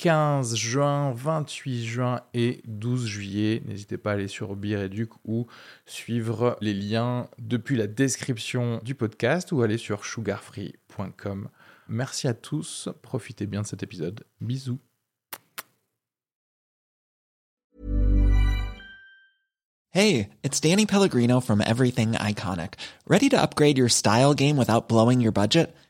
[0.00, 3.62] 15 juin, 28 juin et 12 juillet.
[3.66, 5.46] N'hésitez pas à aller sur Bireduc ou
[5.84, 11.50] suivre les liens depuis la description du podcast ou aller sur sugarfree.com.
[11.88, 14.24] Merci à tous, profitez bien de cet épisode.
[14.40, 14.78] Bisous.
[19.90, 22.76] Hey, it's Danny Pellegrino from Everything Iconic.
[23.06, 25.74] Ready to upgrade your style game without blowing your budget?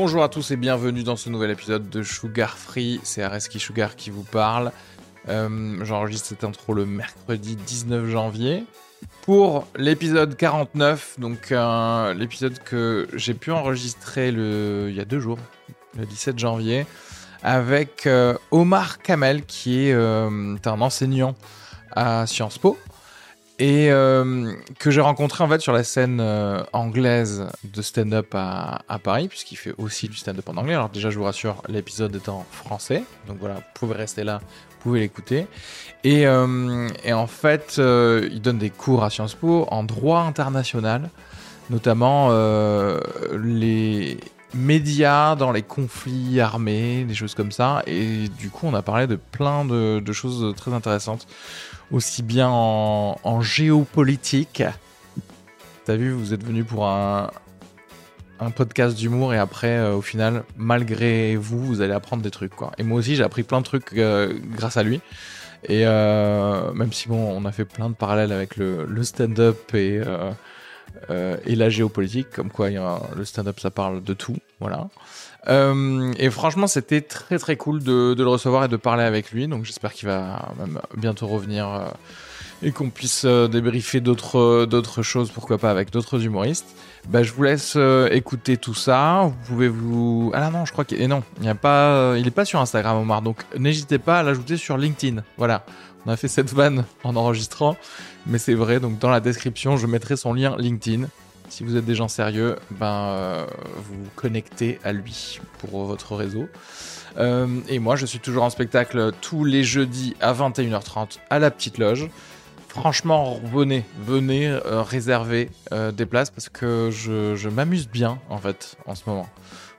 [0.00, 3.00] Bonjour à tous et bienvenue dans ce nouvel épisode de Sugar Free.
[3.02, 4.70] C'est Areski Sugar qui vous parle.
[5.28, 8.62] Euh, J'enregistre cette intro le mercredi 19 janvier.
[9.22, 15.38] Pour l'épisode 49, donc euh, l'épisode que j'ai pu enregistrer il y a deux jours,
[15.98, 16.86] le 17 janvier,
[17.42, 21.34] avec euh, Omar Kamel, qui est un enseignant
[21.90, 22.78] à Sciences Po
[23.58, 28.98] et euh, que j'ai rencontré en fait sur la scène euh, anglaise de stand-up à,
[29.02, 30.74] Paris, puisqu'il fait aussi du stand-up en anglais.
[30.74, 34.40] Alors déjà, je vous rassure, l'épisode est en français, donc voilà, vous pouvez rester là,
[34.70, 35.46] vous pouvez l'écouter.
[36.04, 41.10] Et, euh, en fait, il donne des cours à Sciences Po en droit international,
[41.70, 42.30] notamment
[43.32, 44.18] les
[44.54, 47.82] médias dans les conflits armés, des choses comme ça.
[47.86, 51.26] Et du coup, on a parlé de plein de, choses très intéressantes
[51.90, 54.62] aussi bien en, géopolitique.
[55.84, 57.30] T'as vu, vous êtes venu pour un,
[58.54, 62.54] podcast d'humour et après, euh, au final, malgré vous, vous allez apprendre des trucs.
[62.54, 62.70] Quoi.
[62.78, 65.00] Et moi aussi, j'ai appris plein de trucs euh, grâce à lui.
[65.64, 70.00] Et euh, même si, bon, on a fait plein de parallèles avec le stand-up et,
[71.10, 74.36] euh, et la géopolitique, comme quoi le stand-up, ça parle de tout.
[74.60, 74.88] Voilà.
[75.48, 79.48] Euh, et franchement, c'était très très cool de, le recevoir et de parler avec lui.
[79.48, 81.86] Donc j'espère qu'il va même bientôt revenir euh,
[82.62, 86.66] et qu'on puisse débriefer d'autres d'autres choses, pourquoi pas avec d'autres humoristes.
[87.08, 87.78] Bah, je vous laisse
[88.10, 89.22] écouter tout ça.
[89.22, 90.32] Vous pouvez vous.
[90.34, 91.00] Ah non, je crois qu'il.
[91.00, 92.16] Et non, il n'y a pas.
[92.18, 93.22] Il est pas sur Instagram, Omar.
[93.22, 95.22] Donc n'hésitez pas à l'ajouter sur LinkedIn.
[95.36, 95.64] Voilà.
[96.06, 97.76] On a fait cette vanne en enregistrant,
[98.28, 98.78] mais c'est vrai.
[98.78, 101.06] Donc dans la description, je mettrai son lien LinkedIn.
[101.48, 103.46] Si vous êtes des gens sérieux, ben euh,
[103.76, 106.46] vous connectez à lui pour votre réseau.
[107.16, 111.50] Euh, et moi, je suis toujours en spectacle tous les jeudis à 21h30 à la
[111.50, 112.08] petite loge.
[112.68, 115.50] Franchement, venez, venez euh, réserver
[115.94, 119.28] des places parce que je, je m'amuse bien en fait en ce moment.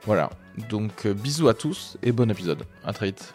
[0.04, 0.30] Voilà.
[0.68, 2.64] Donc bisous à tous et bon épisode.
[2.84, 3.32] À très vite.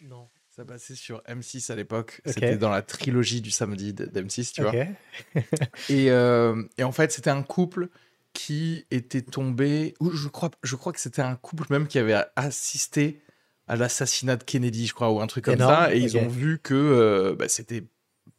[0.00, 0.28] Non.
[0.50, 2.20] Ça passait sur M6 à l'époque.
[2.26, 4.72] C'était dans la trilogie du samedi de- d'M6, tu vois.
[5.88, 7.88] Et, euh, et en fait, c'était un couple
[8.34, 9.94] qui était tombé.
[10.00, 13.22] Ou je crois, je crois que c'était un couple même qui avait assisté
[13.66, 15.94] à l'assassinat de Kennedy, je crois, ou un truc comme Énorme, ça.
[15.94, 17.84] Et ils ont vu que euh, bah, c'était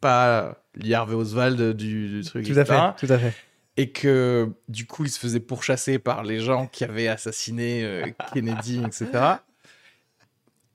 [0.00, 2.46] pas Lee Harvey Oswald du, du truc.
[2.46, 3.06] Tout à fait.
[3.06, 3.34] Tout à fait.
[3.76, 8.06] Et que du coup, ils se faisaient pourchasser par les gens qui avaient assassiné euh,
[8.32, 9.10] Kennedy, etc.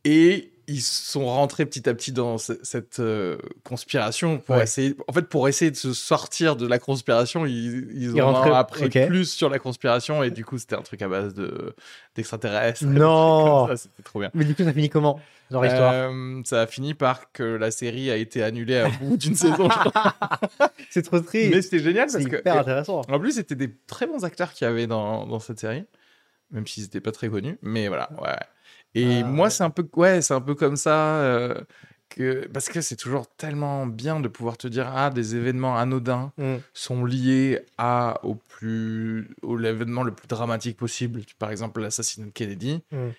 [0.04, 4.64] Et ils sont rentrés petit à petit dans ce- cette euh, conspiration pour Ouais.
[4.64, 4.96] essayer.
[5.08, 8.52] En fait, pour essayer de se sortir de la conspiration, ils, ils Ils ont rentraient-
[8.56, 11.76] appris plus sur la conspiration et du coup, c'était un truc à base de
[12.16, 12.86] d'extraterrestres.
[12.86, 13.68] Non.
[13.76, 14.30] C'était trop bien.
[14.34, 15.20] Mais du coup, ça finit comment
[15.52, 19.18] Leur histoire Euh, ça a fini par que la série a été annulée à bout
[19.18, 19.68] d'une saison.
[20.90, 21.54] C'est trop triste.
[21.54, 23.02] Mais c'était génial parce que hyper intéressant.
[23.10, 25.86] en plus, c'était des très bons acteurs qu'il y avait dans, dans cette série,
[26.52, 27.58] même s'ils n'étaient pas très connus.
[27.62, 28.36] Mais voilà, ouais.
[28.96, 29.50] Et Ah, moi, ouais.
[29.52, 31.18] c'est un peu, ouais, c'est un peu comme ça.
[31.22, 31.56] euh,
[32.10, 36.32] que parce que c'est toujours tellement bien de pouvoir te dire ah des événements anodins
[36.40, 36.56] Mm.
[36.74, 42.32] sont liés à au plus au l'événement le plus dramatique possible, par exemple l'assassinat de
[42.32, 42.82] Kennedy.
[42.92, 43.10] Mm.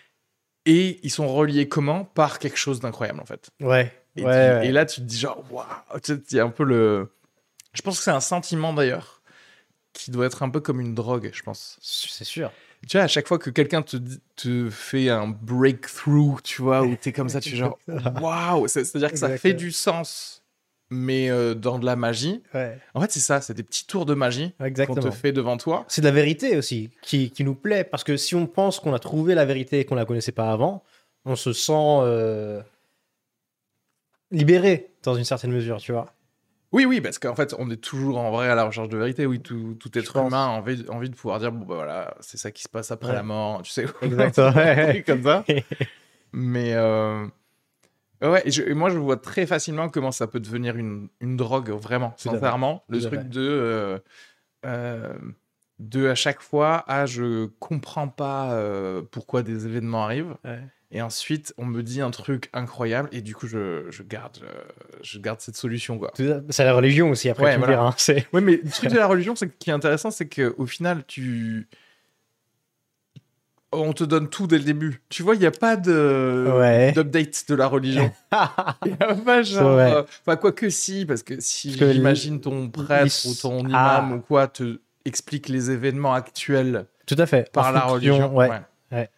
[0.66, 2.04] Et ils sont reliés comment?
[2.04, 3.50] Par quelque chose d'incroyable en fait.
[3.60, 3.92] Ouais.
[4.16, 4.66] Et, ouais, tu- ouais.
[4.66, 5.66] et là, tu te dis genre, waouh,
[6.02, 7.12] tu sais, il y a un peu le.
[7.72, 9.22] Je pense que c'est un sentiment d'ailleurs
[9.92, 11.78] qui doit être un peu comme une drogue, je pense.
[11.80, 12.50] C'est sûr.
[12.88, 13.96] Tu vois, à chaque fois que quelqu'un te,
[14.36, 17.78] te fait un breakthrough, tu vois, où t'es comme ça, tu es genre,
[18.22, 20.42] waouh, C'est- c'est-à-dire que ça fait du sens,
[20.88, 22.42] mais euh, dans de la magie.
[22.54, 22.78] Ouais.
[22.94, 24.54] En fait, c'est ça, c'est des petits tours de magie
[24.86, 25.84] qu'on te fait devant toi.
[25.88, 27.84] C'est de la vérité aussi qui, qui nous plaît.
[27.84, 30.50] Parce que si on pense qu'on a trouvé la vérité et qu'on la connaissait pas
[30.50, 30.82] avant,
[31.26, 32.62] on se sent euh,
[34.30, 36.12] libéré dans une certaine mesure, tu vois.
[36.72, 39.26] Oui, oui, parce qu'en fait, on est toujours en vrai à la recherche de vérité.
[39.26, 42.36] Oui, tout, tout être humain a envie, envie de pouvoir dire, bon, bah voilà, c'est
[42.36, 43.14] ça qui se passe après Ouais.
[43.14, 43.86] la mort, tu sais.
[44.02, 44.52] Exactement.
[45.06, 45.44] Comme ça.
[46.32, 47.26] Mais euh,
[48.22, 51.36] ouais, et, je- et moi je vois très facilement comment ça peut devenir une, une
[51.36, 52.84] drogue, vraiment, sincèrement.
[52.88, 53.98] Le truc de, euh,
[54.64, 55.18] euh,
[55.80, 58.56] de à chaque fois, ah, je comprends pas
[59.10, 60.36] pourquoi des événements arrivent.
[60.44, 60.60] Ouais.
[60.92, 64.48] Et ensuite, on me dit un truc incroyable, et du coup, je, je garde, euh,
[65.02, 66.12] je garde cette solution, quoi.
[66.16, 67.94] C'est la religion aussi, après, Ouais, tu voilà.
[67.96, 71.04] C'est- Oui, mais le truc de la religion, c'est qui est intéressant, c'est qu'au final,
[71.06, 71.68] tu.
[73.72, 75.00] On te donne tout dès le début.
[75.10, 76.90] Tu vois, il n'y a pas de Ouais.
[76.90, 78.10] d'update de la religion.
[78.84, 79.78] Il n'y a pas genre.
[79.78, 83.72] euh, Enfin, quoi que si, parce que si que j'imagine ton prêtre ou ton imam
[83.74, 84.10] Ah.
[84.16, 87.48] ou quoi te explique les événements actuels Tout à fait.
[87.52, 88.34] par En la religion.
[88.34, 88.50] ouais.
[88.90, 89.08] ouais.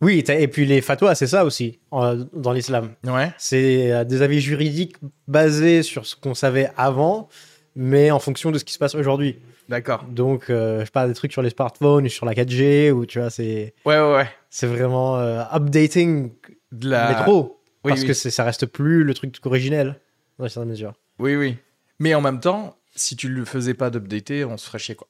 [0.00, 2.90] Oui, et puis les fatwas, c'est ça aussi, dans l'islam.
[3.04, 3.32] Ouais.
[3.36, 4.96] C'est euh, des avis juridiques
[5.26, 7.28] basés sur ce qu'on savait avant,
[7.74, 9.38] mais en fonction de ce qui se passe aujourd'hui.
[9.68, 10.04] D'accord.
[10.04, 13.28] Donc, euh, je parle des trucs sur les smartphones, sur la 4G, ou tu vois,
[13.30, 14.28] c'est Ouais, ouais, ouais.
[14.50, 16.30] c'est vraiment euh, updating,
[16.72, 17.08] De la...
[17.10, 18.06] mais trop, Oui, parce oui.
[18.06, 19.98] que ça reste plus le truc originel,
[20.38, 20.92] dans une certaine mesure.
[21.18, 21.56] Oui, oui.
[21.98, 25.08] Mais en même temps, si tu le faisais pas d'updater, on se ferait chier, quoi.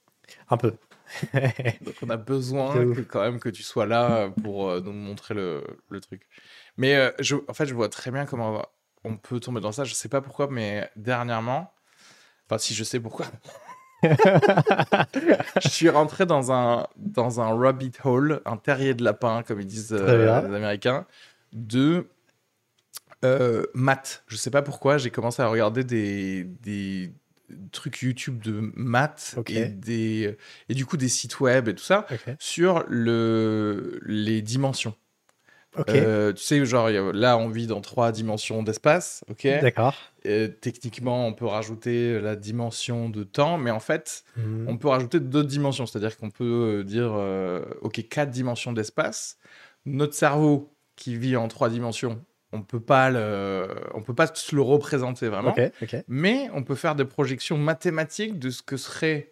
[0.50, 0.72] Un peu.
[1.82, 5.34] Donc on a besoin que, quand même que tu sois là pour euh, nous montrer
[5.34, 6.26] le, le truc.
[6.76, 8.64] Mais euh, je, en fait, je vois très bien comment
[9.04, 9.84] on peut tomber dans ça.
[9.84, 11.72] Je sais pas pourquoi, mais dernièrement,
[12.46, 13.26] enfin si je sais pourquoi,
[14.02, 19.66] je suis rentré dans un, dans un rabbit hole, un terrier de lapin, comme ils
[19.66, 21.06] disent euh, les Américains,
[21.52, 22.08] de
[23.24, 24.22] euh, maths.
[24.28, 27.12] Je sais pas pourquoi, j'ai commencé à regarder des, des
[27.72, 30.36] trucs YouTube de maths et, des,
[30.68, 32.06] et du coup des sites web et tout ça
[32.38, 34.94] sur le, les dimensions.
[35.90, 39.46] Euh, tu sais, genre, là, on vit dans trois dimensions d'espace, ok?
[39.60, 39.94] D'accord.
[40.26, 44.64] Euh, Techniquement, on peut rajouter la dimension de temps, mais en fait, Mhm.
[44.68, 45.86] on peut rajouter d'autres dimensions.
[45.86, 49.36] C'est-à-dire qu'on peut euh, dire, euh, ok, quatre dimensions d'espace.
[49.86, 54.54] Notre cerveau, qui vit en trois dimensions, on peut pas le, on peut pas se
[54.56, 55.54] le représenter vraiment.
[56.08, 59.30] Mais on peut faire des projections mathématiques de ce que serait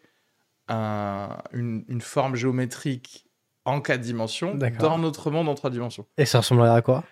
[0.69, 3.27] un- une, une forme géométrique
[3.65, 6.07] en quatre dimensions dans notre monde en trois dimensions.
[6.19, 7.05] Et ça ressemblerait à quoi?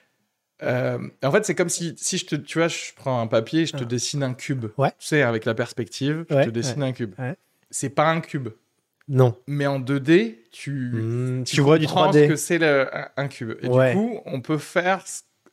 [0.63, 3.63] Euh, en fait, c'est comme si, si je te, tu vois, je prends un papier,
[3.63, 3.87] et je te Ah.
[3.87, 4.67] dessine un cube.
[4.79, 4.91] Ouais.
[4.99, 7.15] Tu sais, avec la perspective, je Ouais, te dessine un cube.
[7.71, 8.51] C'est pas un cube,
[9.09, 9.37] Non.
[9.49, 12.25] mais en 2D, tu, Mhm, Tu vois du comprends 3D.
[12.25, 12.63] ce que c'est
[13.17, 13.55] un, cube.
[13.63, 15.03] Et du coup, on peut faire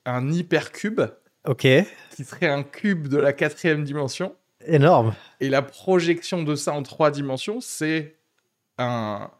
[0.05, 1.01] un hypercube
[1.47, 1.67] Ok.
[2.15, 4.35] qui serait un cube de la quatrième dimension.
[4.65, 5.13] Énorme.
[5.39, 8.15] Et la projection de ça en trois dimensions, c'est
[8.77, 9.31] un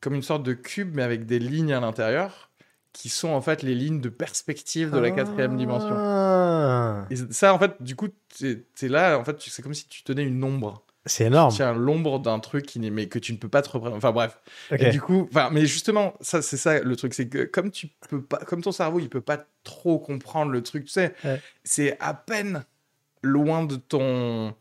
[0.00, 2.50] comme une sorte de cube, mais avec des lignes à l'intérieur,
[2.92, 5.94] qui sont en fait les lignes de perspective de la quatrième dimension.
[5.94, 7.06] Ah.
[7.10, 10.02] Et ça, en fait, du coup, t'es es là, en fait, c'est comme si tu
[10.02, 10.82] tenais une ombre.
[11.06, 11.52] C'est énorme.
[11.54, 13.96] Tiens, l'ombre d'un truc qui mais que tu ne peux pas te représenter.
[13.96, 14.38] Enfin bref.
[14.78, 17.88] Et du coup, enfin, mais justement, ça, c'est ça le truc, c'est que comme tu
[18.08, 21.40] peux pas, comme ton cerveau, il peut pas trop comprendre le truc, tu sais, Ouais.
[21.64, 22.64] c'est à peine
[23.22, 24.54] loin de ton,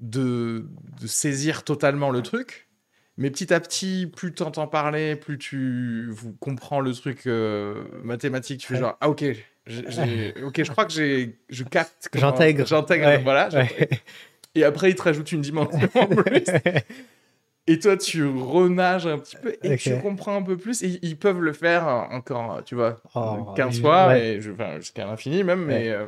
[0.00, 0.66] de,
[1.00, 2.68] de saisir totalement le truc.
[3.18, 7.84] Mais petit à petit, plus tu entends parler, plus tu vous comprends le truc euh,
[8.02, 8.80] mathématique, tu fais Ouais.
[8.80, 9.24] genre ah ok,
[9.66, 12.66] ok, je crois que j'ai, je capte, J'intègre.
[12.66, 13.48] j'intègre, Ouais, voilà.
[14.54, 16.44] Et après, il te rajoute une dimension en plus.
[17.68, 20.82] Et toi, tu renages un petit peu et tu comprends un peu plus.
[20.82, 24.40] Et ils peuvent le faire encore, tu vois, Oh, 15 oui, fois, ouais.
[24.52, 25.64] enfin, jusqu'à l'infini même.
[25.64, 26.06] Mais, euh,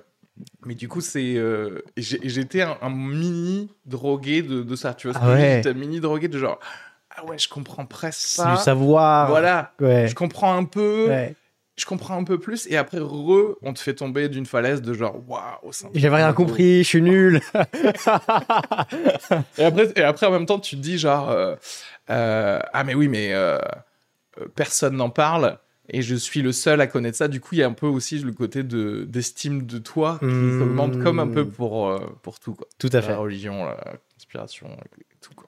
[0.66, 1.34] mais du coup, c'est.
[1.36, 5.18] euh, j'étais un, un mini drogué de, de ça, tu vois.
[5.22, 5.54] Ah ouais.
[5.56, 6.58] J'étais un mini drogué de genre,
[7.16, 8.56] ah ouais, je comprends presque pas.
[8.56, 9.28] du savoir.
[9.28, 11.06] Voilà, je comprends un peu.
[11.76, 12.66] Je comprends un peu plus.
[12.70, 16.84] Et après, re, on te fait tomber d'une falaise de genre, waouh, J'avais rien compris,
[16.84, 17.40] je suis nul.
[19.58, 21.56] Et après, et après, en même temps, tu te dis genre, euh,
[22.10, 23.58] euh, ah mais oui, mais euh,
[24.54, 25.58] personne n'en parle.
[25.90, 27.28] Et je suis le seul à connaître ça.
[27.28, 30.24] Du coup, il y a un peu aussi le côté de d'estime de toi qui
[30.26, 30.62] Hmm.
[30.62, 32.54] augmente comme un peu pour, pour tout.
[32.54, 32.66] Quoi.
[32.78, 33.10] Tout à fait.
[33.12, 33.76] La religion, la
[34.14, 34.68] conspiration,
[35.20, 35.34] tout.
[35.34, 35.46] Quoi.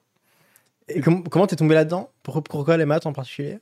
[0.89, 2.11] Et com- comment t'es tombé là-dedans?
[2.21, 3.57] Pourquoi- Pourquoi les maths en particulier?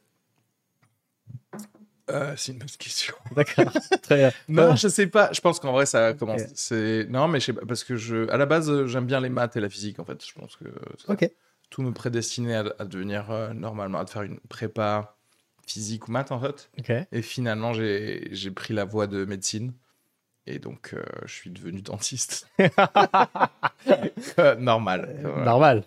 [2.12, 3.16] Euh, c'est une bonne question.
[3.36, 3.72] D'accord.
[4.04, 4.32] Très bien.
[4.48, 4.78] Non, Ouais.
[4.78, 5.30] je sais pas.
[5.34, 6.42] Je pense qu'en vrai, ça commence.
[6.54, 9.20] C'est non, mais je sais pas parce que je, à la base, euh, j'aime bien
[9.22, 10.00] les maths et la physique.
[10.00, 10.66] En fait, je pense que
[11.04, 11.30] ça- Ok.
[11.72, 15.16] tout me prédestinait à, à devenir euh, normalement, à faire une prépa
[15.66, 16.70] physique ou maths en fait.
[16.78, 16.92] Ok.
[17.12, 19.74] Et finalement, j'ai pris la voie de médecine.
[20.48, 22.48] Et donc, euh, je suis devenu dentiste.
[24.40, 25.16] Euh, Normal.
[25.46, 25.84] Normal.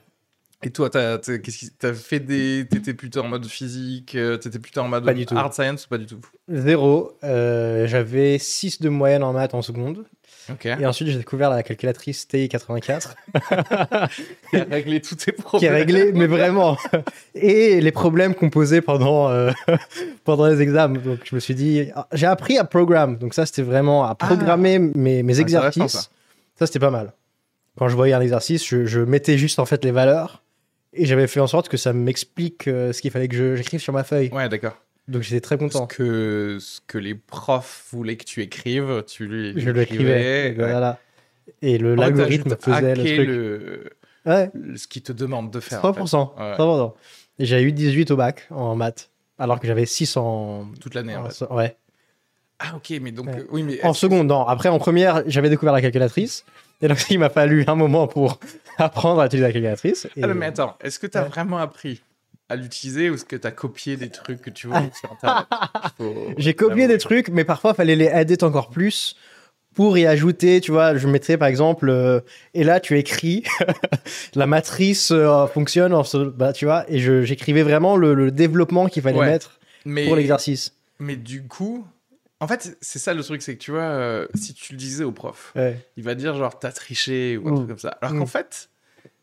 [0.64, 2.66] Et toi, t'as t'as- qu'est-ce qui- t'as fait des.
[2.68, 5.36] T'étais plutôt en mode physique euh, T'étais plutôt en mode Pas du tout.
[5.36, 6.18] hard science ou pas du tout?
[6.48, 7.12] Zéro.
[7.22, 10.04] Euh, J'avais 6 de moyenne en maths en seconde.
[10.50, 10.64] Ok.
[10.66, 13.14] Et ensuite, j'ai découvert la calculatrice TI-84
[14.50, 15.58] Qui a réglé tous tes problèmes.
[15.60, 16.76] qui est réglée, mais vraiment.
[17.34, 19.50] Et les problèmes qu'on posait pendant, euh,
[20.24, 20.98] pendant les examens.
[20.98, 23.18] Donc, je me suis dit, ah, j'ai appris à programme.
[23.18, 25.92] Donc, ça, c'était vraiment à programmer mes, mes Intéressant, exercices.
[26.04, 26.08] ça.
[26.58, 27.12] Ça, c'était pas mal.
[27.78, 30.42] Quand je voyais un exercice, je, je mettais juste en fait les valeurs.
[30.94, 33.92] Et j'avais fait en sorte que ça m'explique euh, ce qu'il fallait que j'écrive sur
[33.92, 34.30] ma feuille.
[34.32, 34.76] Ouais, d'accord.
[35.06, 35.86] Donc, j'étais très Ce content.
[35.86, 40.50] que, ce que les profs voulaient que tu écrives, tu lui Je l'écrivais.
[40.50, 40.54] Ouais.
[40.56, 40.98] Voilà.
[41.62, 43.28] Et l'algorithme juste faisait le truc.
[43.28, 43.90] le-
[44.26, 45.82] Ouais, ce qu'il te demande de faire.
[45.84, 46.34] en 100%.
[46.36, 46.42] fait.
[46.42, 46.56] Ouais.
[46.56, 46.94] 100%.
[47.38, 50.66] Et j'ai eu 18 au bac en maths, alors que j'avais 6 en.
[50.80, 51.44] Toute l'année, en en- fait.
[51.50, 51.76] ouais.
[52.60, 53.26] Ah, ok, mais donc.
[53.26, 53.38] Ouais.
[53.38, 53.84] euh, oui, mais.
[53.84, 54.44] En seconde, non.
[54.46, 56.44] Après, en première, j'avais découvert la calculatrice.
[56.82, 58.38] Et donc, il m'a fallu un moment pour
[58.78, 60.06] apprendre à utiliser la calculatrice.
[60.16, 60.22] Et...
[60.22, 61.28] Ah, non, mais attends, est-ce que tu as Ouais.
[61.28, 62.02] vraiment appris
[62.48, 65.46] à l'utiliser ou est-ce que tu as copié des trucs que tu vois sur Internet
[65.98, 69.16] Faut- J'ai copié des trucs, mais parfois, il fallait les edit encore plus
[69.74, 70.60] pour y ajouter.
[70.60, 72.20] Tu vois, je mettrais par exemple, euh,
[72.54, 73.44] et là, tu écris,
[74.34, 78.86] la matrice euh, fonctionne, en ce- bah, tu vois, et j'écrivais vraiment le, le développement
[78.88, 79.26] qu'il fallait Ouais.
[79.26, 80.74] mettre Mais, pour l'exercice.
[80.98, 81.86] mais du coup.
[82.40, 85.02] En fait, c'est ça le truc, c'est que tu vois, euh, si tu le disais
[85.04, 85.84] au prof, Ouais.
[85.96, 87.56] il va dire genre t'as triché ou un Mm.
[87.56, 87.98] truc comme ça.
[88.00, 88.18] Alors Mm.
[88.20, 88.70] qu'en fait,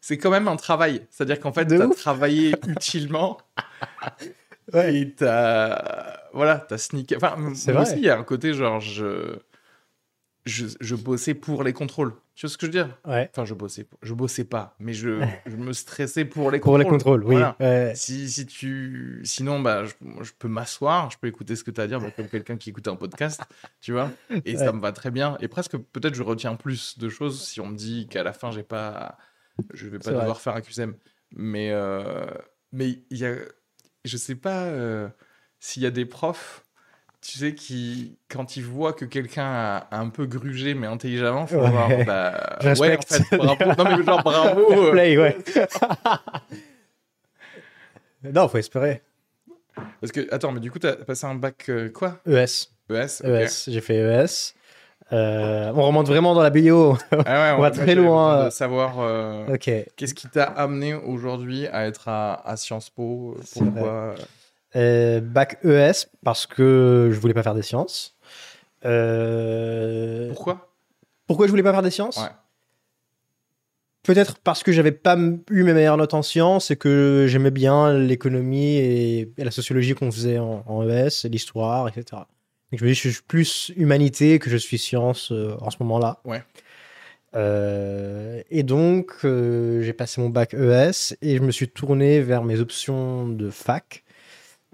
[0.01, 1.01] c'est quand même un travail.
[1.09, 3.37] C'est-à-dire qu'en fait, t'as travaillé utilement
[4.73, 4.95] Ouais.
[4.97, 7.15] et t'as voilà, t'as sneaké.
[7.15, 7.91] Enfin, C'est moi vrai.
[7.91, 9.37] aussi, il y a un côté genre je...
[10.45, 12.13] je je bossais pour les contrôles.
[12.35, 12.97] Tu vois ce que je veux dire?
[13.05, 13.29] Ouais.
[13.31, 16.81] Enfin, je bossais, je bossais pas, mais je, je me stressais pour les Pour contrôles.
[16.83, 17.35] les contrôles, oui.
[17.37, 17.95] Voilà.
[17.95, 19.21] Si, si tu...
[19.23, 22.01] Sinon, bah, je, je peux m'asseoir, je peux écouter ce que tu as à dire,
[22.01, 23.41] bah, comme quelqu'un qui écoute un podcast,
[23.79, 24.11] tu vois,
[24.43, 25.37] et ça me va très bien.
[25.39, 28.51] Et presque, peut-être, je retiens plus de choses si on me dit qu'à la fin,
[28.51, 29.17] j'ai pas...
[29.73, 30.19] je vais pas vrai.
[30.19, 30.95] devoir faire un QCM.
[31.31, 32.25] Mais, euh,
[32.73, 33.35] mais il y a...
[34.03, 35.07] Je sais pas euh,
[35.59, 36.64] s'il y a des profs,
[37.25, 41.57] tu sais, qui, quand ils voient que quelqu'un a, un peu grugé, mais intelligemment, faut
[41.57, 41.69] Ouais.
[41.69, 43.65] voir, bah, ouais, en fait, bravo.
[43.77, 44.71] Non, mais genre, bravo.
[44.71, 45.35] Euh, play, ouais.
[48.23, 49.01] non, faut espérer.
[49.99, 52.19] Parce que, attends, mais du coup, t'as passé un bac euh, quoi?
[52.27, 52.69] ES.
[52.91, 53.21] ES.
[53.23, 53.69] ES.
[53.71, 54.53] J'ai fait ES.
[55.13, 56.97] Euh, on remonte vraiment dans la bio.
[57.11, 58.45] Ah ouais, On va très loin.
[58.45, 63.35] De savoir euh, qu'est-ce qui t'a amené aujourd'hui à être à, à Sciences Po?
[63.53, 64.15] Pourquoi?
[64.75, 68.17] Euh, bac ES parce que je voulais pas faire des sciences.
[68.85, 70.71] Euh, Pourquoi?
[71.27, 72.17] Pourquoi je voulais pas faire des sciences?
[72.17, 72.29] Ouais.
[74.03, 77.97] Peut-être parce que j'avais pas eu mes meilleures notes en sciences et que j'aimais bien
[77.97, 82.21] l'économie et, et la sociologie qu'on faisait en, en ES, et l'histoire, etc.
[82.71, 85.77] Donc je me dis, je suis plus humanité que je suis sciences euh, en ce
[85.79, 86.19] moment-là.
[86.23, 86.43] Ouais.
[87.35, 92.43] Euh, et donc, euh, j'ai passé mon bac ES et je me suis tourné vers
[92.43, 94.04] mes options de fac,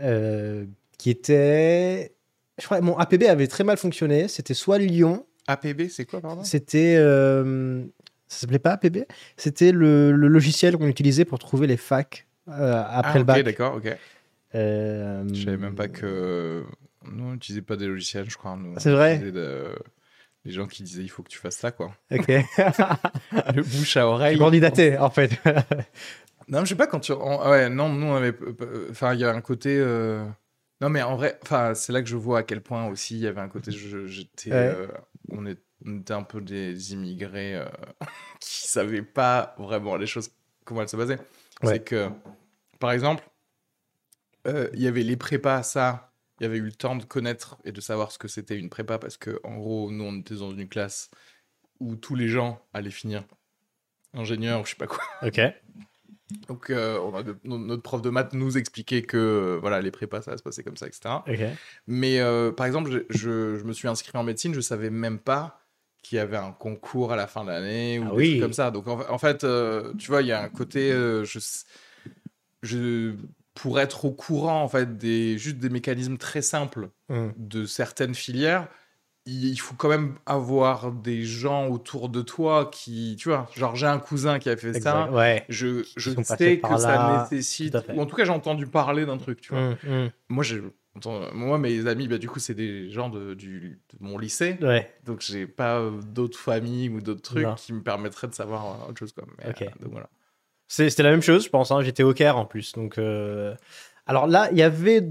[0.01, 0.65] euh,
[0.97, 2.13] qui étaient...
[2.59, 4.27] Je crois mon APB avait très mal fonctionné.
[4.27, 6.43] C'était soit Lyon, APB, c'est quoi, pardon?
[6.43, 6.95] C'était.
[6.97, 7.83] euh,
[8.27, 8.99] ça s'appelait pas APB
[9.35, 13.37] C'était le, le logiciel qu'on utilisait pour trouver les facs euh, après ah, le bac.
[13.39, 13.97] Ok, d'accord, ok.
[14.53, 16.63] Euh, Je savais même pas que.
[17.11, 18.59] Nous, on n'utilisait pas des logiciels, je crois.
[18.77, 19.17] C'est vrai?
[19.17, 19.73] de-
[20.45, 21.95] Les gens qui disaient il faut que tu fasses ça, quoi.
[22.11, 22.27] Ok.
[23.55, 24.37] Le bouche à Tu oreille.
[24.37, 25.31] candidatais, en fait.
[26.51, 27.11] Non, je sais pas quand tu.
[27.13, 28.35] on- Ouais, non, nous, on avait.
[28.91, 29.77] Enfin, il y a un côté.
[29.79, 30.23] euh,
[30.81, 33.21] Non, mais en vrai, enfin, c'est là que je vois à quel point aussi il
[33.21, 33.71] y avait un côté.
[33.71, 34.51] je- J'étais.
[34.51, 34.57] Ouais.
[34.57, 34.87] euh,
[35.29, 35.59] On, est...
[35.85, 37.65] on était un peu des immigrés euh,
[38.41, 40.29] qui savaient pas vraiment les choses,
[40.65, 41.19] comment elles se passaient.
[41.63, 41.73] Ouais.
[41.75, 42.09] C'est que,
[42.79, 43.23] par exemple,
[44.47, 46.11] euh, il y avait les prépas à ça.
[46.39, 48.69] Il y avait eu le temps de connaître et de savoir ce que c'était une
[48.71, 51.11] prépa parce que, en gros, nous, on était dans une classe
[51.79, 53.23] où tous les gens allaient finir
[54.13, 55.03] ingénieur ou je sais pas quoi.
[55.21, 55.39] ok.
[56.47, 59.81] Donc, euh, on a de- no- notre prof de maths nous expliquait que euh, voilà,
[59.81, 61.23] les prépas, ça va se passer comme ça, etc.
[61.87, 65.19] Mais euh, par exemple, je, je- je me suis inscrit en médecine, je savais même
[65.19, 65.61] pas
[66.03, 68.29] qu'il y avait un concours à la fin de l'année ou Ah des oui.
[68.29, 68.71] trucs comme ça.
[68.71, 69.45] Donc, en, en fait,
[69.97, 70.91] tu vois, il y a un côté.
[70.91, 71.39] je,
[72.63, 73.15] je,
[73.53, 77.33] pour être au courant en fait des juste des mécanismes très simples Hum.
[77.37, 78.69] de certaines filières,
[79.25, 83.85] il faut quand même avoir des gens autour de toi qui, tu vois, genre j'ai
[83.85, 85.11] un cousin qui a fait ça.
[85.11, 85.45] Ouais.
[85.47, 89.17] Je, je sais que ça là, nécessite, ou en tout cas j'ai entendu parler d'un
[89.17, 89.61] truc, tu vois.
[89.61, 90.09] Hum, hum.
[90.29, 90.61] Moi, j'ai,
[91.33, 94.91] moi, mes amis, bah, du coup, c'est des gens de, du, de mon lycée, Ouais.
[95.05, 97.55] donc j'ai pas d'autres familles ou d'autres trucs Non.
[97.55, 99.13] qui me permettraient de savoir euh, autre chose.
[99.13, 99.25] Quoi.
[99.37, 99.61] Mais, Ok.
[99.61, 100.09] euh, donc voilà.
[100.67, 101.69] C'était la même chose, je pense.
[101.71, 101.81] hein.
[101.81, 102.71] J'étais au Caire en plus.
[102.73, 103.53] Donc, euh,
[104.07, 105.05] Alors là, il y avait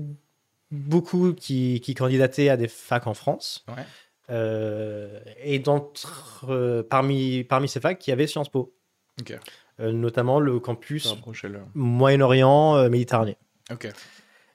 [0.71, 3.65] beaucoup qui, qui candidataient à des facs en France.
[3.69, 3.85] Ouais.
[4.31, 8.73] Euh, et d'entre, euh, parmi, parmi ces facs, il y avait Sciences Po.
[9.81, 11.07] Euh, notamment le campus.
[11.75, 13.37] Moyen-Orient, Méditerranée.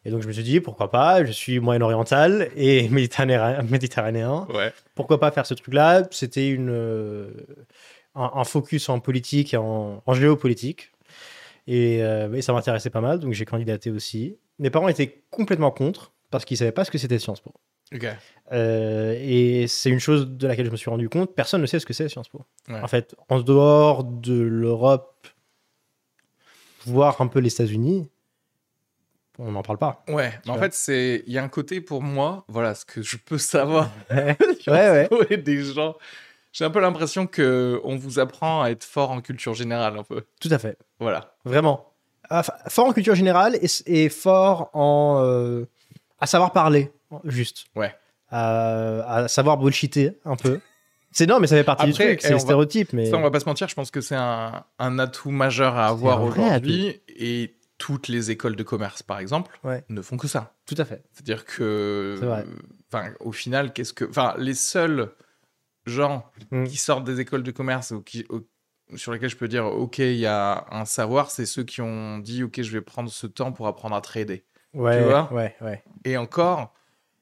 [0.07, 4.47] Et donc je me suis dit, pourquoi pas, je suis moyen-oriental et méditerranéen, méditerranéen.
[4.53, 4.71] Ouais.
[4.93, 6.03] Pourquoi pas faire ce truc-là?
[6.11, 6.69] C'était une,
[8.13, 10.91] un, un focus en politique, et en, en géopolitique.
[11.65, 14.37] Et, et ça m'intéressait pas mal, donc j'ai candidaté aussi.
[14.59, 17.53] Mes parents étaient complètement contre, parce qu'ils savaient pas ce que c'était Sciences Po.
[18.51, 21.79] Euh, et c'est une chose de laquelle je me suis rendu compte, personne ne sait
[21.79, 22.45] ce que c'est Sciences Po.
[22.67, 22.79] Ouais.
[22.79, 25.27] En fait, en dehors de l'Europe,
[26.85, 28.09] voire un peu les États-Unis,
[29.37, 30.03] on n'en parle pas.
[30.07, 30.31] Ouais.
[30.45, 33.17] Mais en fait, c'est, il y a un côté pour moi, voilà, ce que je
[33.17, 33.89] peux savoir.
[34.09, 34.35] ouais,
[34.67, 35.09] ouais.
[35.29, 35.95] Et des gens.
[36.53, 40.03] J'ai un peu l'impression que on vous apprend à être fort en culture générale, un
[40.03, 40.23] peu.
[40.39, 40.77] Tout à fait.
[40.99, 41.35] Voilà.
[41.43, 41.93] Vraiment.
[42.29, 45.21] Ah, fort en culture générale et, et fort en.
[45.23, 45.65] euh,
[46.19, 46.91] à savoir parler,
[47.25, 47.65] juste.
[47.75, 47.93] Ouais.
[48.29, 50.59] À, à savoir bullshiter un peu.
[51.11, 52.91] C'est non, mais ça fait partie Après, du truc, eh, c'est le stéréotype.
[52.93, 53.09] Mais...
[53.09, 55.87] Ça, on va pas se mentir, je pense que c'est un, un atout majeur à
[55.87, 56.99] avoir aujourd'hui.
[57.17, 59.83] Et toutes les écoles de commerce, par exemple, Ouais.
[59.89, 60.53] ne font que ça.
[60.65, 61.03] Tout à fait.
[61.13, 62.45] C'est-à-dire que, C'est vrai.
[62.91, 65.11] enfin, au final, qu'est-ce que, enfin, les seuls
[65.85, 66.65] gens Mm.
[66.65, 68.25] qui sortent des écoles de commerce ou qui,
[68.95, 72.19] sur lesquels je peux dire, ok, il y a un savoir, c'est ceux qui ont
[72.19, 74.43] dit, ok, je vais prendre ce temps pour apprendre à trader.
[74.73, 75.83] Ouais, vois ouais, ouais.
[76.03, 76.73] Et encore,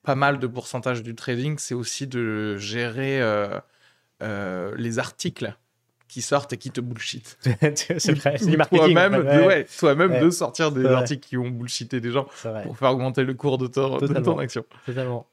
[0.03, 3.59] pas mal de pourcentage du trading, c'est aussi de gérer euh,
[4.21, 5.55] euh, les articles
[6.09, 7.37] qui sortent et qui te bullshit.
[7.75, 8.93] c'est vrai, c'est du marketing.
[8.93, 10.19] Toi-même, ouais, ouais, toi-même Ouais.
[10.19, 12.27] de sortir des articles qui ont bullshité des gens
[12.63, 14.65] pour faire augmenter le cours de ton, de ton action.
[14.85, 15.27] totalement.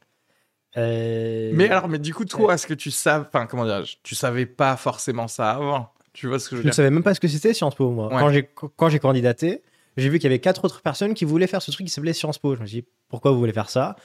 [0.76, 4.14] Euh, Mais alors, mais du coup, toi, est-ce que tu savais, enfin, comment dire, tu
[4.14, 7.02] savais pas forcément ça avant Tu vois ce que je Je veux ne savais même
[7.02, 8.08] pas ce que c'était Sciences Po, moi.
[8.24, 8.48] Ouais.
[8.76, 9.62] Quand j'ai candidaté,
[9.96, 12.12] j'ai vu qu'il y avait quatre autres personnes qui voulaient faire ce truc qui s'appelait
[12.12, 12.56] Sciences Po.
[12.56, 13.96] Je me suis dit, pourquoi vous voulez faire ça?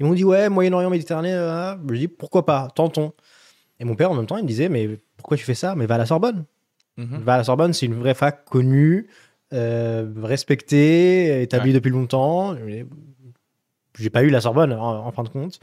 [0.00, 1.32] Ils m'ont dit, ouais, Moyen-Orient, Méditerranée.
[1.32, 2.68] euh, Je me suis dit, pourquoi pas?
[2.74, 3.12] Tentons.
[3.80, 5.74] Et mon père, en même temps, il me disait, mais pourquoi tu fais ça?
[5.74, 6.44] Mais va à la Sorbonne.
[6.96, 7.18] Mhm.
[7.22, 9.08] Va à la Sorbonne, c'est une vraie fac connue,
[9.52, 12.56] euh, respectée, établie depuis longtemps.
[13.98, 15.60] J'ai- pas eu la Sorbonne, en, en fin de compte.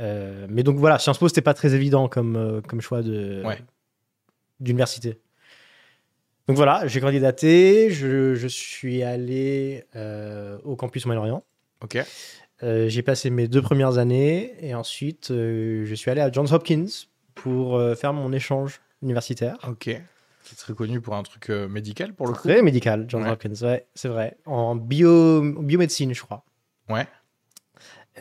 [0.00, 3.58] Euh, mais donc voilà, Sciences Po, c'était pas très évident comme, comme choix de Ouais.
[4.60, 5.18] d'université.
[6.46, 11.42] Donc voilà, j'ai candidaté, je, je suis allé euh, au campus Moyen-Orient.
[11.82, 11.98] Ok.
[12.62, 16.52] Euh, j'ai passé mes deux premières années et ensuite euh, je suis allé à Johns
[16.52, 16.86] Hopkins
[17.34, 19.56] pour faire mon échange universitaire.
[19.66, 19.84] Ok.
[19.84, 22.48] Qui est très connu pour un truc médical pour le coup.
[22.48, 23.30] Très médical, Johns Ouais.
[23.30, 24.36] Hopkins, ouais, c'est vrai.
[24.44, 26.44] En bio, biomédecine, je crois.
[26.90, 27.06] Ouais.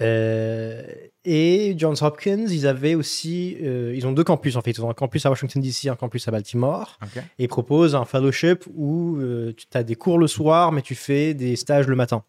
[0.02, 0.84] Euh,
[1.26, 4.72] et Johns Hopkins, ils avaient aussi, euh, ils ont deux campus en fait.
[4.72, 6.98] Ils ont un campus à Washington DC, un campus à Baltimore.
[7.02, 7.18] Ok.
[7.40, 10.96] Et ils proposent un fellowship où euh, tu as des cours le soir, mais tu
[10.96, 12.24] fais des stages le matin,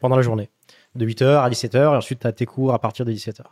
[0.00, 0.50] pendant la journée.
[0.94, 3.42] De 8h à 17h, et ensuite tu as tes cours à partir de 17h.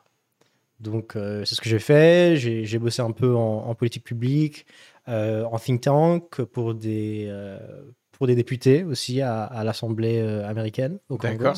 [0.81, 2.37] Donc euh, c'est ce que j'ai fait.
[2.37, 4.67] J'ai bossé un peu en, en politique publique,
[5.09, 7.59] euh, en think tank pour des, euh,
[8.13, 11.57] pour des députés aussi à, à l'Assemblée américaine, au D'accord.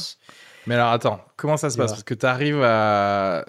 [0.67, 1.93] Mais alors attends, comment ça se passe?
[1.93, 3.45] Parce que tu arrives à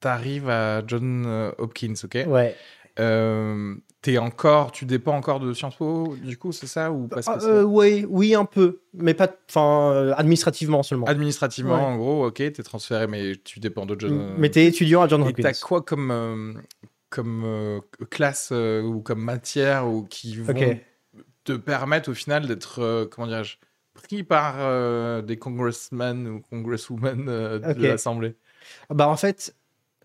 [0.00, 2.18] t'arrives à John euh, Hopkins, ok?
[2.26, 2.54] Ouais.
[2.98, 3.74] Euh,
[4.18, 7.62] encore, tu dépends encore de Sciences Po, du coup, c'est ça ou pas Ah, euh,
[7.64, 11.06] oui, oui, un peu, mais pas, enfin, euh, administrativement seulement.
[11.06, 11.80] Administrativement, Ouais.
[11.82, 14.34] en gros, ok, t'es transféré, mais tu dépends de John.
[14.38, 15.42] mais t'es étudiant à Johns Et Hopkins.
[15.42, 16.62] t'as quoi comme
[17.10, 20.54] comme classe ou comme matière ou qui vont
[21.44, 23.56] te permettre au final d'être comment dirais-je
[23.96, 28.34] pris par euh, des congressmen ou congresswomen euh, de l'Assemblée.
[28.90, 29.54] Bah, en fait,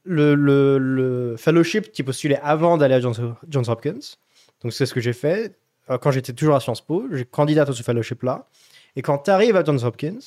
[0.03, 3.99] le, le, le fellowship, tu postulais avant d'aller à Johns, Johns Hopkins.
[4.61, 5.57] Donc, c'est ce que j'ai fait.
[5.89, 8.47] Euh, Quand j'étais toujours à Sciences Po, j'ai candidaté à ce fellowship-là.
[8.95, 10.19] Et quand tu arrives à Johns Hopkins,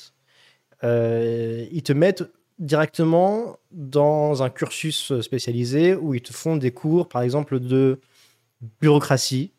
[0.83, 2.23] euh, ils te mettent
[2.59, 7.99] directement dans un cursus spécialisé où ils te font des cours, par exemple, de
[8.81, 9.51] bureaucratie,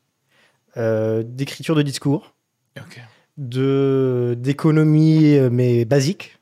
[0.77, 2.35] euh, d'écriture de discours,
[2.79, 3.01] Ok.
[3.37, 6.38] De d'économie, euh, mais basique.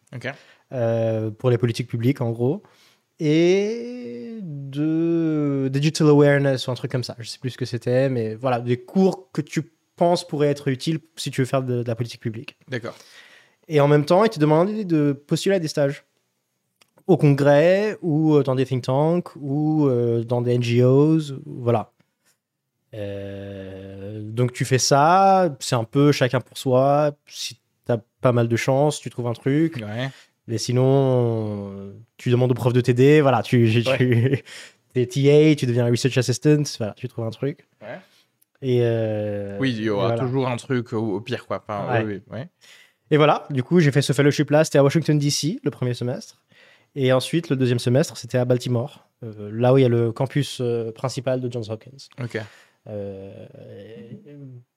[0.72, 2.62] Euh, pour les politiques publiques en gros,
[3.20, 7.16] et de digital awareness ou un truc comme ça.
[7.18, 9.62] Je sais plus ce que c'était, mais voilà, des cours que tu
[9.96, 12.56] penses pourraient être utiles si tu veux faire de, de la politique publique.
[12.68, 12.96] D'accord.
[13.68, 16.04] Et en même temps, ils te demandaient de postuler à des stages.
[17.06, 19.88] Au congrès, ou euh, dans des think tanks, ou
[20.26, 21.93] dans des NGOs, voilà.
[22.94, 27.12] Euh, donc tu fais ça, c'est un peu chacun pour soi.
[27.26, 29.76] Si t'as pas mal de chance, tu trouves un truc.
[29.76, 30.08] Ouais.
[30.46, 33.20] Mais sinon, tu demandes au prof de t'aider.
[33.20, 34.42] Voilà, tu, tu
[34.94, 36.62] es TA, tu deviens research assistant.
[36.78, 37.66] Voilà, tu trouves un truc.
[37.82, 37.98] Ouais.
[38.62, 40.22] Et euh, Oui, il y aura voilà.
[40.22, 41.62] toujours un truc au, au pire, quoi.
[41.66, 42.22] Enfin, Ouais.
[42.30, 42.48] ouais.
[43.10, 44.64] Et voilà, du coup, j'ai fait ce fellowship là.
[44.64, 46.42] C'était à Washington DC le premier semestre.
[46.96, 50.12] Et ensuite, le deuxième semestre, c'était à Baltimore, euh, là où il y a le
[50.12, 51.90] campus euh, principal de Johns Hopkins.
[52.22, 52.38] Ok.
[52.88, 53.32] Euh,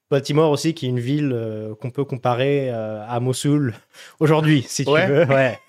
[0.10, 3.74] Baltimore aussi, qui est une ville euh, qu'on peut comparer euh, à Mossoul
[4.20, 5.08] aujourd'hui, si tu Ouais.
[5.08, 5.26] veux.
[5.34, 5.60] Ouais.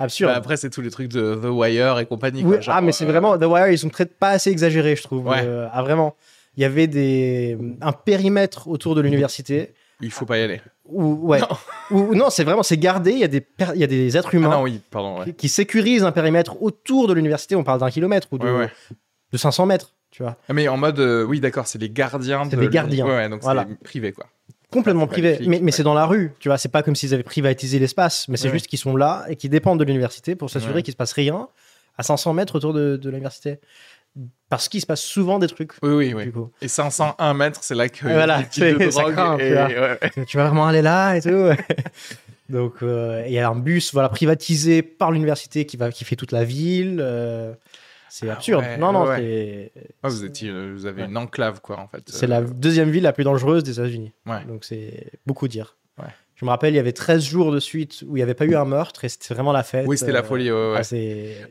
[0.00, 0.30] Absurde.
[0.30, 2.44] Bah, après, c'est tous les trucs de The Wire et compagnie.
[2.44, 3.36] Oui, quoi, genre, ah, mais c'est vraiment.
[3.36, 5.26] The Wire, ils sont pas assez exagérés, je trouve.
[5.26, 5.44] Ouais.
[5.72, 6.14] Ah, vraiment.
[6.56, 10.60] Il y avait des, un périmètre autour de l'université Il faut pas y aller.
[10.84, 11.40] où, ouais.
[11.40, 11.48] Non.
[11.90, 13.10] Où- non, c'est vraiment, c'est gardé.
[13.10, 15.18] Il y, a des per- il y a des êtres Ah humains non, oui, pardon.
[15.18, 15.24] Ouais.
[15.26, 17.56] qui, qui sécurisent un périmètre autour de l'université.
[17.56, 18.70] On parle d'un kilomètre ou de, ouais.
[19.32, 20.36] de 500 mètres, tu vois.
[20.48, 22.42] Ah, Mais en mode, euh, oui, d'accord, c'est les gardiens.
[22.50, 23.06] C'est de des gardiens.
[23.06, 23.64] Ouais, ouais, donc Voilà.
[23.68, 24.26] c'est privé, quoi.
[24.68, 25.38] Complètement privé.
[25.42, 25.70] Mais, mais ouais.
[25.70, 26.58] c'est dans la rue, tu vois.
[26.58, 29.48] C'est pas comme s'ils avaient privatisé l'espace, mais c'est juste qu'ils sont là et qu'ils
[29.50, 31.46] dépendent de l'université pour s'assurer qu'il se passe rien
[31.96, 33.60] à 500 mètres autour de, de l'université.
[34.48, 35.72] Parce qu'il se passe souvent des trucs.
[35.82, 36.24] Oui, oui, oui.
[36.24, 36.50] Du coup.
[36.60, 39.66] Et 501 mètres, c'est là que voilà, types de ça craint, et- tu vois.
[39.68, 40.24] ouais.
[40.26, 41.28] tu vas vraiment aller là et tout.
[42.48, 46.16] Donc, euh, il y a un bus voilà, privatisé par l'université qui, va, qui fait
[46.16, 46.98] toute la ville.
[47.00, 47.52] euh,
[48.10, 48.62] c'est Ah absurde.
[48.64, 51.08] ouais, non, non, ouais, c'est Ah, vous, étiez, euh, vous avez Ouais.
[51.08, 52.02] une enclave, quoi, en fait.
[52.06, 54.12] c'est Euh, la deuxième ville la plus dangereuse des États-Unis.
[54.46, 55.76] Donc, c'est beaucoup dire.
[56.40, 58.44] Je me rappelle, il y avait 13 jours de suite où il n'y avait pas
[58.44, 59.84] eu un meurtre et c'était vraiment la fête.
[59.88, 60.82] Oui, c'était la euh, folie, ah,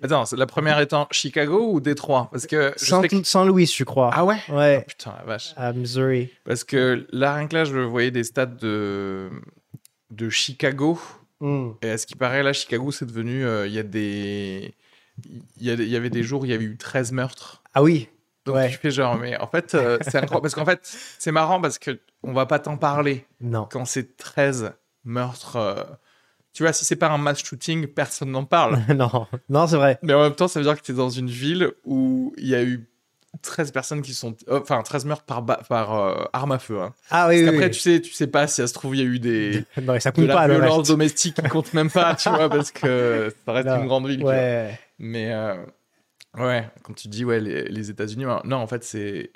[0.02, 2.30] Attends, la première étant Chicago ou Détroit?
[2.32, 4.12] Parce que Saint- Saint-Louis, je crois.
[4.14, 4.38] Ah ouais?
[4.48, 5.54] Ouais, Putain, la vache.
[5.58, 6.30] à Missouri.
[6.46, 9.30] Parce que là, rien que là, je voyais des stats de,
[10.10, 10.98] de Chicago.
[11.42, 11.72] Hmm.
[11.82, 13.46] Et à ce qui paraît, là, Chicago, c'est devenu.
[13.46, 14.74] euh, Il y a des.
[15.60, 17.64] Il y, avait des jours où il y avait eu 13 meurtres.
[17.74, 18.10] Ah oui,
[18.46, 18.70] Donc Ouais.
[18.70, 20.42] tu fais genre, mais en fait, euh, c'est incroyable.
[20.44, 20.80] Parce qu'en fait,
[21.18, 23.68] c'est marrant parce que on va pas t'en parler non.
[23.72, 24.74] quand c'est 13
[25.06, 25.56] meurtres.
[25.56, 25.84] euh,
[26.54, 28.80] Tu vois, si c'est pas un mass shooting, personne n'en parle.
[28.96, 29.98] non, non, c'est vrai.
[30.04, 32.48] Mais en même temps, ça veut dire que tu es dans une ville où il
[32.48, 32.88] y a eu
[33.42, 34.36] 13 personnes qui sont.
[34.50, 36.80] euh, Enfin, 13 meurtres par, par euh, arme à feu.
[36.82, 36.94] Hein.
[37.12, 37.72] Ah oui, Parce oui, qu'après, oui.
[37.72, 39.64] tu sais, tu sais pas si ça se trouve, il y a eu des.
[39.82, 42.50] Non, ça de compte la pas, le violence domestique qui compte même pas, tu vois,
[42.50, 43.82] parce que ça reste Non.
[43.82, 44.24] une grande ville.
[44.24, 44.80] Ouais.
[45.00, 45.56] Mais euh,
[46.38, 49.32] ouais, quand tu dis ouais, les, les États-Unis, non, en fait, c'est.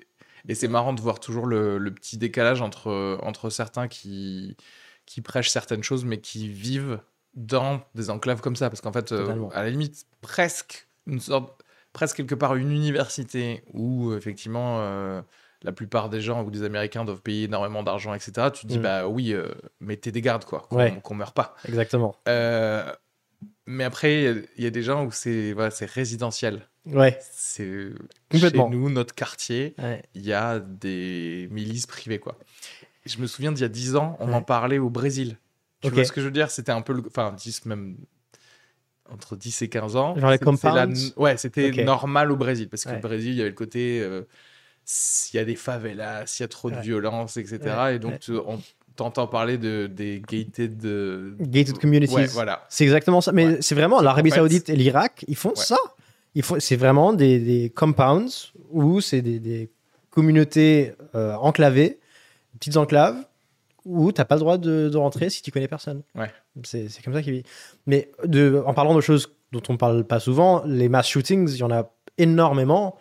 [0.48, 4.58] Et c'est marrant de voir toujours le, le petit décalage entre, entre certains qui,
[5.06, 7.00] qui prêchent certaines choses, mais qui vivent
[7.36, 8.70] dans des enclaves comme ça.
[8.72, 11.62] Parce qu'en fait, euh, à la limite, presque une sorte.
[11.94, 15.22] Presque quelque part une université où effectivement euh,
[15.62, 18.48] la plupart des gens ou des Américains doivent payer énormément d'argent, etc.
[18.54, 18.82] Tu te dis Mm.
[18.82, 21.00] bah oui, euh, mettez des gardes quoi, qu'on Ouais.
[21.04, 21.54] qu'on meure pas.
[21.68, 22.16] Exactement.
[22.30, 22.90] Euh,
[23.66, 26.68] mais après, il y a- il y, a des gens où c'est voilà, c'est résidentiel.
[26.86, 27.20] Ouais.
[27.32, 27.90] C'est
[28.32, 28.70] Complètement.
[28.70, 30.04] chez nous, notre quartier, ouais.
[30.16, 32.38] il y a des milices privées quoi.
[33.06, 34.34] Je me souviens d'il y a 10 ans, on Ouais.
[34.36, 35.38] en parlait au Brésil.
[35.84, 36.52] Tu vois ce que je veux dire?
[36.52, 37.98] C'était un peu le enfin 10 même
[39.10, 40.16] entre 10 et 15 ans.
[40.18, 42.96] Genre les la- Ouais, c'était normal au Brésil parce que Ouais.
[42.96, 44.24] le Brésil, il y avait le côté euh,
[44.86, 47.60] s'il y a des favelas, s'il y a trop de violence, etc.
[47.94, 48.62] Et donc tu- on
[48.96, 52.14] t'entend parler de des gated euh, Gated communities.
[52.14, 52.66] Ouais, voilà.
[52.70, 53.32] C'est exactement ça.
[53.32, 53.58] Mais Ouais.
[53.62, 55.56] c'est vraiment l'Arabie En fait- Saoudite et l'Irak, ils font Ouais.
[55.56, 55.78] ça.
[56.36, 59.70] Ils font, c'est vraiment des, des compounds où c'est des, des
[60.12, 62.00] communautés euh, enclavées,
[62.60, 63.16] petites enclaves
[63.86, 66.04] où t'as pas le droit de, de rentrer si tu connais personne.
[66.16, 66.32] Ouais.
[66.64, 67.44] C'est, c'est comme ça qu'ils vivent.
[67.88, 71.58] Mais de, en parlant de choses dont on parle pas souvent, les mass shootings, il
[71.58, 72.98] y en a énormément.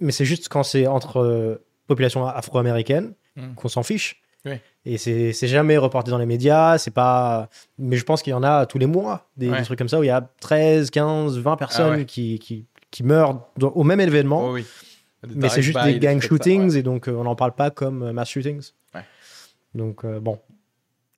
[0.00, 3.54] Mais c'est juste quand c'est entre euh, populations afro-américaines Mm.
[3.54, 4.20] qu'on s'en fiche.
[4.44, 4.56] Oui.
[4.84, 7.48] Et c'est, jamais reporté dans les médias, c'est pas.
[7.78, 9.58] Mais je pense qu'il y en a tous les mois, des, Ouais.
[9.58, 12.04] des trucs comme ça où il y a 13, 15, 20 personnes Ah ouais.
[12.04, 14.48] qui, qui, qui meurent dans- au même événement.
[14.48, 14.66] Oh oui.
[15.36, 16.78] Mais c'est juste des gang ça, shootings ouais.
[16.78, 18.70] et donc euh, on n'en parle pas comme euh, mass shootings.
[18.92, 19.04] Ouais.
[19.72, 20.40] Donc euh, bon,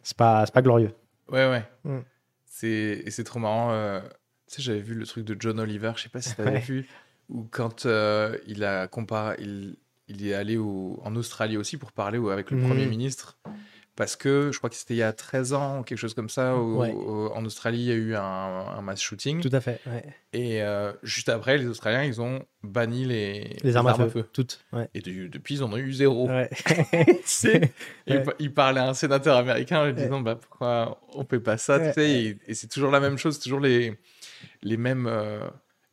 [0.03, 0.91] c'est pas, pas glorieux.
[1.31, 1.65] Ouais, ouais.
[1.85, 2.01] Mm.
[2.45, 3.71] C'est et c'est trop marrant.
[3.73, 4.01] euh,
[4.47, 6.87] Tu sais, j'avais vu le truc de John Oliver, je sais pas si t'avais vu,
[7.31, 7.87] où quand
[8.47, 9.77] il a comparé, il,
[10.15, 12.69] il est allé au- en Australie aussi pour parler avec le Mhm.
[12.69, 13.39] Premier ministre.
[13.97, 16.57] Parce que je crois que c'était il y a 13 ans quelque chose comme ça,
[16.57, 16.91] où, Ouais.
[16.91, 19.41] où- en Australie, il y a eu un, un mass shooting.
[19.41, 19.81] Tout à fait.
[19.87, 20.03] ouais.
[20.33, 24.25] Et euh, juste après, les Australiens, ils ont banni les, Les armes, à, feu.
[24.33, 24.65] Toutes.
[24.73, 24.89] Ouais.
[24.95, 26.29] Et de- depuis, ils en ont eu zéro.
[28.07, 31.57] Et il parlait à un sénateur américain en lui disant bah, pourquoi on fait pas
[31.57, 31.93] ça tu Ouais.
[31.93, 33.97] sais, et, et c'est toujours la même chose, toujours les,
[34.63, 35.39] les, mêmes, euh,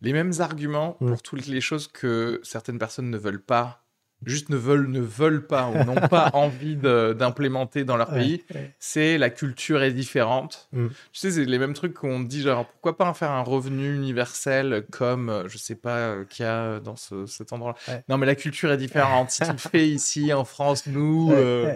[0.02, 3.81] les mêmes arguments pour toutes les choses que certaines personnes ne veulent pas
[4.26, 8.44] juste ne veulent, ne veulent pas ou n'ont pas envie d'implémenter dans leur Ouais, pays,
[8.54, 8.72] ouais.
[8.80, 10.68] c'est la culture est différente.
[10.74, 10.88] Mm.
[10.88, 13.94] Tu sais, c'est les mêmes trucs qu'on dit, genre, pourquoi pas en faire un revenu
[13.96, 18.04] universel comme, euh, je sais pas, euh, qu'il y a dans ce- cet endroit Ouais.
[18.10, 19.32] Non, mais la culture est différente.
[19.32, 21.76] si tu le fais ici, en France, nous, euh.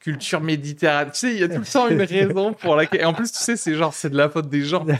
[0.00, 1.12] Culture méditerranéenne.
[1.12, 3.02] Tu sais, il y a tout le temps une raison pour laquelle.
[3.02, 4.84] Et en plus, tu sais, c'est genre, c'est de la faute des gens.
[4.84, 4.94] Bah,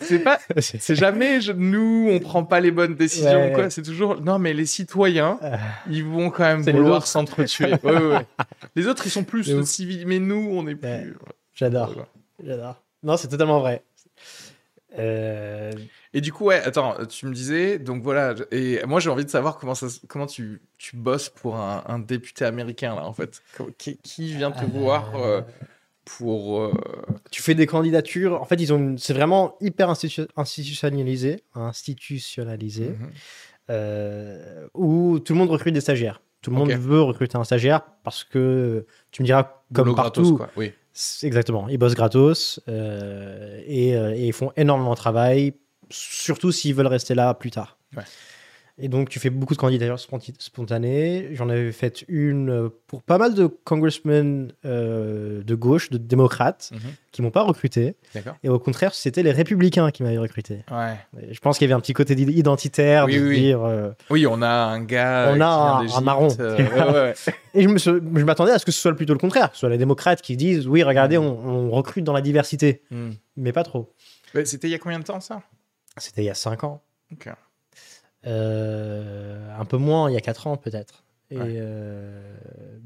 [0.00, 0.38] c'est pas.
[0.58, 3.70] C'est jamais je- nous, on prend pas les bonnes décisions Ouais, ou quoi.
[3.70, 5.56] C'est toujours non, mais les citoyens, Euh,
[5.90, 7.72] ils vont quand même vouloir s'entretuer.
[7.82, 8.26] Ouais.
[8.76, 11.16] Les autres, ils sont plus civils, mais nous, on est plus.
[11.54, 12.06] J'adore.
[12.44, 12.76] J'adore.
[13.02, 13.82] Non, c'est totalement vrai.
[14.98, 15.72] Euh,
[16.12, 19.30] Et du coup, ouais, attends, tu me disais, donc voilà, et moi j'ai envie de
[19.30, 23.12] savoir comment ça, se- comment tu, tu bosses pour un, un député américain là, en
[23.14, 23.42] fait.
[23.78, 25.40] Qui, qui vient te voir euh,
[26.04, 26.72] pour euh,
[27.30, 28.40] tu fais des candidatures.
[28.40, 28.78] En fait, ils ont.
[28.78, 32.90] une- C'est vraiment hyper institu- institutionnalisé, institutionnalisé,
[33.68, 34.68] mhm.
[34.74, 36.20] où tout le monde recrute des stagiaires.
[36.42, 40.22] Tout le monde veut recruter un stagiaire parce que tu me diras comme boulot partout.
[40.22, 40.50] gratos, quoi.
[40.56, 40.72] Oui.
[41.22, 45.54] Exactement, ils bossent gratos euh, et, euh, et ils font énormément de travail,
[45.90, 47.78] surtout s'ils veulent rester là plus tard.
[48.84, 50.00] Et donc, tu fais beaucoup de candidatures
[50.40, 51.28] spontanées.
[51.34, 56.70] J'en avais fait une euh, pour pas mal de congressmen euh, de gauche, de démocrates,
[56.74, 56.80] Mhm.
[57.12, 57.94] qui m'ont pas recruté.
[58.12, 58.34] D'accord.
[58.42, 60.64] Et au contraire, c'était les républicains qui m'avaient recruté.
[60.70, 60.96] Ouais.
[61.30, 63.40] Je pense qu'il y avait un petit côté identitaire Oui, de oui.
[63.40, 63.62] dire.
[63.62, 65.32] euh, Oui, on a un gars.
[65.32, 66.28] On a un- marron.
[66.40, 67.14] euh, ouais, ouais.
[67.54, 69.54] Et je me suis- je m'attendais à ce que ce soit plutôt le contraire, que
[69.56, 73.10] ce soit les démocrates qui disent oui, regardez, on, on recrute dans la diversité, Hmm.
[73.36, 73.92] mais pas trop.
[74.44, 75.42] C'était il y a combien de temps ça?
[75.98, 76.82] C'était il y a 5 ans.
[77.12, 77.28] Ok.
[78.26, 81.04] Euh, un peu moins, il y a 4 ans peut-être.
[81.30, 81.54] Et Ouais.
[81.56, 82.20] euh,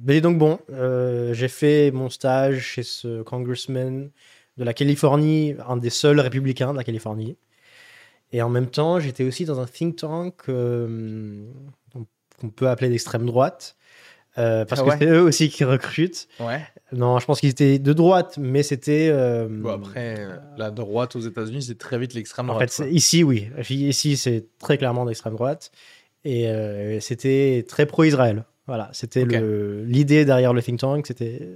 [0.05, 4.11] Mais donc bon, euh, j'ai fait mon stage chez ce congressman
[4.57, 7.37] de la Californie, un des seuls républicains de la Californie.
[8.33, 11.45] Et en même temps, j'étais aussi dans un think tank euh,
[12.41, 13.77] qu'on peut appeler d'extrême droite.
[14.39, 16.29] Euh, parce Ah que c'est eux aussi qui recrutent.
[16.41, 16.61] Ouais.
[16.93, 19.09] Non, je pense qu'ils étaient de droite, mais c'était.
[19.11, 22.71] euh, Bon, après, euh, la droite aux États-Unis, c'est très vite l'extrême en droite.
[22.71, 22.87] fait, quoi.
[22.91, 23.49] c'est- ici, oui.
[23.71, 25.71] Ici, c'est très clairement d'extrême droite.
[26.25, 26.49] Et
[27.01, 28.45] c'était très pro-Israël.
[28.67, 31.53] Voilà, c'était l'idée derrière le think tank, c'était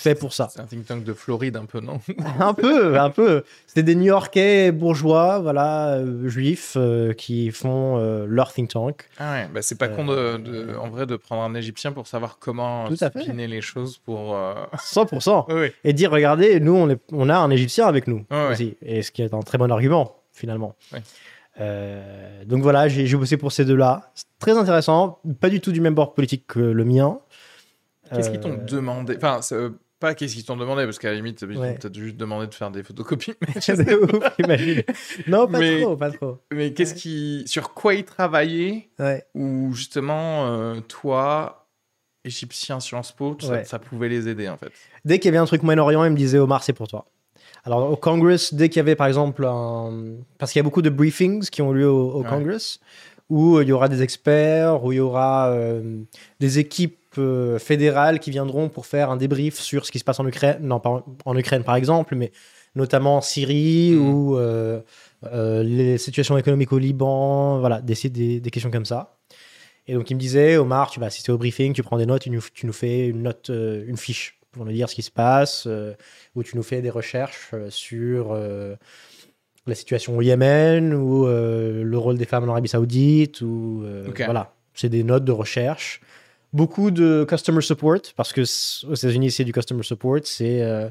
[0.00, 0.48] fait pour ça.
[0.50, 2.00] C'est un think tank de Floride, un peu, non
[2.40, 3.42] un peu, un peu.
[3.66, 9.08] C'était des New-Yorkais bourgeois, voilà, euh, juifs, euh, qui font euh, leur think tank.
[9.18, 12.06] Ah ouais, bah c'est pas con de, de- en vrai de prendre un Égyptien pour
[12.06, 14.36] savoir comment spinner les choses pour.
[14.36, 15.44] euh, 100%.
[15.48, 15.66] Oui, oui.
[15.84, 18.48] Et dire, regardez, nous, on, est- on a un Égyptien avec nous ouais.
[18.52, 18.76] aussi.
[18.82, 20.76] Et ce qui est un très bon argument, finalement.
[21.60, 24.12] Euh, donc voilà, j'ai bossé pour ces deux-là.
[24.38, 25.18] Très intéressant.
[25.40, 27.18] Pas du tout du même bord politique que le mien.
[28.14, 29.16] Qu'est-ce qu'ils t'ont demandé?
[29.16, 29.40] Enfin,
[30.00, 31.74] pas qu'est-ce qu'ils t'ont demandé, parce qu'à la limite, ils Ouais.
[31.74, 33.34] t'ont peut-être juste demandé de faire des photocopies.
[33.76, 34.82] Mais, ouf, imagine.
[35.26, 36.38] Non, pas Mais- trop, pas trop.
[36.52, 39.24] mais qu'est-ce qui, sur quoi ils travaillaient Ouais.
[39.34, 41.66] Ou justement, euh, toi,
[42.24, 44.70] égyptien Sciences Po, ça, ça pouvait les aider en fait.
[45.04, 47.06] Dès qu'il y avait un truc Moyen-Orient, il me disait Omar, c'est pour toi.
[47.64, 50.14] Alors au Congress, dès qu'il y avait par exemple un...
[50.38, 52.22] Parce qu'il y a beaucoup de briefings qui ont lieu au, au.
[52.24, 52.80] Congress,
[53.30, 56.00] où euh, il y aura des experts, où il y aura euh,
[56.40, 56.98] des équipes
[57.58, 60.80] fédérales qui viendront pour faire un débrief sur ce qui se passe en Ukraine, non
[60.80, 62.32] pas en, Ukraine par exemple, mais
[62.74, 64.08] notamment en Syrie Mhm.
[64.08, 64.80] ou euh,
[65.32, 69.16] euh, les situations économiques au Liban, voilà, des, des, des questions comme ça.
[69.86, 72.22] Et donc il me disait, Omar, tu vas assister au briefing, tu prends des notes,
[72.22, 75.02] tu nous, tu nous fais une note, euh, une fiche pour nous dire ce qui
[75.02, 75.94] se passe, euh,
[76.34, 78.76] ou tu nous fais des recherches euh, sur euh,
[79.66, 84.06] la situation au Yémen, ou euh, le rôle des femmes en Arabie Saoudite, ou euh,
[84.24, 86.00] voilà, c'est des notes de recherche.
[86.52, 88.40] Beaucoup de customer support, parce que
[88.86, 90.88] aux États-Unis, c'est du customer support, c'est euh,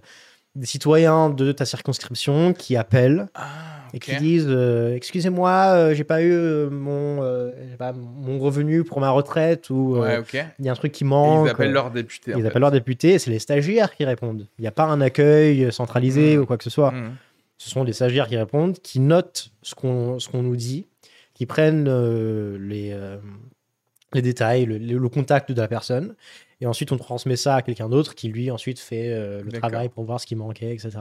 [0.56, 3.46] des citoyens de ta circonscription qui appellent Ah,
[3.94, 7.22] et qui disent euh, excusez-moi euh, j'ai pas eu euh, mon
[7.78, 10.20] pas, mon revenu pour ma retraite ou Ouais,
[10.60, 12.34] il y a un truc qui manque ils appellent euh, leur député.
[12.34, 12.48] en ils fait.
[12.50, 15.72] appellent leurs députés et c'est les stagiaires qui répondent il n'y a pas un accueil
[15.72, 16.42] centralisé Mhm.
[16.42, 17.16] ou quoi que ce soit Mhm.
[17.58, 20.86] ce sont des stagiaires qui répondent qui notent ce qu'on qu'on nous dit
[21.36, 21.86] qui prennent
[22.58, 22.96] les
[24.14, 26.16] les détails le, contact de la personne.
[26.62, 29.90] Et ensuite on transmet ça à quelqu'un d'autre qui lui ensuite fait euh, le travail
[29.90, 31.00] pour voir ce qui manquait etc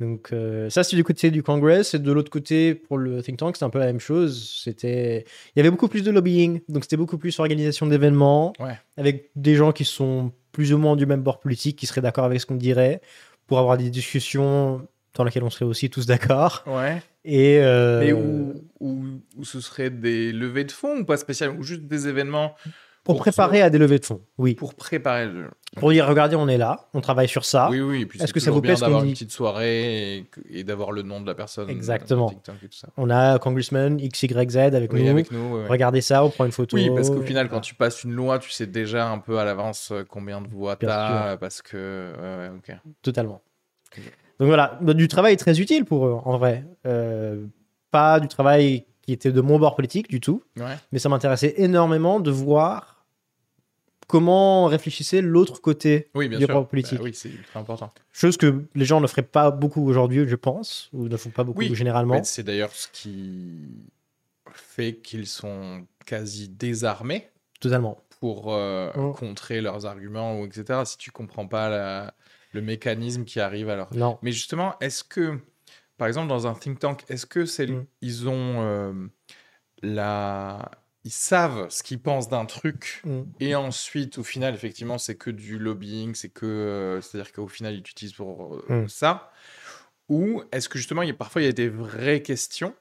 [0.00, 3.36] donc euh, ça c'est du côté du Congress et de l'autre côté pour le think
[3.36, 4.60] tank c'est un peu la même chose.
[4.64, 6.60] C'était il y avait beaucoup plus de lobbying.
[6.68, 8.54] Donc c'était beaucoup plus organisation d'événements.
[8.58, 8.78] Ouais.
[8.96, 12.24] avec des gens qui sont plus ou moins du même bord politique qui seraient d'accord
[12.24, 13.02] avec ce qu'on dirait
[13.46, 17.02] pour avoir des discussions dans lesquelles on serait aussi tous d'accord Ouais.
[17.24, 19.04] et euh, Mais où, où,
[19.36, 22.54] où ce serait des levées de fonds ou pas spécialement Ou juste des événements
[23.02, 24.54] Pour, Pour préparer à des levées de fonds, oui.
[24.54, 25.46] Pour préparer le.
[25.76, 27.68] Pour dire, regardez, on est là, on travaille sur ça.
[27.70, 28.02] Oui, oui.
[28.02, 31.02] et puis Est-ce que ça vous plaît d'avoir une petite soirée et, et d'avoir le
[31.02, 31.70] nom de la personne.
[31.70, 32.26] Exactement.
[32.26, 32.88] dans TikTok et tout ça.
[32.96, 35.10] On a Congressman XYZ avec Oui, nous.
[35.10, 35.54] avec nous.
[35.56, 35.68] ouais, ouais.
[35.68, 36.76] Regardez ça, on prend une photo.
[36.76, 39.44] Oui, parce qu'au final, quand tu passes une loi, tu sais déjà un peu à
[39.44, 42.12] l'avance euh, combien de voix t'as, parce que.
[42.20, 42.76] Ouais, ouais, ok.
[43.02, 43.40] Totalement.
[43.96, 44.02] Ok.
[44.40, 46.64] Donc voilà, bah, du travail très utile pour eux, en vrai.
[46.86, 47.44] Euh,
[47.92, 50.76] pas du travail qui était de mon bord politique du tout, Ouais.
[50.92, 53.04] mais ça m'intéressait énormément de voir
[54.08, 56.66] comment réfléchissait l'autre côté Oui, bien du sûr.
[56.66, 56.98] politique.
[56.98, 57.92] Bah oui, c'est ultra important.
[58.12, 61.44] Chose que les gens ne feraient pas beaucoup aujourd'hui, je pense, ou ne font pas
[61.44, 62.22] beaucoup Oui, généralement.
[62.24, 63.68] C'est d'ailleurs ce qui
[64.52, 67.28] fait qu'ils sont quasi désarmés
[67.60, 67.98] Totalement.
[68.20, 69.12] pour euh, Mm.
[69.14, 70.80] contrer leurs arguments ou etc.
[70.86, 72.14] Si tu comprends pas la-
[72.52, 74.18] le mécanisme qui arrive à leur Non.
[74.22, 75.38] Mais justement, est-ce que,
[75.98, 77.86] par exemple, dans un think tank, est-ce que c'est Mm.
[78.02, 78.92] ils ont euh,
[79.82, 80.70] la,
[81.04, 83.22] ils savent ce qu'ils pensent d'un truc Mm.
[83.40, 87.74] et ensuite, au final, effectivement, c'est que du lobbying, c'est que, euh, c'est-à-dire qu'au final,
[87.74, 88.88] ils l'utilisent pour euh, Mm.
[88.88, 89.32] ça?
[90.08, 92.74] Ou est-ce que justement, il y a, parfois, il y a des vraies questions?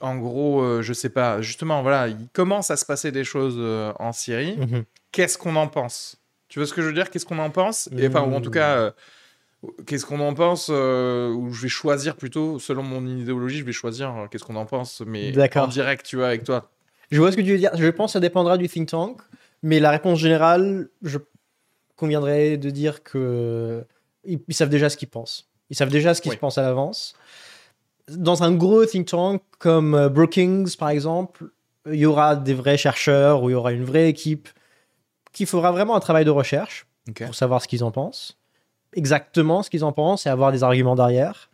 [0.00, 1.40] En gros, euh, je sais pas.
[1.42, 3.58] Justement, voilà, il commence à se passer des choses
[3.98, 4.84] en Syrie Mhm.
[5.12, 6.20] qu'est-ce qu'on en pense?
[6.56, 7.10] Tu vois ce que je veux dire?
[7.10, 7.90] Qu'est-ce qu'on en pense?
[7.98, 8.90] Et, Enfin, ou en tout cas, euh,
[9.86, 13.72] qu'est-ce qu'on en pense euh, Ou je vais choisir plutôt, selon mon idéologie, je vais
[13.72, 16.70] choisir euh, qu'est-ce qu'on en pense, mais en direct, tu vois, avec toi.
[17.10, 17.72] Je vois ce que tu veux dire.
[17.74, 19.20] Je pense que ça dépendra du think tank,
[19.62, 21.18] mais la réponse générale, je
[21.94, 23.84] conviendrait de dire que
[24.24, 25.50] ils, ils savent déjà ce qu'ils pensent.
[25.68, 26.36] Ils savent déjà ce qui Oui.
[26.36, 27.16] se pense à l'avance.
[28.08, 31.50] Dans un gros think tank comme Brookings, par exemple,
[31.84, 34.48] il y aura des vrais chercheurs ou il y aura une vraie équipe
[35.36, 36.86] qui fera vraiment un travail de recherche
[37.26, 38.38] pour savoir ce qu'ils en pensent,
[38.94, 41.50] exactement ce qu'ils en pensent et avoir des arguments derrière.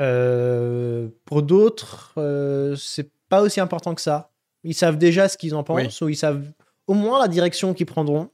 [0.00, 4.30] Euh, pour d'autres, euh, c'est pas aussi important que ça.
[4.64, 6.42] Ils savent déjà ce qu'ils en pensent ou ils savent
[6.88, 8.28] au moins la direction qu'ils prendront.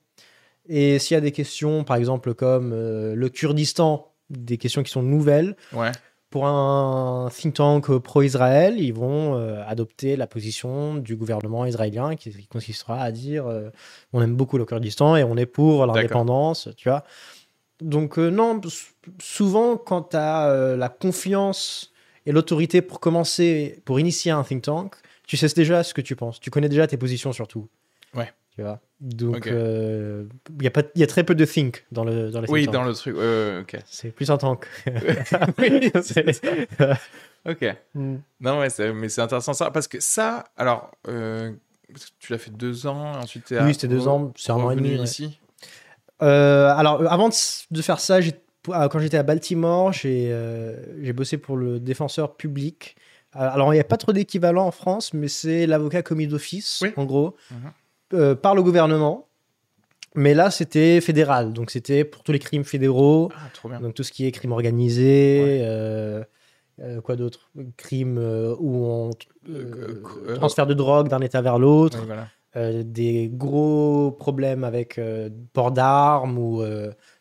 [0.71, 4.91] Et s'il y a des questions, par exemple comme euh, le Kurdistan, des questions qui
[4.91, 5.93] sont nouvelles, Ouais.
[6.37, 12.15] Pour un think tank euh, pro-Israël, ils vont euh, adopter la position du gouvernement israélien
[12.15, 13.71] qui, qui consistera à dire euh,
[14.13, 17.05] on aime beaucoup le Kurdistan et on est pour l'indépendance, tu vois.
[17.81, 18.61] Donc euh, non,
[19.19, 21.95] souvent quand tu as la confiance
[22.27, 24.95] et l'autorité pour commencer, pour initier un think tank,
[25.27, 27.67] tu sais déjà ce que tu penses, tu connais déjà tes positions surtout.
[28.15, 28.31] Ouais.
[28.55, 28.79] Tu vois.
[29.01, 30.25] Donc euh,
[30.59, 32.47] il y a pas, il y a très peu de think dans le dans les
[32.47, 33.15] think Oui, dans le truc.
[33.87, 34.67] C'est plus un tank.
[35.59, 36.41] oui, C'est-
[37.47, 37.77] ok.
[37.95, 38.17] Mm.
[38.41, 39.71] Non, ouais, mais c'est intéressant ça.
[39.71, 41.53] Parce que ça, alors, euh,
[42.19, 44.77] tu l'as fait deux ans, ensuite tu Oui, c'était deux ans, c'est un an et
[44.77, 44.95] demi.
[45.03, 45.39] ici.
[46.23, 48.21] Euh, alors, euh, avant de, faire ça,
[48.65, 52.97] quand j'étais à Baltimore, j'ai euh, bossé pour le défenseur public.
[53.37, 56.81] Euh, Alors, il n'y a pas trop d'équivalent en France, mais c'est l'avocat commis d'office,
[56.83, 56.93] Oui.
[56.97, 57.73] en gros, Mhm.
[58.15, 59.29] Euh, par le gouvernement.
[60.15, 63.81] Mais là, c'était fédéral, donc c'était pour tous les crimes fédéraux, Ah, trop bien.
[63.81, 65.61] donc tout ce qui est crime organisé, Ouais.
[65.63, 66.25] euh,
[66.81, 67.51] euh, quoi d'autre?
[67.77, 68.19] Crimes
[68.59, 69.11] où on
[70.37, 71.99] transfert de drogue d'un état vers l'autre.
[72.07, 72.29] Voilà.
[72.83, 74.99] Des gros problèmes avec
[75.53, 76.63] port d'armes ou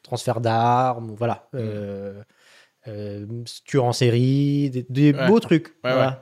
[0.01, 1.49] transfert d'armes, voilà.
[1.51, 1.57] Mm.
[1.59, 2.21] Euh,
[2.87, 3.25] euh,
[3.65, 5.27] tueur en série, des, des Ouais.
[5.27, 5.75] beaux trucs.
[5.83, 6.21] Voilà.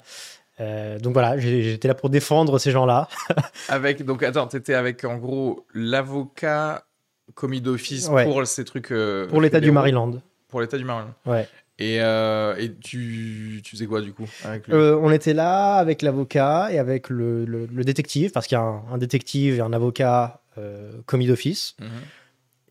[0.59, 3.07] Euh, donc voilà, j'étais là pour défendre ces gens-là.
[3.69, 6.85] Avec, donc, attends, t'étais avec, en gros, l'avocat
[7.33, 8.23] commis d'office Ouais.
[8.25, 8.91] pour ces trucs.
[8.91, 9.71] euh, Pour l'État du.
[9.71, 10.21] Maryland.
[10.49, 11.13] Pour l'État du Maryland.
[11.25, 11.47] Ouais.
[11.79, 14.75] Et, euh, et tu, tu faisais quoi, du coup avec lui?
[14.75, 18.63] On était là avec l'avocat et avec le, le- le détective, parce qu'il y a
[18.63, 20.41] un, un détective et un avocat
[21.07, 21.75] commis d'office.
[21.79, 21.87] Mhm.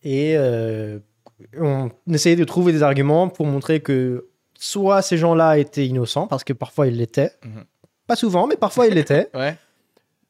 [0.04, 0.36] Et
[1.58, 6.44] on essayait de trouver des arguments pour montrer que soit ces gens-là étaient innocents, parce
[6.44, 7.32] que parfois ils l'étaient.
[7.44, 7.64] Mhm.
[8.12, 9.30] Pas souvent, mais parfois ils l'étaient.
[9.34, 9.56] Ouais.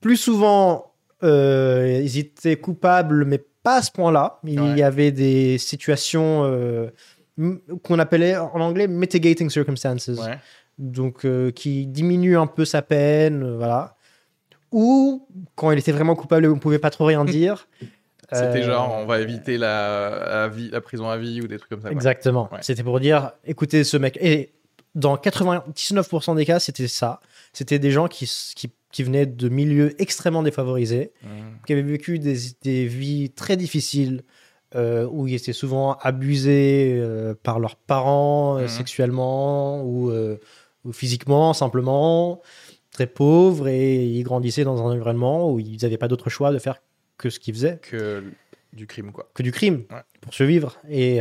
[0.00, 0.92] Plus souvent,
[1.24, 4.38] euh, ils étaient coupables, mais pas à ce point-là.
[4.44, 4.78] Il Ouais.
[4.78, 6.90] y avait des situations euh,
[7.82, 10.38] qu'on appelait en anglais mitigating circumstances, Ouais.
[10.78, 13.96] donc euh, qui diminuent un peu sa peine, voilà.
[14.70, 17.66] Ou quand il était vraiment coupable et on pouvait pas trop rien dire.
[18.32, 21.68] C'était genre, on va éviter la, la, vie, la prison à vie ou des trucs
[21.70, 21.88] comme ça.
[21.88, 21.92] quoi.
[21.96, 22.48] Exactement.
[22.52, 22.58] Ouais.
[22.62, 24.16] C'était pour dire, écoutez, ce mec.
[24.22, 24.52] Et
[24.94, 27.20] dans 99% des cas, c'était ça.
[27.52, 28.24] C'était des gens qui,
[28.56, 31.58] qui, qui venaient de milieux extrêmement défavorisés, Mhm.
[31.66, 34.22] qui avaient vécu des, des vies très difficiles,
[34.74, 38.68] euh, où ils étaient souvent abusés euh, par leurs parents euh, Mhm.
[38.68, 40.10] sexuellement ou,
[40.84, 42.40] ou physiquement, simplement,
[42.90, 46.58] très pauvres, et ils grandissaient dans un environnement où ils n'avaient pas d'autre choix de
[46.58, 46.82] faire
[47.18, 48.24] que ce qu'ils faisaient Que
[48.72, 49.30] du crime, quoi.
[49.34, 50.00] que du crime Ouais.
[50.22, 50.78] pour survivre.
[50.88, 51.16] Et,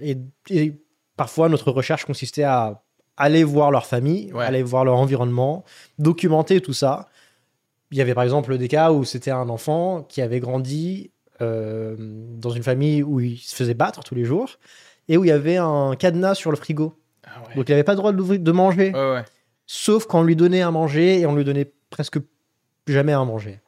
[0.00, 0.16] et,
[0.50, 0.72] et
[1.16, 2.82] parfois, notre recherche consistait à
[3.16, 4.44] aller voir leur famille, Ouais.
[4.44, 5.64] aller voir leur environnement,
[5.98, 7.08] documenter tout ça.
[7.90, 11.94] il y avait par exemple des cas où c'était un enfant qui avait grandi euh,
[11.98, 14.58] dans une famille où il se faisait battre tous les jours
[15.08, 16.98] et où il y avait un cadenas sur le frigo.
[17.24, 17.54] Ah ouais.
[17.54, 19.22] Donc il n'avait pas le droit de, de manger, Ouais,
[19.66, 22.18] sauf quand on lui donnait à manger et on lui donnait presque
[22.88, 23.60] jamais à manger.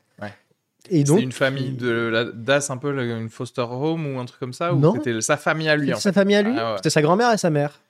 [0.89, 4.25] Et C'est donc, une famille de la DAS, un peu une foster home ou un
[4.25, 4.95] truc comme ça Ou Non.
[4.95, 6.77] c'était sa famille à lui sa famille à lui, Ah ouais.
[6.77, 7.81] c'était sa grand-mère et sa mère.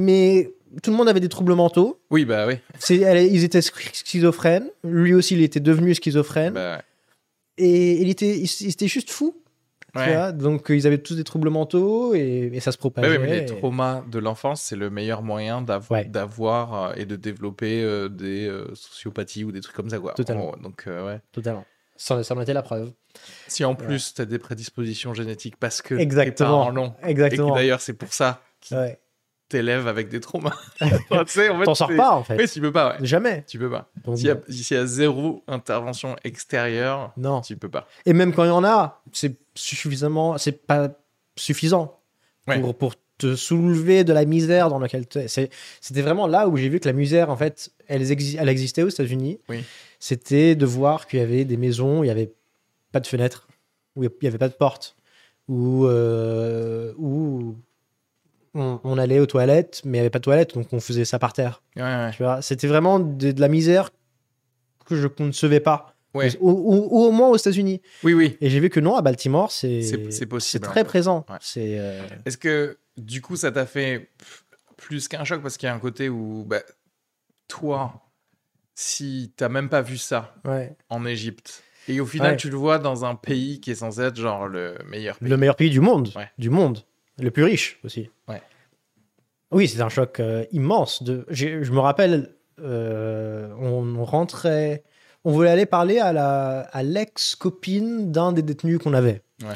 [0.00, 2.00] Mais tout le monde avait des troubles mentaux.
[2.10, 2.54] Oui, bah oui.
[2.90, 4.70] Elle- ils étaient schizophrènes.
[4.84, 6.52] Lui aussi, il était devenu schizophrène.
[6.54, 6.82] Bah, ouais.
[7.58, 9.34] Et il était, il, il était juste fou.
[9.94, 10.14] tu Ouais.
[10.14, 10.30] vois.
[10.32, 13.16] Donc, euh, ils avaient tous des troubles mentaux et, et ça se Bah propageait.
[13.16, 16.04] oui, mais les et- traumas de l'enfance, c'est le meilleur moyen Ouais.
[16.04, 19.98] d'avoir euh, et de développer euh, des euh, sociopathies ou des trucs comme ça.
[19.98, 20.12] Quoi.
[20.14, 20.52] Totalement.
[20.54, 21.18] Oh, donc, ouais.
[21.32, 21.64] Totalement.
[21.96, 22.92] Ça, ça en était la preuve.
[23.48, 26.36] Si en plus tu as des prédispositions génétiques parce que Exactement.
[26.36, 27.50] tes parents l'ont, et Exactement.
[27.50, 28.40] que d'ailleurs c'est pour ça
[28.70, 29.00] Ouais.
[29.48, 30.54] T'élèvent avec des traumas.
[31.10, 32.36] Enfin, en T'en sors pas, en fait.
[32.36, 33.06] Oui, tu peux pas, ouais.
[33.06, 33.44] Jamais.
[33.46, 33.90] Tu peux pas.
[34.14, 37.40] S'il y, a, y a zéro intervention extérieure, Non.
[37.40, 37.86] tu peux pas.
[38.06, 40.90] Et même quand il y en a, c'est suffisamment, c'est pas
[41.36, 41.94] suffisant
[42.46, 42.60] Ouais.
[42.60, 45.26] pour, pour te soulever de la misère dans laquelle tu es.
[45.28, 48.82] C'était vraiment là où j'ai vu que la misère, en fait, elle, exi- elle existait
[48.82, 49.38] aux États-Unis.
[49.48, 49.64] Oui.
[49.98, 52.32] C'était de voir qu'il y avait des maisons, où il n'y avait
[52.92, 53.48] pas de fenêtres,
[53.96, 54.96] où il n'y avait pas de porte,
[55.48, 57.56] où, euh, où
[58.54, 61.04] on, on allait aux toilettes, mais il n'y avait pas de toilettes, donc on faisait
[61.04, 61.62] ça par terre.
[61.76, 62.10] Ouais, ouais.
[62.16, 63.90] Tu vois, c'était vraiment de, de la misère
[64.86, 65.94] que je ne concevais pas.
[66.14, 66.30] Ouais.
[66.40, 67.82] Ou, ou- ou au moins aux États-Unis.
[68.02, 68.36] Oui, oui.
[68.40, 71.26] Et j'ai vu que non, à Baltimore, c'est C'est- très présent.
[71.40, 74.08] C'est euh, Est-ce que du coup ça t'a fait
[74.76, 75.42] plus qu'un choc?
[75.42, 76.62] Parce qu'il y a un côté où bah,
[77.46, 78.02] toi,
[78.74, 80.34] si t'as même pas vu ça
[80.88, 84.16] en Égypte et au final tu le vois dans un pays qui est censé être
[84.16, 85.28] genre le meilleur pays.
[85.28, 86.78] le meilleur pays du monde, du monde,
[87.18, 88.10] le plus riche aussi.
[88.28, 88.42] Ouais.
[89.50, 91.02] Oui, c'est un choc euh, immense.
[91.02, 94.82] De, je me rappelle, euh, on, on rentrait,
[95.24, 99.22] on voulait aller parler à la, à l'ex-copine d'un des détenus qu'on avait.
[99.42, 99.54] Ouais.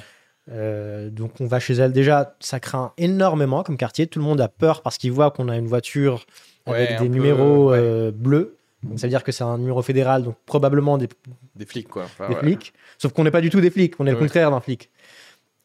[0.51, 4.07] Euh, donc on va chez elle déjà, ça craint énormément comme quartier.
[4.07, 6.27] Tout le monde a peur parce qu'il voit qu'on a une voiture
[6.67, 7.79] avec Ouais, des peu, numéros ouais.
[7.79, 8.57] euh, bleus.
[8.83, 11.09] Donc ça veut dire que c'est un numéro fédéral, donc probablement des,
[11.55, 12.03] Des flics quoi.
[12.05, 12.41] Enfin, des ouais.
[12.41, 12.73] flics.
[12.99, 14.91] Sauf qu'on n'est pas du tout des flics, on est le contraire d'un flic.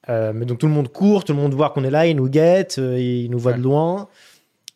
[0.10, 2.16] Euh, mais donc tout le monde court, tout le monde voit qu'on est là, il
[2.16, 3.58] nous guette, euh, il nous voit Ouais.
[3.58, 4.08] de loin.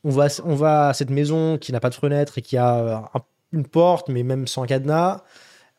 [0.03, 2.75] On va, on va à cette maison qui n'a pas de fenêtre et qui a
[2.77, 3.21] euh, un-
[3.53, 5.21] une porte, mais même sans cadenas.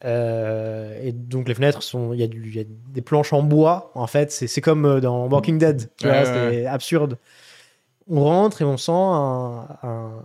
[0.05, 3.90] Euh, et donc les fenêtres sont, il y, a y des planches en bois.
[3.94, 5.88] En fait, c'est comme dans Walking Dead.
[6.03, 7.18] Ouais, vois, ouais, c'est absurde.
[8.09, 10.22] On rentre et on sent un, un-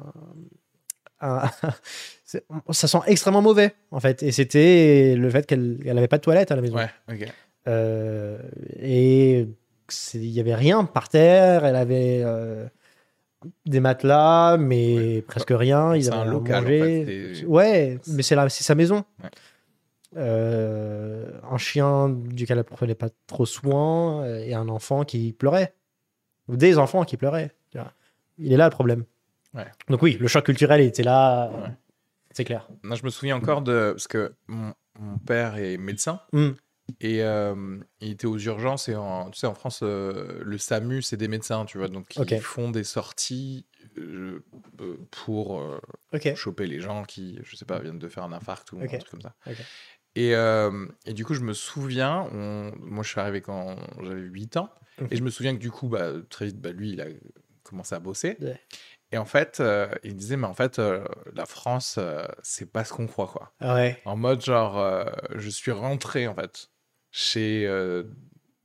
[1.21, 1.41] un-
[2.25, 4.23] c'est- ça sent extrêmement mauvais en fait.
[4.23, 6.75] Et c'était le fait qu'elle n'avait pas de toilette à la maison.
[6.78, 7.28] Ouais, ok.
[7.68, 8.38] Euh,
[8.80, 9.47] et
[10.13, 11.65] il y avait rien par terre.
[11.65, 12.68] Elle avait euh,
[13.65, 15.95] des matelas, mais presque rien.
[15.95, 19.03] Ils avaient un local, en fait, Ouais, mais c'est c'est sa maison.
[19.24, 19.30] Ouais.
[20.15, 25.74] Euh, un chien duquel elle ne prenait pas trop soin et un enfant qui pleurait.
[26.47, 27.51] Ou des enfants qui pleuraient.
[28.39, 29.03] Il est là le problème.
[29.53, 29.65] Ouais.
[29.89, 31.51] Donc oui, le choc culturel était là.
[32.32, 32.68] C'est clair.
[32.84, 36.49] Moi, je me souviens encore de parce que mon, mon père est médecin Mm.
[37.01, 41.01] Et euh, il était aux urgences et en, tu sais en France euh, le SAMU
[41.01, 43.65] c'est des médecins tu vois donc ils font des sorties
[43.97, 44.39] euh,
[45.11, 45.61] pour
[46.35, 48.93] choper les gens qui, je sais pas, viennent de faire un infarct ou Ok.
[48.93, 49.35] un truc comme ça.
[50.15, 54.57] Et, et du coup, je me souviens, on- moi je suis arrivé quand j'avais 8
[54.57, 54.69] ans,
[55.11, 57.05] et je me souviens que du coup, bah, très vite, bah, lui, il a
[57.63, 58.38] commencé à bosser.
[58.41, 58.59] Ouais.
[59.11, 62.83] Et en fait, euh, il disait, mais en fait, euh, la France, euh, c'est pas
[62.83, 63.53] ce qu'on croit, quoi.
[63.59, 64.01] Ah Ouais.
[64.05, 66.69] En mode, genre, je suis rentré, en fait,
[67.11, 68.03] chez euh,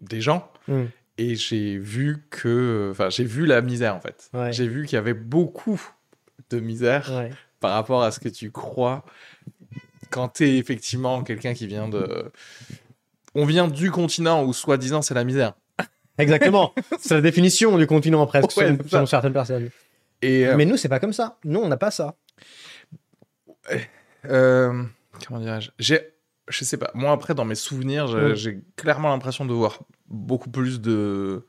[0.00, 0.84] des gens, Mm.
[1.18, 4.30] et j'ai vu que, enfin, j'ai vu la misère, en fait.
[4.32, 4.52] Ouais.
[4.52, 5.80] J'ai vu qu'il y avait beaucoup
[6.50, 7.30] de misère Ouais.
[7.60, 9.04] par rapport à ce que tu crois
[10.10, 12.30] quand tu es effectivement quelqu'un qui vient de.
[13.34, 15.54] On vient du continent où soi-disant c'est la misère.
[16.18, 16.74] Exactement.
[17.00, 19.70] c'est la définition du continent presque, Ouais, selon, certaines personnes.
[20.20, 21.38] Et euh, Mais nous, c'est pas comme ça.
[21.44, 22.14] Nous, on n'a pas ça.
[24.26, 24.82] euh,
[25.26, 25.70] comment dirais-je?
[25.78, 26.00] J'ai,
[26.48, 26.90] je sais pas.
[26.94, 31.46] Moi après dans mes souvenirs, j'ai clairement l'impression de voir beaucoup plus de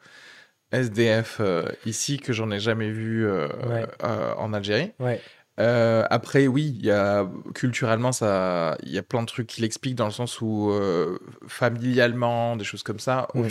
[0.71, 3.85] SDF euh, ici que j'en ai jamais vu euh, Ouais.
[4.03, 4.91] euh, en Algérie.
[4.99, 5.21] Ouais.
[5.57, 9.95] Après, oui, il y a culturellement, ça, il y a plein de trucs qui l'expliquent
[9.95, 10.73] dans le sens où
[11.47, 13.27] familialement, des choses comme ça.
[13.35, 13.49] Au Ouais.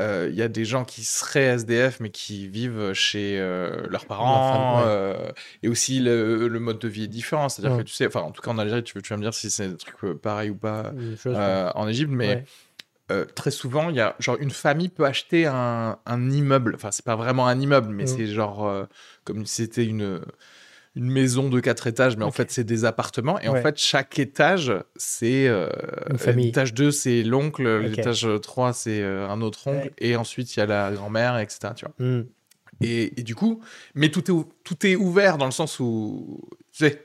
[0.00, 4.06] Euh, il y a des gens qui seraient SDF mais qui vivent chez euh, leurs
[4.06, 4.78] parents.
[4.78, 4.84] ouais.
[4.86, 5.32] euh,
[5.62, 7.48] et aussi le, le mode de vie est différent.
[7.48, 7.82] C'est-à-dire Ouais.
[7.84, 9.34] que tu sais, enfin, en tout cas en Algérie, tu, veux- tu vas me dire
[9.34, 12.44] si c'est un truc pareil ou pas chose, en Égypte, mais
[13.34, 16.72] très souvent, il y a genre une famille peut acheter un, un immeuble.
[16.76, 18.06] Enfin, c'est pas vraiment un immeuble, mais Mm.
[18.06, 18.86] c'est genre
[19.24, 20.22] comme si c'était une
[20.94, 23.40] une maison de quatre étages, mais en fait, c'est des appartements.
[23.40, 25.48] Et en fait, chaque étage, c'est.
[25.48, 25.68] euh,
[26.10, 26.46] Une famille.
[26.46, 27.66] L'étage 2, c'est l'oncle.
[27.78, 29.86] L'étage 3, c'est euh, un autre oncle.
[29.86, 29.92] Ouais.
[29.98, 31.72] Et ensuite, il y a la grand-mère, etc.
[31.74, 31.94] Tu vois.
[32.06, 32.24] Hmm.
[32.82, 33.62] Et, et du coup,
[33.94, 36.40] mais tout est, ou- tout est ouvert dans le sens où.
[36.72, 37.02] Tu sais,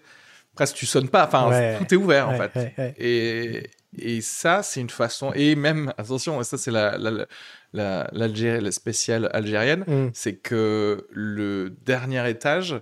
[0.56, 1.26] presque tu sonnes pas.
[1.26, 1.78] Enfin, Ouais.
[1.78, 2.74] tout est ouvert, en fait.
[2.98, 5.32] Et, et ça, c'est une façon.
[5.34, 10.10] Et même, attention, ça, c'est la, la, la spéciale algérienne Hmm.
[10.14, 12.76] c'est que le dernier étage,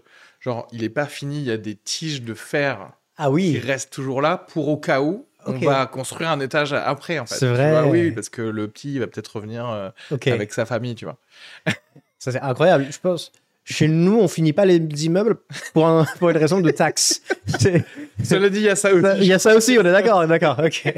[0.45, 3.59] genre, il est pas fini, il y a des tiges de fer Ah qui oui,
[3.59, 7.35] restent toujours là pour au cas où on va construire un étage après, en fait.
[7.35, 7.71] C'est vrai.
[7.71, 9.89] vois, oui, parce que le petit il va peut-être revenir euh,
[10.27, 11.17] avec sa famille, tu vois.
[12.19, 12.87] Ça, c'est incroyable.
[12.89, 13.31] Je pense.
[13.63, 15.37] Chez nous, on finit pas les immeubles
[15.73, 17.21] pour, un- pour une raison de taxe.
[18.23, 19.07] Cela dit, il y a ça aussi.
[19.19, 20.59] Il y a ça aussi, on est d'accord, d'accord.
[20.63, 20.93] Ok.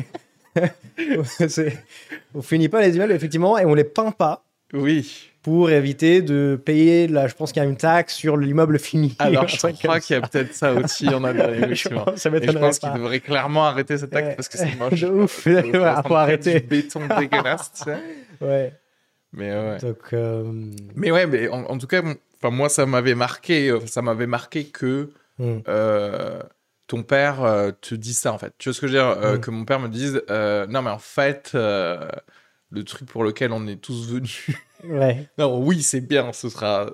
[2.35, 4.43] On finit pas les immeubles, effectivement, et on les peint pas
[4.73, 5.29] Oui.
[5.47, 9.15] Pour éviter de payer, là, je pense qu'il y a une taxe sur l'immeuble fini.
[9.17, 11.59] Alors, je crois qu'il y a peut-être ça aussi en Algérie.
[11.59, 12.03] Je effectivement.
[12.03, 12.89] pense- ça je pense pas.
[12.89, 14.35] qu'il devrait clairement arrêter cet acte Ouais.
[14.35, 14.99] parce que c'est moche.
[14.99, 15.45] De ouf.
[15.45, 15.63] Ouais,
[16.05, 16.59] faut arrêter.
[16.59, 17.97] Du béton dégueulasse, tu sais.
[18.41, 18.73] Ouais.
[19.31, 19.77] Mais ouais.
[19.77, 20.43] Donc, euh,
[20.95, 22.01] Mais ouais, mais en, en tout cas,
[22.41, 25.59] enfin moi ça m'avait marqué, euh, ça m'avait marqué que hmm.
[25.69, 26.41] euh,
[26.87, 28.51] ton père euh, te dise ça en fait.
[28.57, 29.39] Tu vois ce que je veux dire Euh, Mm.
[29.39, 33.81] Que mon père me dise, non mais en fait, le truc pour lequel on est
[33.81, 34.47] tous venus.
[34.84, 35.28] Ouais.
[35.38, 36.91] non, oui c'est bien, ce sera,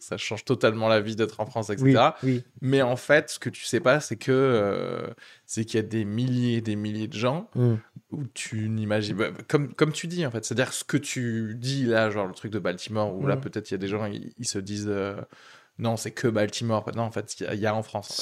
[0.00, 1.84] ça change totalement la vie d'être en France, etc.
[2.22, 2.44] Oui, oui.
[2.60, 5.08] Mais en fait, ce que tu sais pas, c'est que euh,
[5.46, 7.76] c'est qu'il y a des milliers et des milliers de gens Hmm.
[8.12, 10.96] où tu n'imagines bah, comme comme tu dis en fait c'est à dire ce que
[10.96, 13.40] tu dis là genre le truc de Baltimore où là Mhm.
[13.42, 15.16] peut-être il y a des gens ils, ils se disent euh,
[15.78, 18.10] non c'est que Baltimore non en fait il y a- il y, a en France
[18.10, 18.14] en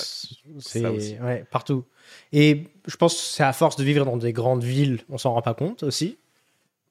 [0.58, 0.60] fait.
[0.60, 1.84] C'est ouais, partout.
[2.32, 5.32] Et je pense que c'est à force de vivre dans des grandes villes, on s'en
[5.34, 6.18] rend pas compte aussi.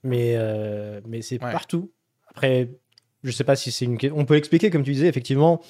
[0.03, 1.51] Mais, euh, mais c'est Ouais.
[1.51, 1.91] partout.
[2.33, 2.69] Après,
[3.23, 3.97] je sais pas si c'est une.
[3.97, 5.61] que- On peut l'expliquer, comme tu disais, effectivement,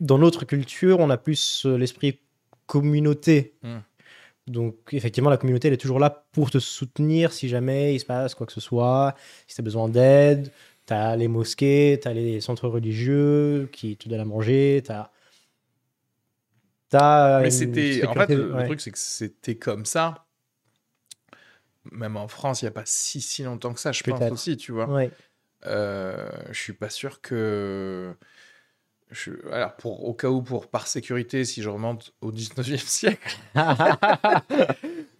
[0.00, 2.20] dans notre culture, on a plus euh, l'esprit
[2.66, 3.54] communauté.
[3.62, 3.78] Mm.
[4.48, 8.04] Donc, effectivement, la communauté, elle est toujours là pour te soutenir si jamais il se
[8.04, 9.14] passe quoi que ce soit,
[9.46, 10.50] si tu as besoin d'aide.
[10.86, 14.90] Tu as les mosquées, tu as les centres religieux qui te donnent à manger, tu
[14.90, 15.12] as.
[17.40, 18.66] mais c'était en fait le, ouais.
[18.66, 20.26] truc c'est que c'était comme ça
[21.90, 24.56] même en France il y a pas si si longtemps que ça je pense aussi
[24.56, 25.10] tu vois Ouais.
[25.66, 28.12] Euh, je suis pas sûr que
[29.12, 29.30] je...
[29.52, 33.36] alors pour au cas où pour par sécurité si je remonte au 19e siècle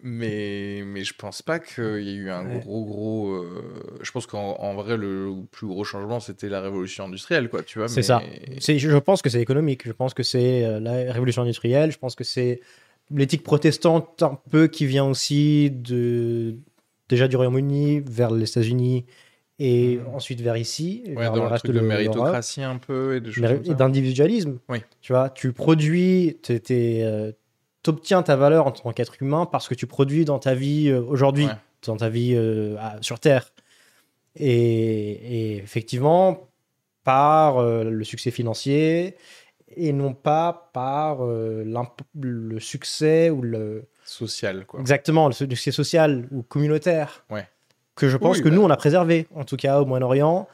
[0.05, 2.59] Mais, mais je pense pas qu'il y ait eu un Ouais.
[2.59, 3.31] gros, gros.
[3.35, 3.63] euh,
[4.01, 7.79] Je pense qu'en en vrai, le plus gros changement, c'était la révolution industrielle, quoi, tu
[7.79, 7.87] vois.
[7.87, 8.21] C'est mais- ça.
[8.77, 9.87] Je pense que c'est économique.
[9.87, 11.91] Je pense que c'est euh, la révolution industrielle.
[11.91, 12.59] Je pense que c'est
[13.11, 16.57] l'éthique protestante un peu qui vient aussi de
[17.07, 19.05] déjà du Royaume-Uni vers les États-Unis
[19.59, 20.15] et Mhm.
[20.15, 22.05] ensuite vers ici, Ouais, vers dans le reste truc de de l'Europe.
[22.05, 24.59] méritocratie un peu et choses d'individualisme.
[24.69, 24.79] Oui.
[25.01, 26.59] Tu vois, tu produis, tu
[27.87, 31.01] obtiens ta valeur en tant qu'être humain parce que tu produis dans ta vie euh,
[31.01, 31.51] aujourd'hui, Ouais.
[31.85, 33.51] dans ta vie euh, à- sur Terre.
[34.35, 36.49] Et, et effectivement,
[37.03, 39.15] par euh, le succès financier
[39.75, 41.63] et non pas par euh,
[42.19, 44.79] le succès ou le Social, quoi.
[44.79, 47.47] exactement le succès social ou communautaire Ouais.
[47.95, 48.55] Que je pense Oui, que bah.
[48.55, 50.47] nous on a préservé en tout cas au Moyen-Orient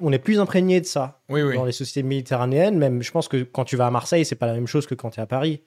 [0.00, 1.54] on est plus imprégné de ça Oui, oui.
[1.54, 2.78] dans les sociétés méditerranéennes.
[2.78, 4.94] Même, je pense que quand tu vas à Marseille, c'est pas la même chose que
[4.94, 5.60] quand tu es à Paris.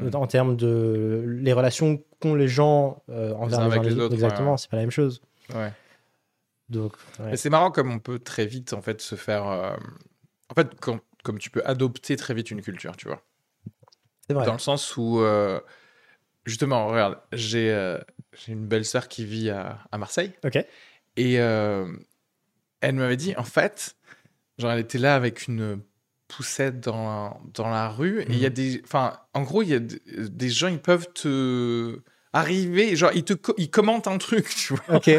[0.00, 0.08] Mm.
[0.16, 4.52] En termes de les relations qu'ont les gens euh, envers les, avec les autres, Exactement,
[4.52, 4.58] ouais.
[4.58, 5.22] c'est pas la même chose.
[5.54, 5.72] Ouais.
[6.68, 7.36] Donc, ouais.
[7.36, 9.46] C'est marrant comme on peut très vite, en fait, se faire.
[9.46, 9.76] euh,
[10.50, 13.22] En fait, quand- comme tu peux adopter très vite une culture, tu vois.
[14.26, 14.44] c'est vrai.
[14.44, 15.60] Dans le sens où, euh,
[16.46, 17.96] justement, regarde, j'ai
[18.36, 20.32] j'ai une belle sœur qui vit à, à Marseille.
[20.44, 20.56] Ok.
[21.16, 21.92] Et euh,
[22.80, 23.96] elle m'avait dit, en fait,
[24.58, 25.80] genre, elle était là avec une
[26.28, 28.22] poussette dans, dans la rue.
[28.22, 28.54] Et il y a Mhm.
[28.54, 28.82] des.
[28.84, 32.00] Enfin, en gros, il y a des, gens, ils peuvent te.
[32.32, 35.10] Arriver, genre, ils, te co- ils commentent un truc, tu vois, Ok,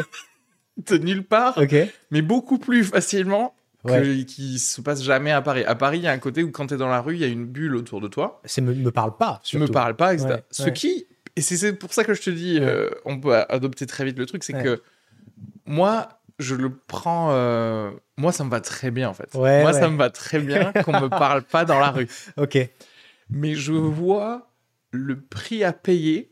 [0.78, 1.74] de nulle part, ok.
[2.10, 3.54] mais beaucoup plus facilement
[3.84, 4.24] Ouais.
[4.24, 5.64] qui se passe jamais à Paris.
[5.64, 7.20] À Paris, il y a un côté où quand tu es dans la rue, il
[7.20, 8.40] y a une bulle autour de toi.
[8.46, 9.40] Ça me, me parle pas.
[9.44, 10.30] Tu me parles pas, etc.
[10.36, 10.72] Ouais, Ce ouais.
[10.72, 11.06] qui,
[11.36, 14.26] et c'est- pour ça que je te dis, euh, on peut adopter très vite le
[14.26, 14.62] truc, c'est Ouais.
[14.62, 14.82] que
[15.66, 17.30] moi, je le prends.
[17.32, 19.32] euh, moi, ça me va très bien en fait.
[19.34, 19.80] Ouais, moi, ouais.
[19.80, 22.08] ça me va très bien qu'on me parle pas dans la rue.
[22.36, 22.58] Ok,
[23.30, 24.50] Mais je vois
[24.90, 26.30] le prix à payer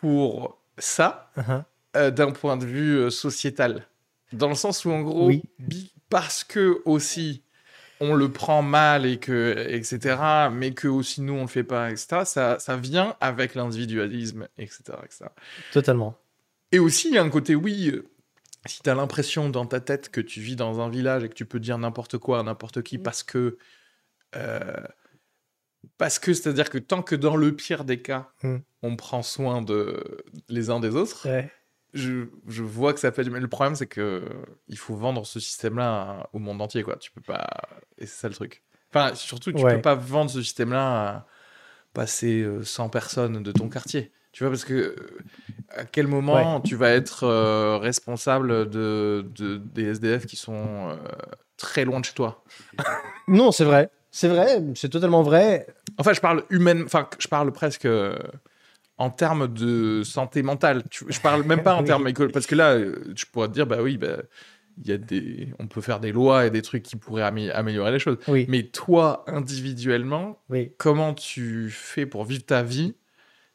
[0.00, 1.62] pour ça Uh-huh.
[1.96, 3.86] euh, d'un point de vue sociétal.
[4.32, 5.42] Dans le sens où, en gros, Oui.
[6.08, 7.42] parce que aussi
[8.00, 10.48] on le prend mal et que etc.
[10.52, 12.22] Mais que aussi nous on le fait pas, etc.
[12.24, 15.26] Ça, ça vient avec l'individualisme, etc., etc.
[15.72, 16.16] Totalement.
[16.72, 17.90] Et aussi il y a un côté oui.
[17.92, 18.04] euh,
[18.66, 21.34] Si tu as l'impression dans ta tête que tu vis dans un village et que
[21.34, 23.58] tu peux dire n'importe quoi à n'importe qui parce que
[24.36, 24.80] euh,
[25.98, 28.58] Parce que c'est-à-dire que tant que dans le pire des cas, Hmm.
[28.82, 30.02] on prend soin de
[30.48, 31.50] les uns des autres, Ouais.
[31.94, 33.40] Je, je vois que ça fait du mal.
[33.40, 34.22] Le problème, c'est que
[34.68, 36.96] il faut vendre ce système-là au monde entier, quoi.
[36.96, 37.46] Tu peux pas.
[37.98, 38.62] Et c'est ça le truc.
[38.92, 39.76] Enfin, surtout, tu Ouais.
[39.76, 41.26] peux pas vendre ce système-là à
[41.94, 44.12] passer euh, 100 personnes de ton quartier.
[44.32, 44.96] Tu vois, parce que euh,
[45.70, 50.96] à quel moment tu vas être euh, responsable de, de- des SDF qui sont euh,
[51.56, 52.44] très loin de chez toi?
[53.28, 53.88] Non, c'est vrai.
[54.10, 55.66] C'est vrai, c'est totalement vrai.
[55.98, 58.16] Enfin, je parle humaine, enfin, je parle presque euh,
[58.98, 60.84] en termes de santé mentale.
[60.90, 61.86] Tu- je parle même pas en Oui.
[61.86, 64.18] termes écologiques, parce que là, euh, je pourrais te dire, bah oui, bah,
[64.84, 67.92] y a des, on peut faire des lois et des trucs qui pourraient amé- améliorer
[67.92, 68.18] les choses.
[68.28, 70.72] Oui, Mais toi, individuellement, oui.
[70.78, 72.94] comment tu fais pour vivre ta vie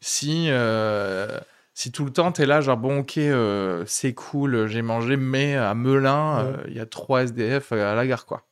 [0.01, 1.39] si, euh,
[1.73, 5.17] si tout le temps tu es là, genre bon, ok, euh, c'est cool, j'ai mangé,
[5.17, 6.53] mais à Melun, Ouais.
[6.69, 8.45] il y a trois SDF à la gare, quoi.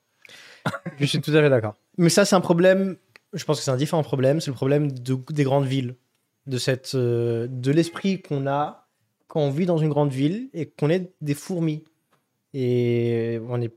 [0.99, 1.75] Je suis tout à fait d'accord.
[1.97, 2.97] Mais ça, c'est un problème.
[3.33, 4.41] Je pense que c'est un différent problème.
[4.41, 5.95] C'est le problème de- des grandes villes,
[6.47, 8.87] de cette, euh, de l'esprit qu'on a
[9.27, 11.83] quand on vit dans une grande ville et qu'on est des fourmis.
[12.53, 13.71] Et on n'est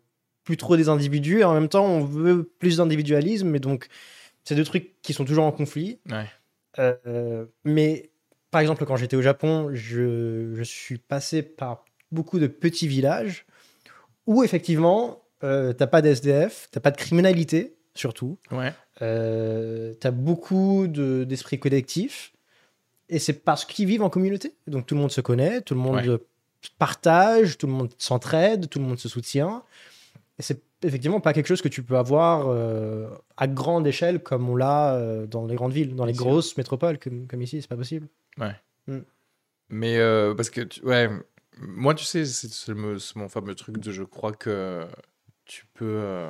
[0.45, 1.41] plus trop des individus.
[1.41, 3.55] Et en même temps, on veut plus d'individualisme.
[3.55, 3.89] Et donc,
[4.45, 5.99] c'est deux trucs qui sont toujours en conflit.
[6.11, 6.25] Ouais.
[6.79, 8.11] Euh, mais
[8.51, 13.45] par exemple, quand j'étais au Japon, je, je suis passé par beaucoup de petits villages
[14.27, 18.39] où effectivement, euh, t'as pas d'SDF, t'as pas de criminalité, surtout.
[18.53, 18.73] Ouais.
[19.03, 22.33] Euh, t'as beaucoup de- d'esprit collectif.
[23.11, 24.55] Et c'est parce qu'ils vivent en communauté.
[24.67, 26.19] Donc tout le monde se connaît, tout le monde Ouais.
[26.79, 29.63] partage, tout le monde s'entraide, tout le monde se soutient.
[30.39, 34.49] Et c'est effectivement pas quelque chose que tu peux avoir euh, à grande échelle comme
[34.49, 37.69] on l'a euh, dans les grandes villes, dans les grosses métropoles comme, comme ici, c'est
[37.69, 38.09] pas possible.
[39.69, 41.09] Mais euh, parce que, tu- ouais,
[41.59, 44.87] moi, tu sais, c'est mon fameux truc de je crois que
[45.45, 46.27] tu peux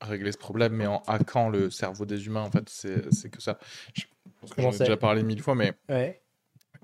[0.00, 3.58] régler ce problème, mais en hackant le cerveau des humains, en fait, c'est que ça.
[3.94, 4.04] Je
[4.40, 6.22] pense que j'en ai déjà parlé mille fois, mais Ouais,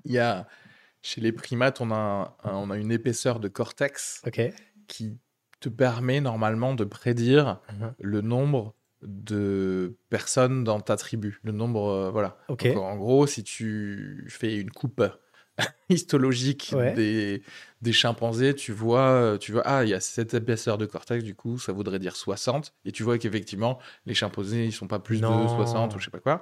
[0.05, 0.47] il y a,
[1.01, 4.21] chez les primates, on a, un- un- on a une épaisseur de cortex
[4.87, 5.17] qui
[5.59, 7.93] te permet normalement de prédire Mhm.
[7.99, 11.39] le nombre de personnes dans ta tribu.
[11.43, 12.37] Le nombre, euh, voilà.
[12.49, 15.03] Donc, en gros, si tu fais une coupe
[15.89, 16.93] histologique Ouais.
[16.93, 17.41] des,
[17.81, 21.23] des chimpanzés, tu vois, euh, tu vois, ah, il y a cette épaisseur de cortex,
[21.23, 22.73] du coup, ça voudrait dire 60.
[22.85, 25.43] Et tu vois qu'effectivement, les chimpanzés, ils sont pas plus Non.
[25.43, 26.41] de 60 ou je sais pas quoi.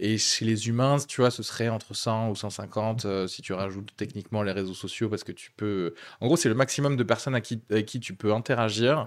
[0.00, 3.52] Et chez les humains, tu vois, ce serait entre 100 ou 150 euh, si tu
[3.52, 5.94] rajoutes techniquement les réseaux sociaux parce que tu peux.
[6.20, 9.06] En gros, c'est le maximum de personnes à qui, avec qui tu peux interagir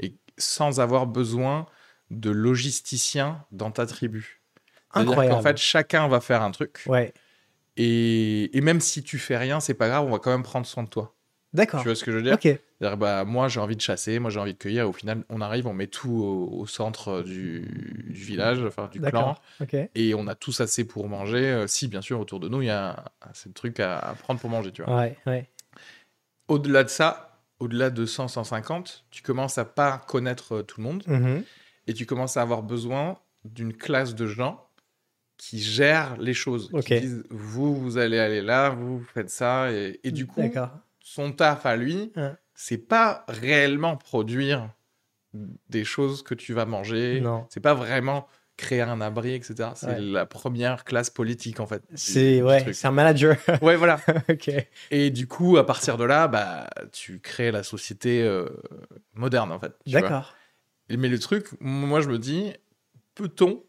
[0.00, 1.64] et sans avoir besoin
[2.10, 4.42] de logisticiens dans ta tribu.
[4.92, 5.36] C'est-à-dire Incroyable.
[5.36, 6.82] qu'en fait, chacun va faire un truc.
[6.86, 7.12] Ouais.
[7.76, 10.66] Et, et même si tu fais rien, c'est pas grave, on va quand même prendre
[10.66, 11.14] soin de toi.
[11.52, 11.80] D'accord.
[11.80, 12.34] Tu vois ce que je veux dire?
[12.34, 12.42] Ok.
[12.42, 14.82] C'est-à-dire, bah, Moi, j'ai envie de chasser, moi, j'ai envie de cueillir.
[14.82, 17.60] Et au final, on arrive, on met tout au, au centre du,
[18.08, 19.36] du village, enfin du clan.
[19.94, 21.44] Et on a tous assez pour manger.
[21.50, 23.80] Euh, si, bien sûr, autour de nous, il y a un- un- c'est le truc
[23.80, 24.96] à, à prendre pour manger, tu vois.
[24.98, 25.16] Ouais.
[25.26, 25.48] Ouais.
[26.48, 30.86] Au-delà de ça, au-delà de 100, 150, tu commences à pas connaître euh, tout le
[30.86, 31.42] monde Mhm.
[31.86, 34.65] et tu commences à avoir besoin d'une classe de gens
[35.36, 36.70] qui gèrent les choses.
[36.72, 36.84] Ok.
[36.84, 39.70] Qui disent, vous, vous allez aller là, vous, faites ça.
[39.72, 40.40] Et, et du coup,
[41.00, 42.32] son taf à lui, Ouais.
[42.54, 44.70] c'est pas réellement produire
[45.68, 47.22] des choses que tu vas manger.
[47.50, 48.26] C'est pas vraiment
[48.56, 49.70] créer un abri, etc.
[49.74, 50.00] C'est Ouais.
[50.00, 51.82] la première classe politique, en fait.
[51.94, 53.36] C'est ouais, un manager.
[53.62, 54.00] Ouais, voilà.
[54.90, 58.48] Et du coup, à partir de là, bah, tu crées la société euh,
[59.14, 59.72] moderne, en fait.
[59.86, 60.34] D'accord.
[60.88, 62.52] Mais le truc, moi, je me dis,
[63.14, 63.62] peut-on,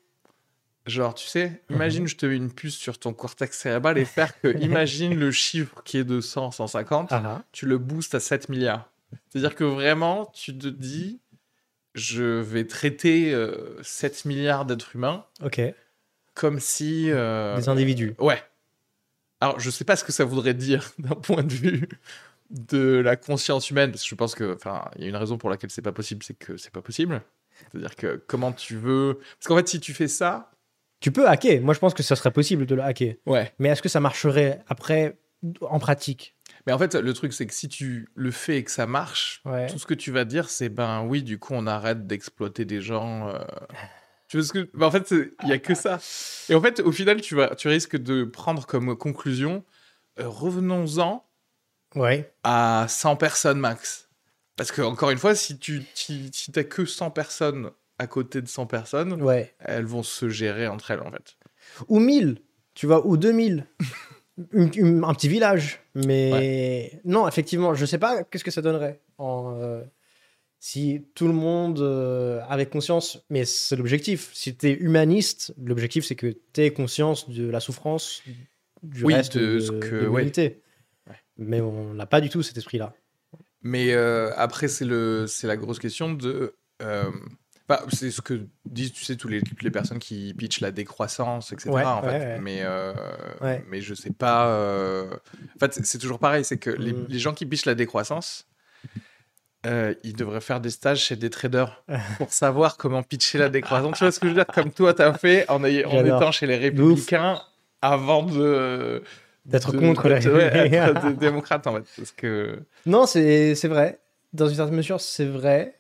[0.88, 4.40] genre, tu sais, imagine, je te mets une puce sur ton cortex cérébral et faire
[4.40, 7.44] que, imagine le chiffre qui est de 100, 150, Ah, ah.
[7.52, 8.90] tu le boostes à 7 milliards.
[9.30, 11.20] C'est-à-dire que vraiment, tu te dis,
[11.96, 15.62] je vais traiter euh, 7 milliards d'êtres humains Ok.
[16.34, 17.10] comme si...
[17.12, 18.16] euh, Des individus.
[18.20, 18.42] Ouais.
[19.40, 21.88] Alors, je sais pas ce que ça voudrait dire d'un point de vue
[22.50, 25.38] de la conscience humaine, parce que je pense que, enfin, il y a une raison
[25.38, 27.22] pour laquelle c'est pas possible, c'est que c'est pas possible.
[27.72, 29.20] C'est-à-dire que comment tu veux.
[29.40, 30.52] Parce qu'en fait, si tu fais ça.
[31.00, 31.62] Tu peux hacker.
[31.62, 33.16] Moi, je pense que ça serait possible de le hacker.
[33.26, 33.54] Ouais.
[33.60, 35.18] Mais est-ce que ça marcherait après
[35.62, 36.36] en pratique?
[36.66, 39.42] Mais en fait, le truc, c'est que si tu le fais et que ça marche,
[39.46, 39.68] Ouais.
[39.68, 42.82] tout ce que tu vas dire, c'est ben oui, du coup, on arrête d'exploiter des
[42.82, 43.30] gens.
[43.30, 43.40] euh.
[44.28, 44.70] Tu vois ce que.
[44.74, 45.12] ben, en fait,
[45.44, 46.00] il y a que ça.
[46.50, 49.64] Et en fait, au final, tu, vas, tu risques de prendre comme conclusion
[50.20, 51.24] euh, revenons-en
[51.96, 52.34] Ouais.
[52.44, 54.10] à 100 personnes max.
[54.58, 57.70] Parce que, encore une fois, si tu si, si t'as que 100 personnes
[58.00, 59.56] à côté de 100 personnes, Ouais.
[59.60, 61.36] elles vont se gérer entre elles, en fait.
[61.88, 62.42] Ou 1000,
[62.74, 63.66] tu vois, ou 2000.
[64.54, 65.80] Une- une- un petit village.
[65.96, 69.02] Mais non, effectivement, je sais pas qu'est-ce que ça donnerait.
[69.18, 69.82] En, euh,
[70.60, 74.30] Si tout le monde euh, avait conscience, mais c'est l'objectif.
[74.34, 78.22] Si tu es humaniste, l'objectif c'est que tu aies conscience de la souffrance
[78.84, 80.02] du Oui, reste de ce que- de ouais.
[80.22, 80.62] l'humanité.
[81.08, 81.16] Ouais.
[81.38, 82.94] Mais on n'a pas du tout cet esprit-là.
[83.62, 86.56] Mais euh, après, c'est le, c'est la grosse question de.
[87.92, 91.52] C'est ce que disent, tu sais, tous les, toutes les personnes qui pitchent la décroissance,
[91.52, 91.70] etc.
[91.70, 92.20] Ouais, en ouais, fait.
[92.20, 92.40] ouais.
[92.40, 92.94] Mais, euh,
[93.70, 94.48] mais je sais pas.
[94.48, 95.08] euh,
[95.56, 97.06] En fait, c'est- toujours pareil, c'est que les, Mm.
[97.10, 98.48] les gens qui pitchent la décroissance,
[99.66, 101.84] euh, ils devraient faire des stages chez des traders
[102.20, 103.98] pour savoir comment pitcher la décroissance.
[103.98, 104.48] tu vois ce que je veux dire?
[104.54, 106.22] Comme toi, tu as fait en, ayant- en J'adore.
[106.22, 107.42] étant chez les républicains
[107.82, 109.04] avant de.
[109.46, 110.80] D'être contre la ouais,
[111.68, 111.86] en fait.
[111.98, 112.60] Parce que.
[112.86, 114.00] Non, c'est vrai.
[114.34, 115.74] Dans une certaine mesure, c'est vrai.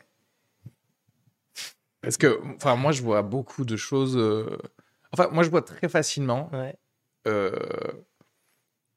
[2.07, 4.15] Parce que, enfin, moi, je vois beaucoup de choses.
[4.17, 4.57] euh,
[5.11, 6.75] Enfin, moi, je vois très facilement Ouais.
[7.27, 7.51] euh,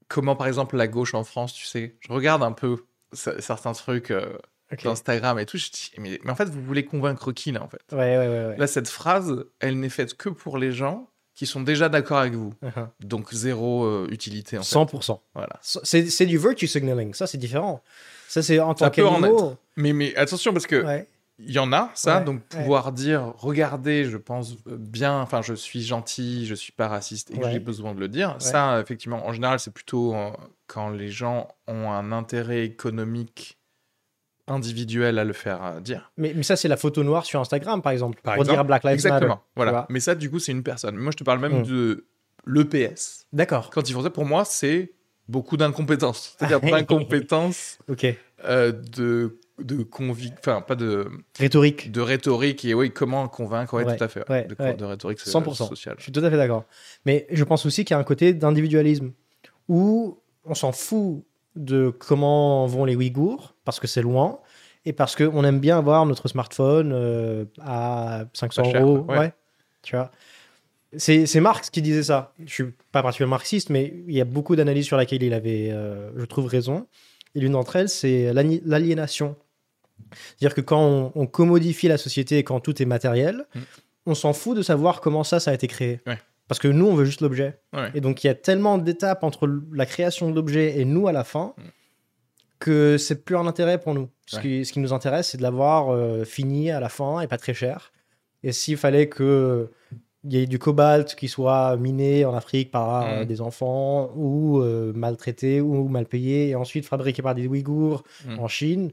[0.09, 3.73] comment, par exemple, la gauche en France, tu sais, je regarde un peu ce- certains
[3.73, 4.37] trucs euh,
[4.73, 4.85] Ok.
[4.85, 5.57] d'Instagram et tout.
[5.59, 7.83] Je dis, mais, mais en fait, vous voulez convaincre qui, là, en fait?
[7.93, 8.47] Ouais, ouais, ouais.
[8.49, 8.57] ouais.
[8.57, 12.35] Là, cette phrase, elle n'est faite que pour les gens qui sont déjà d'accord avec
[12.35, 12.53] vous.
[12.63, 12.89] Uh-huh.
[13.01, 14.75] Donc, zéro euh, utilité, en fait.
[14.77, 15.21] 100%.
[15.35, 15.59] Voilà.
[15.63, 17.15] C'est c'est du virtue signaling.
[17.15, 17.83] Ça, c'est différent.
[18.29, 19.57] Ça, c'est en tant Ça peut en.
[19.77, 21.07] Mais, mais attention, parce que Ouais.
[21.43, 22.59] Il y en a, ça, Ouais, donc ouais.
[22.61, 27.31] pouvoir dire, regardez, je pense euh, bien, enfin, je suis gentil, je suis pas raciste
[27.31, 28.37] et que j'ai besoin de le dire.
[28.39, 30.31] Ça, effectivement, en général, c'est plutôt euh,
[30.67, 33.57] quand les gens ont un intérêt économique
[34.47, 36.11] individuel à le faire euh, dire.
[36.17, 38.19] Mais, mais ça, c'est la photo noire sur Instagram, par exemple.
[38.23, 38.57] Par pour exemple.
[38.59, 39.43] dire Black Lives Exactement, Matter.
[39.45, 39.87] tu voilà.
[39.89, 40.97] Mais ça, du coup, c'est une personne.
[40.97, 41.67] Moi, je te parle même Mm.
[41.67, 42.07] de
[42.47, 43.27] l'EPS.
[43.33, 43.71] D'accord.
[43.71, 44.93] Quand ils font ça, pour moi, c'est
[45.29, 46.35] beaucoup d'incompétence.
[46.39, 47.79] C'est-à-dire d'incompétence
[48.45, 50.35] euh, de de convic...
[50.41, 51.09] enfin pas de
[51.39, 51.91] Rhétorique.
[51.93, 55.41] de rhétorique et oui comment convaincre ouais, Ouais, tout à fait ouais, de, rhétorique so-
[55.41, 55.55] 100%.
[55.69, 56.65] sociale Je suis tout à fait d'accord.
[57.07, 59.13] Mais je pense aussi qu'il y a un côté d'individualisme
[59.69, 61.25] où on s'en fout
[61.57, 64.39] de comment vont les Ouïghours parce que c'est loin
[64.85, 69.05] et parce qu'on aime bien avoir notre smartphone euh, à 500 Pas cher, euros.
[69.09, 69.33] Ouais.
[69.83, 70.11] Tu vois.
[70.97, 72.33] C'est Marx qui disait ça.
[72.45, 75.69] Je suis pas particulièrement marxiste, mais il y a beaucoup d'analyses sur laquelle il avait,
[75.71, 76.87] euh, je trouve, raison.
[77.37, 79.37] Et l'une d'entre elles, c'est l'aliénation.
[80.39, 83.61] C'est-à-dire que quand on, on commodifie la société et quand tout est matériel, Mm.
[84.07, 86.01] on s'en fout de savoir comment ça, ça a été créé.
[86.07, 86.19] Ouais.
[86.49, 87.61] Parce que nous, on veut juste l'objet.
[87.73, 87.91] Ouais.
[87.95, 91.13] Et donc, il y a tellement d'étapes entre la création de l'objet et nous à
[91.13, 91.63] la fin Mm.
[92.59, 94.09] que c'est plus un intérêt pour nous.
[94.27, 94.43] Ce, Ouais.
[94.43, 97.39] qui, ce qui nous intéresse, c'est de l'avoir euh, fini à la fin et pas
[97.39, 97.93] très cher.
[98.43, 99.71] Et s'il fallait que
[100.25, 103.27] il y ait du cobalt qui soit miné en Afrique par euh, Mm.
[103.27, 108.03] des enfants ou euh, maltraité ou mal payé et ensuite fabriqué par des Ouïghours
[108.39, 108.93] en Chine,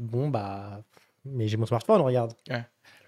[0.00, 0.82] bon bah,
[1.24, 2.32] mais j'ai mon smartphone, regarde.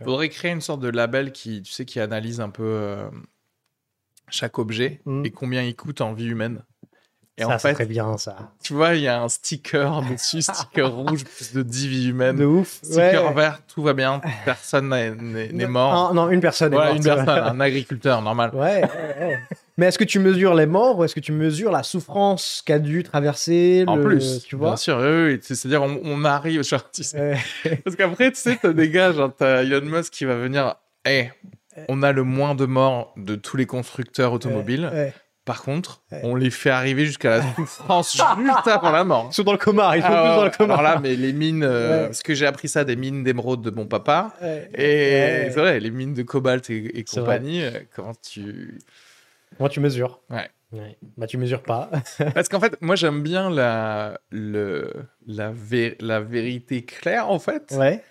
[0.04, 3.10] faudrait créer une sorte de label qui tu sais qui analyse un peu euh,
[4.28, 5.24] chaque objet Mm.
[5.24, 6.64] et combien il coûte en vie humaine
[7.38, 8.36] et ça, en c'est fait très bien ça.
[8.62, 12.36] tu vois il y a un sticker dessus sticker rouge plus de 10 vies humaines
[12.36, 12.80] De ouf.
[12.82, 13.32] sticker Ouais.
[13.34, 17.04] vert tout va bien personne n'est- mort Non, non, une personne est voilà morte, une
[17.04, 19.38] personne un agriculteur normal Ouais, ouais, ouais.
[19.78, 22.78] Mais est-ce que tu mesures les morts ou est-ce que tu mesures la souffrance qu'a
[22.78, 24.68] dû traverser en le- plus tu vois?
[24.68, 25.38] bien sûr oui, oui.
[25.42, 27.18] c'est à dire on, on arrive genre, tu sais,
[27.64, 27.76] Ouais.
[27.82, 30.74] Parce qu'après, tu sais, t'as des gars, genre, t'as Elon Musk qui va venir.
[31.06, 31.28] Eh,
[31.88, 34.90] on a le moins de morts de tous les constructeurs automobiles.
[35.44, 36.20] Par contre, Ouais.
[36.22, 39.26] on les fait arriver jusqu'à la souffrance juste avant la mort.
[39.30, 40.74] Ils sont dans le coma, ils sont Alors, plus dans le coma.
[40.74, 42.06] alors là, mais les mines, euh, Ouais.
[42.06, 44.34] parce que j'ai appris ça des mines d'émeraude de mon papa.
[44.40, 44.70] Ouais.
[44.74, 48.78] Et c'est vrai, les mines de cobalt et, compagnie, euh, comment tu.
[49.58, 50.20] Moi, tu mesures.
[50.30, 50.48] Ouais.
[51.18, 51.90] Bah, tu mesures pas.
[52.34, 54.90] Parce qu'en fait, moi, j'aime bien la, le,
[55.26, 57.74] la, vé- la vérité claire, en fait.
[57.76, 58.02] ouais.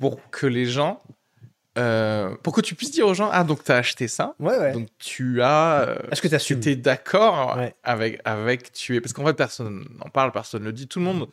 [0.00, 1.00] pour que les gens.
[1.78, 4.34] Euh, pour que tu puisses dire aux gens Ah, donc tu as acheté ça.
[4.40, 4.72] Ouais, ouais.
[4.72, 5.80] Donc tu as.
[5.88, 7.74] euh, Est-ce que tu assumes tu es d'accord Ouais.
[7.84, 9.00] avec, avec tu es.
[9.00, 10.88] Parce qu'en fait, personne n'en parle, personne ne le dit.
[10.88, 11.28] Tout le monde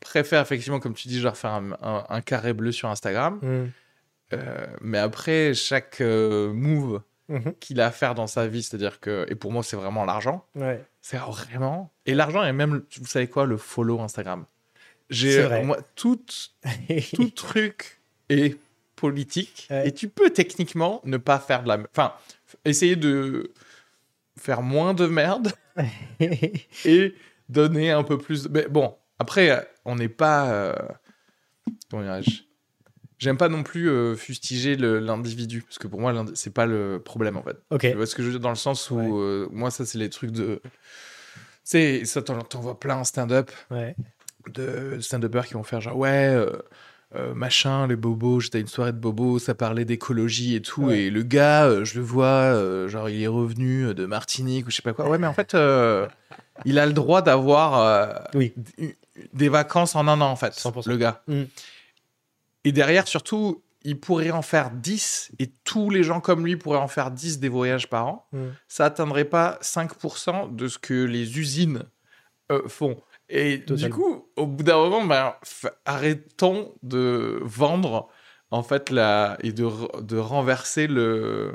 [0.00, 3.38] préfère, effectivement, comme tu dis, genre faire un, un- un carré bleu sur Instagram.
[3.42, 3.64] Mm.
[4.32, 7.54] Euh, mais après, chaque euh, move Mhm.
[7.58, 9.26] qu'il a à faire dans sa vie, c'est-à-dire que.
[9.28, 10.46] Et pour moi, c'est vraiment l'argent.
[11.02, 11.90] C'est vraiment.
[12.06, 14.44] Et l'argent est même, vous savez quoi, le follow Instagram.
[15.10, 15.64] J'ai, C'est vrai.
[15.64, 16.20] moi, tout,
[17.14, 18.56] tout truc est
[18.96, 19.88] politique Ouais.
[19.88, 21.78] et tu peux techniquement ne pas faire de la.
[21.92, 22.12] Enfin,
[22.64, 23.52] essayer de
[24.38, 25.52] faire moins de merde
[26.84, 27.14] et
[27.48, 28.48] donner un peu plus.
[28.48, 30.50] Mais bon, après, on n'est pas.
[30.52, 30.74] euh,
[31.90, 32.42] Comment dirais-je
[33.18, 37.38] J'aime pas non plus euh, fustiger l'individu, parce que pour moi, c'est pas le problème
[37.38, 37.56] en fait.
[37.70, 37.80] ok.
[37.80, 38.40] Tu vois ce que je veux dire?
[38.40, 39.08] Dans le sens où Ouais.
[39.10, 40.60] euh, moi, ça, c'est les trucs de.
[40.64, 40.70] Tu
[41.64, 43.96] sais, ça, t'en t'en vois plein en stand-up Ouais.
[44.52, 46.26] de stand-uppers qui vont faire genre, ouais,
[47.14, 50.86] euh, machin, les bobos, j'étais à une soirée de bobos, ça parlait d'écologie et tout,
[50.86, 51.02] Ouais.
[51.04, 54.70] et le gars, euh, je le vois, euh, genre, il est revenu de Martinique ou
[54.70, 55.08] je sais pas quoi.
[55.08, 55.54] Ouais, mais en fait,
[56.64, 58.52] il a le droit d'avoir Oui.
[59.32, 60.88] des vacances en un an, en fait, 100%.
[60.88, 61.22] le gars.
[61.28, 61.42] Mm.
[62.64, 66.78] Et derrière, surtout, il pourrait en faire 10 et tous les gens comme lui pourraient
[66.78, 68.26] en faire 10 des voyages par an.
[68.32, 68.46] Mm.
[68.66, 71.84] Ça atteindrait pas 5% de ce que les usines
[72.68, 72.96] font.
[73.28, 75.34] Et du coup, au bout d'un moment, ben,
[75.84, 78.08] arrêtons de vendre
[78.50, 79.66] en fait la et de,
[80.02, 81.52] de renverser le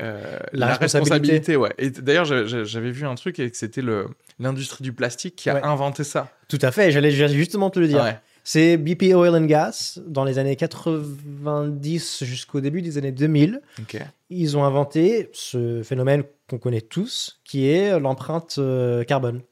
[0.00, 1.32] euh, La la, responsabilité.
[1.34, 1.56] responsabilité.
[1.56, 1.74] Ouais.
[1.78, 4.06] Et d'ailleurs, j'a- j'a- j'avais vu un truc et que c'était le
[4.38, 5.62] l'industrie du plastique qui a Ouais.
[5.64, 6.30] inventé ça.
[6.48, 8.02] Tout à fait, j'allais justement te le dire.
[8.02, 8.18] Ouais.
[8.44, 13.60] C'est BP Oil and Gas dans les années 90 jusqu'au début des années 2000.
[13.80, 13.98] Ok.
[14.30, 19.42] Ils ont inventé ce phénomène qu'on connaît tous, qui est l'empreinte euh, carbone.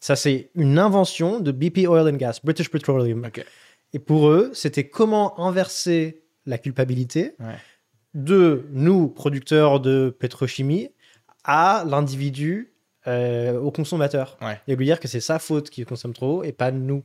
[0.00, 3.28] Ça, c'est une invention de BP Oil and Gas, British Petroleum.
[3.92, 7.56] Et pour eux, c'était comment inverser la culpabilité Ouais.
[8.14, 10.88] de nous, producteurs de pétrochimie,
[11.44, 12.72] à l'individu,
[13.06, 14.38] euh, au consommateur.
[14.40, 14.58] Ouais.
[14.68, 17.02] Et lui dire que c'est sa faute qu'il consomme trop et pas nous.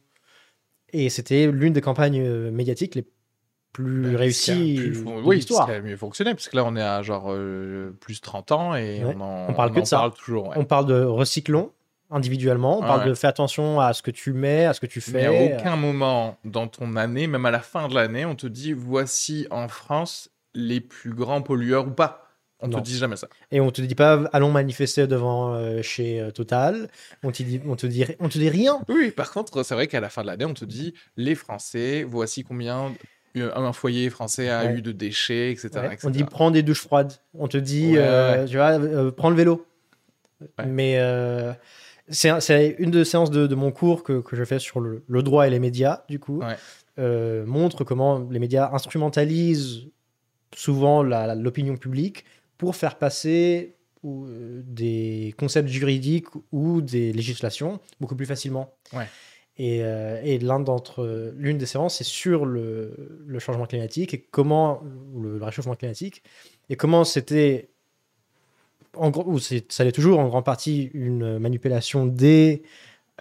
[0.93, 3.05] Et c'était l'une des campagnes euh, médiatiques les
[3.73, 5.67] plus qui a plus- oui, l'histoire.
[5.67, 8.51] ce qui a mieux fonctionné, parce que là, on est à genre euh, plus 30
[8.53, 9.13] ans et Ouais.
[9.17, 10.11] on, en, On parle que en de ça.
[10.17, 10.47] toujours.
[10.49, 10.55] ouais.
[10.57, 11.71] On parle de recyclons
[12.11, 15.01] individuellement, on parle de fais attention à ce que tu mets, à ce que tu
[15.11, 15.25] Mais fais.
[15.53, 18.73] à aucun moment dans ton année, même à la fin de l'année, on te dit
[18.73, 22.21] voici en France les plus grands pollueurs ou pas.
[22.61, 22.77] On Non.
[22.79, 23.27] te dit jamais ça.
[23.51, 26.87] Et on te dit pas allons manifester devant euh, chez euh, Total.
[27.21, 28.79] On te dit, on te dit, on te dit rien.
[28.87, 32.03] Oui, par contre, c'est vrai qu'à la fin de l'année, on te dit les Français,
[32.07, 32.93] voici combien
[33.35, 34.75] euh, un foyer français a Ouais.
[34.75, 35.69] eu de déchets, etc.
[35.75, 35.85] Ouais.
[35.87, 35.99] etc.
[36.05, 37.11] On dit prends des douches froides.
[37.37, 39.67] On te dit, Ouais, euh, tu vois, euh, prends le vélo.
[40.65, 40.97] Mais
[42.09, 44.79] c'est un- c'est une des séances de, de mon cours que, que je fais sur
[44.79, 46.55] le, le droit et les médias, du coup, Ouais.
[46.99, 49.87] euh, montre comment les médias instrumentalisent
[50.55, 52.23] souvent l'opinion publique
[52.57, 58.73] pour faire passer ou, euh, des concepts juridiques ou des législations beaucoup plus facilement.
[58.93, 59.07] Ouais.
[59.57, 64.19] Et, euh, et l'un d'entre l'une des séances, c'est sur le, le changement climatique et
[64.19, 64.83] comment
[65.13, 66.23] ou le, le réchauffement climatique
[66.69, 67.69] et comment c'était
[68.97, 72.63] en gros, ça l'est toujours en grande partie une manipulation des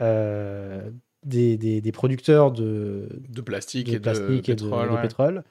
[0.01, 0.91] euh,
[1.25, 4.89] des, des- des producteurs de, de plastique de et plastique de et de, pétrole.
[4.91, 5.03] de ouais.
[5.03, 5.45] pétrole.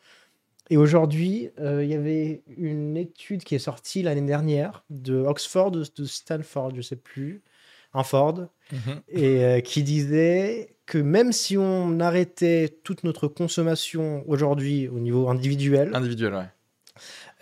[0.69, 5.71] Et aujourd'hui, euh, il y avait une étude qui est sortie l'année dernière de Oxford,
[5.71, 7.41] de, Stanford, je sais plus,
[7.93, 9.01] un Ford, Mhm.
[9.09, 15.27] et euh, qui disait que même si on arrêtait toute notre consommation aujourd'hui au niveau
[15.29, 16.45] individuel, Individuel, ouais.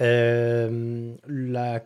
[0.02, 1.84] euh, la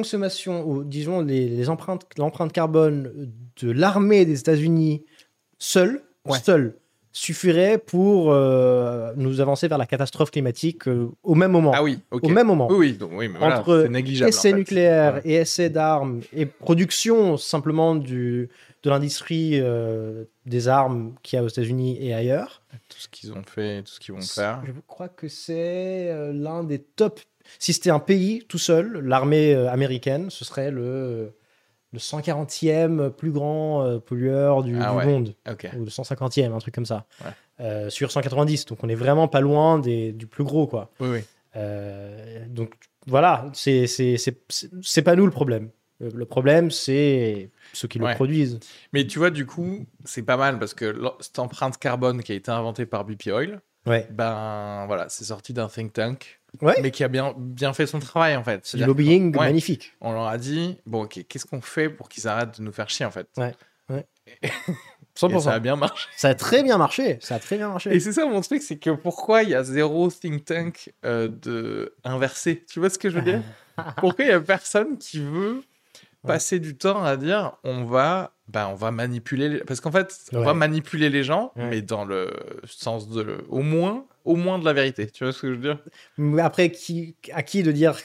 [0.00, 3.30] consommation, ou disons les, les empreintes, l'empreinte carbone
[3.62, 5.04] de l'armée des États-Unis
[5.58, 6.38] seule, Ouais.
[6.40, 6.74] seule,
[7.12, 11.72] suffirait pour euh, nous avancer vers la catastrophe climatique euh, au même moment.
[11.74, 12.00] Ah oui.
[12.10, 12.66] Au même moment.
[12.70, 14.28] Oui, oui, donc, oui mais voilà, Entre négligeable.
[14.28, 14.58] essais en fait.
[14.58, 15.20] nucléaires Ouais.
[15.24, 18.50] et essais d'armes et production simplement du,
[18.82, 22.62] de l'industrie euh, des armes qu'il y a aux États-Unis et ailleurs.
[22.90, 24.62] Tout ce qu'ils ont fait, tout ce qu'ils vont faire.
[24.66, 27.20] Je crois que c'est l'un des top.
[27.58, 31.32] Si c'était un pays tout seul, l'armée euh, américaine, ce serait le,
[31.92, 35.06] le 140e plus grand euh, pollueur du, Ah du ouais.
[35.06, 35.34] monde,
[35.76, 37.30] ou le 150e, un truc comme ça, Ouais.
[37.60, 38.66] Euh, sur 190.
[38.66, 40.90] Donc on est vraiment pas loin des, du plus gros, quoi.
[41.00, 41.20] Oui, oui.
[41.56, 42.74] Euh, donc
[43.06, 45.70] voilà, c'est pas nous le problème.
[45.98, 48.10] Le, le problème, c'est ceux qui Ouais.
[48.10, 48.60] le produisent.
[48.92, 52.34] Mais tu vois, du coup, c'est pas mal parce que cette empreinte carbone qui a
[52.34, 54.06] été inventée par BP Oil, Ouais.
[54.10, 56.74] ben voilà, c'est sorti d'un think tank, Ouais.
[56.82, 58.74] mais qui a bien, bien fait son travail en fait.
[58.76, 59.92] Du lobbying ouais, magnifique.
[60.00, 62.88] On leur a dit, bon, ok, qu'est-ce qu'on fait pour qu'ils arrêtent de nous faire
[62.90, 63.28] chier en fait?
[63.36, 63.54] Ouais.
[64.42, 64.48] Et
[65.16, 65.40] 100%.
[65.40, 66.08] ça a bien marché.
[66.16, 67.18] Ça a très bien marché.
[67.22, 67.94] Ça a très bien marché.
[67.94, 71.28] Et c'est ça mon truc, c'est que pourquoi il y a zéro think tank euh,
[71.28, 72.64] de inversé?
[72.70, 73.42] Tu vois ce que je veux dire?
[73.98, 75.62] Pourquoi il y a personne qui veut
[76.26, 80.18] passer du temps à dire on va bah on va manipuler les- parce qu'en fait
[80.32, 80.44] on Ouais.
[80.46, 81.68] va manipuler les gens Ouais.
[81.70, 82.32] mais dans le
[82.66, 85.62] sens de au moins au moins de la vérité tu vois ce que je veux
[85.62, 85.78] dire?
[86.18, 87.96] Mais après, qui, à qui de dire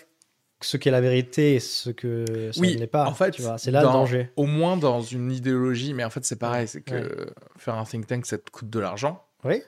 [0.61, 3.71] ce qu'est la vérité et ce que ça Oui, ne l'est pas en fait, C'est
[3.71, 4.29] là le danger.
[4.35, 8.05] au moins dans une idéologie mais en fait c'est pareil c'est que faire un think
[8.07, 9.61] tank ça te coûte de l'argent Oui.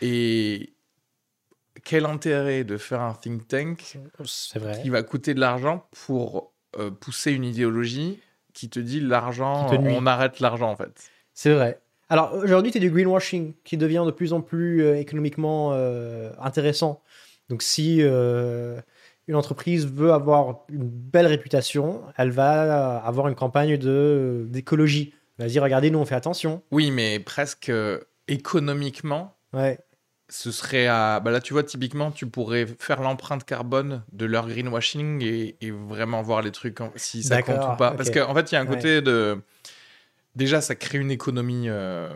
[0.00, 0.72] et
[1.84, 3.98] quel intérêt de faire un think tank
[4.54, 4.80] vrai.
[4.82, 8.20] qui va coûter de l'argent pour euh, pousser une idéologie
[8.54, 11.10] qui te dit l'argent, on arrête l'argent en fait?
[11.34, 11.80] C'est vrai.
[12.12, 16.30] Alors aujourd'hui, tu as du greenwashing qui devient de plus en plus euh, économiquement euh,
[16.38, 17.00] intéressant.
[17.48, 18.78] Donc si euh,
[19.28, 25.14] une entreprise veut avoir une belle réputation, elle va avoir une campagne de d'écologie.
[25.38, 26.60] Elle va dire, regardez, nous on fait attention.
[26.70, 27.72] Oui, mais presque
[28.28, 29.78] économiquement, Ouais.
[30.28, 31.18] ce serait à.
[31.20, 35.70] Bah là, tu vois, typiquement, tu pourrais faire l'empreinte carbone de leur greenwashing et, et
[35.70, 37.92] vraiment voir les trucs en- si ça compte ou pas.
[37.92, 38.76] Parce qu'en fait, il y a un Ouais.
[38.76, 39.38] côté de.
[40.34, 42.08] Déjà, ça crée une économie euh,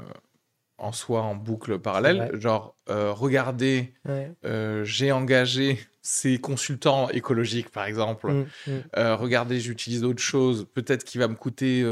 [0.79, 2.31] en soi en boucle parallèle.
[2.41, 4.33] Genre, euh, regardez, Ouais.
[4.45, 8.31] euh, j'ai engagé ces consultants écologiques, par exemple.
[8.33, 8.71] Mm, mm.
[8.97, 10.67] Euh, regardez, j'utilise autre chose.
[10.73, 11.85] Peut-être qu'il va me coûter.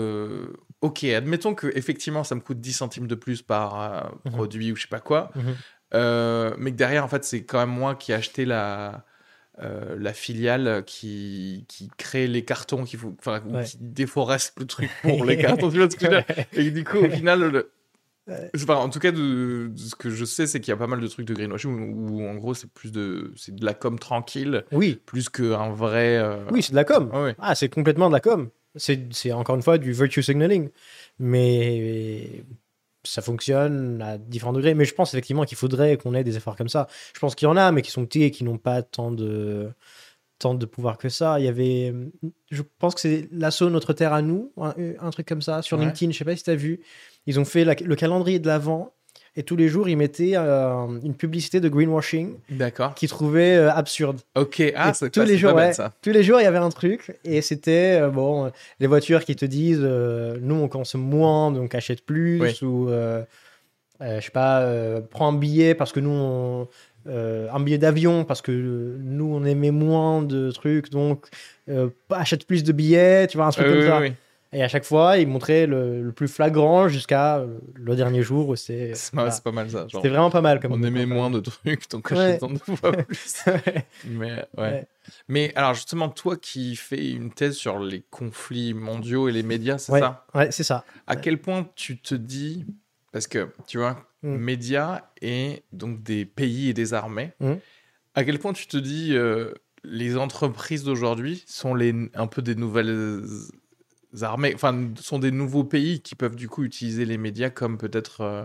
[0.80, 4.32] Ok, admettons que effectivement ça me coûte 10 centimes de plus par Mhm.
[4.32, 5.30] produit ou je sais pas quoi.
[5.92, 9.04] Mais que derrière, en fait, c'est quand même moi qui ai acheté la,
[9.62, 13.64] euh, la filiale qui, qui crée les cartons, qui, enfin, Ouais.
[13.64, 15.70] qui déforeste le truc pour les cartons.
[16.54, 17.70] Et du coup, au final, le-
[18.56, 20.86] enfin, en tout cas, de, de ce que je sais, c'est qu'il y a pas
[20.86, 23.74] mal de trucs de greenwashing où, où, en gros, c'est plus de, c'est de la
[23.74, 26.16] com tranquille, Oui, plus qu'un vrai.
[26.18, 27.10] euh, oui, c'est de la com.
[27.12, 27.36] ouais.
[27.38, 28.48] Ah, c'est complètement de la com.
[28.76, 30.68] C'est c'est encore une fois du virtue signaling.
[31.20, 32.44] Mais
[33.04, 34.74] ça fonctionne à différents degrés.
[34.74, 36.88] Mais je pense effectivement qu'il faudrait qu'on ait des efforts comme ça.
[37.14, 39.10] Je pense qu'il y en a, mais qui sont petits et qui n'ont pas tant
[39.12, 39.70] de,
[40.38, 41.38] tant de pouvoir que ça.
[41.38, 41.94] Il y avait,
[42.50, 45.78] je pense que c'est l'assaut Notre Terre à nous, un, un truc comme ça, sur
[45.78, 45.84] Ouais.
[45.84, 46.12] LinkedIn.
[46.12, 46.80] Je sais pas si tu as vu.
[47.26, 48.93] Ils ont fait la- le calendrier de l'Avent.
[49.36, 52.94] Et tous les jours, ils mettaient euh, une publicité de greenwashing D'accord.
[52.94, 54.20] qu'ils trouvaient euh, absurde.
[54.36, 54.62] Ok.
[54.76, 55.72] Ah, c'est tous les jours, ouais.
[55.72, 55.92] ça.
[56.02, 59.34] Tous les jours, il y avait un truc, et c'était euh, bon, les voitures qui
[59.34, 62.58] te disent, euh, nous on consomme moins, donc achète plus, Oui.
[62.62, 62.88] ou
[64.00, 64.64] je sais pas,
[65.10, 66.68] prends un billet parce que nous, on,
[67.06, 71.26] un billet d'avion parce que nous on aimait moins de trucs, donc
[72.10, 74.00] achète plus de billets, tu vois un truc comme oui, ça.
[74.00, 74.12] oui.
[74.54, 78.48] Et à chaque fois, ils montraient le, le plus flagrant jusqu'à euh, le dernier jour
[78.48, 78.94] où c'est.
[78.94, 79.30] C'est voilà.
[79.42, 79.86] pas mal ça.
[79.92, 80.72] C'était vraiment pas mal comme.
[80.72, 82.38] on aimait moins de trucs, donc Ouais.
[82.38, 83.44] achète deux fois plus.
[83.46, 83.86] Ouais.
[84.06, 84.46] Mais, ouais.
[84.56, 84.86] Ouais.
[85.28, 89.76] Mais alors, justement, toi qui fais une thèse sur les conflits mondiaux et les médias,
[89.78, 90.24] c'est ça?
[90.34, 90.84] Ouais, c'est ça.
[91.06, 92.64] À quel point tu te dis.
[93.12, 94.36] Parce que, tu vois, Mm.
[94.36, 97.52] médias et donc des pays et des armées, Mm.
[98.14, 99.10] à quel point tu te dis.
[99.14, 99.52] euh,
[99.86, 103.22] les entreprises d'aujourd'hui sont les, un peu des nouvelles
[104.22, 108.20] armées, enfin, sont des nouveaux pays qui peuvent du coup utiliser les médias comme peut-être.
[108.20, 108.44] euh,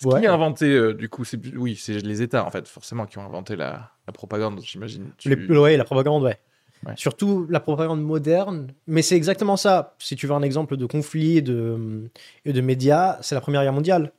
[0.00, 0.20] ce Ouais.
[0.20, 3.18] qui a inventé, euh, du coup, c'est oui, c'est les États en fait, forcément, qui
[3.18, 5.10] ont inventé la, la propagande, j'imagine.
[5.18, 6.38] Tu- ouais, la propagande, ouais.
[6.86, 6.92] Ouais.
[6.96, 8.68] Surtout la propagande moderne.
[8.86, 9.96] Mais c'est exactement ça.
[9.98, 12.08] Si tu veux un exemple de conflit et de,
[12.44, 14.12] et de médias, c'est la Première Guerre mondiale.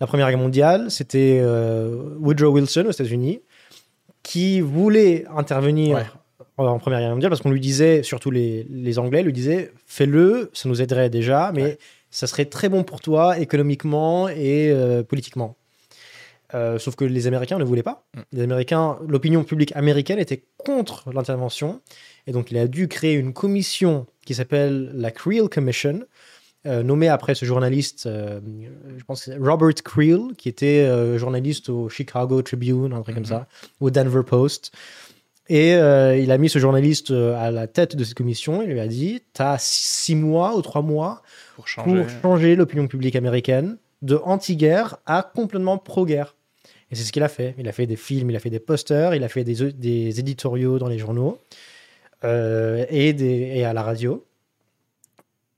[0.00, 3.42] La Première Guerre mondiale, c'était euh, Woodrow Wilson aux États-Unis
[4.22, 6.06] qui voulait intervenir Ouais.
[6.66, 10.50] En Première Guerre mondiale parce qu'on lui disait, surtout les, les Anglais, lui disaient fais-le,
[10.52, 11.78] ça nous aiderait déjà, mais Ouais.
[12.10, 15.56] ça serait très bon pour toi économiquement et euh, politiquement.
[16.54, 18.06] Euh, sauf que les Américains ne voulaient pas.
[18.14, 18.20] Mm.
[18.32, 21.80] Les Américains, l'opinion publique américaine était contre l'intervention,
[22.26, 26.00] et donc il a dû créer une commission qui s'appelle la Creel Commission,
[26.66, 28.40] euh, nommée après ce journaliste, euh,
[28.96, 30.88] je pense que c'est Robert Creel, qui était
[31.18, 33.46] journaliste au Chicago Tribune, un truc comme ça,
[33.80, 34.72] au Denver Post.
[35.50, 38.62] Et euh, il a mis ce journaliste euh, à la tête de cette commission.
[38.62, 41.22] Il lui a dit Tu as six mois ou trois mois
[41.56, 42.02] pour changer.
[42.02, 46.34] pour changer l'opinion publique américaine de anti-guerre à complètement pro-guerre.
[46.90, 47.54] Et c'est ce qu'il a fait.
[47.58, 50.20] Il a fait des films, il a fait des posters, il a fait des, des
[50.20, 51.38] éditoriaux dans les journaux
[52.24, 54.24] euh, et, des, et à la radio.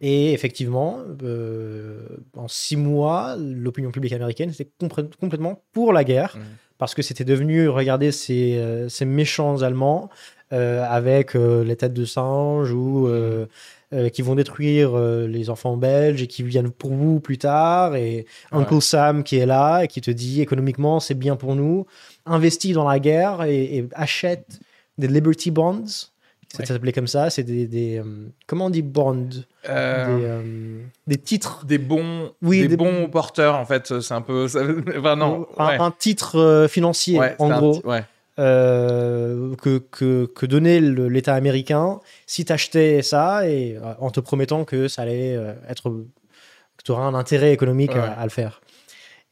[0.01, 2.01] Et effectivement, euh,
[2.37, 6.45] en six mois, l'opinion publique américaine était complè- complètement pour la guerre Mhm.
[6.81, 10.09] Parce que c'était devenu, regardez, ces, euh, ces méchants Allemands
[10.53, 13.47] euh, avec euh, les têtes de singe ou euh,
[13.93, 18.25] euh, qui vont détruire les enfants belges et qui viennent pour vous plus tard et
[18.51, 21.87] Uncle Sam qui est là et qui te dit économiquement c'est bien pour nous,
[22.25, 24.59] investis dans la guerre et, et achète
[24.97, 26.11] des Liberty Bonds.
[26.53, 26.67] Ça Ouais.
[26.67, 28.05] s'appelait comme ça, c'est des, des, euh,
[28.49, 29.29] comment on dit bonds,
[29.69, 34.01] Euh, des, euh, des titres des bons, Oui, des, des- bons porteurs en fait.
[34.01, 34.49] C'est un peu.
[34.49, 34.63] ça-
[34.99, 35.47] Enfin non.
[35.59, 35.77] un, ouais.
[35.79, 38.03] un titre euh, financier Ouais, en gros ouais.
[38.41, 44.19] euh, que, que, que donnait l'État américain si tu achetais ça et euh, en te
[44.21, 45.39] promettant que ça allait
[45.69, 48.01] être que tu auras un intérêt économique Ouais.
[48.01, 48.61] à, à le faire.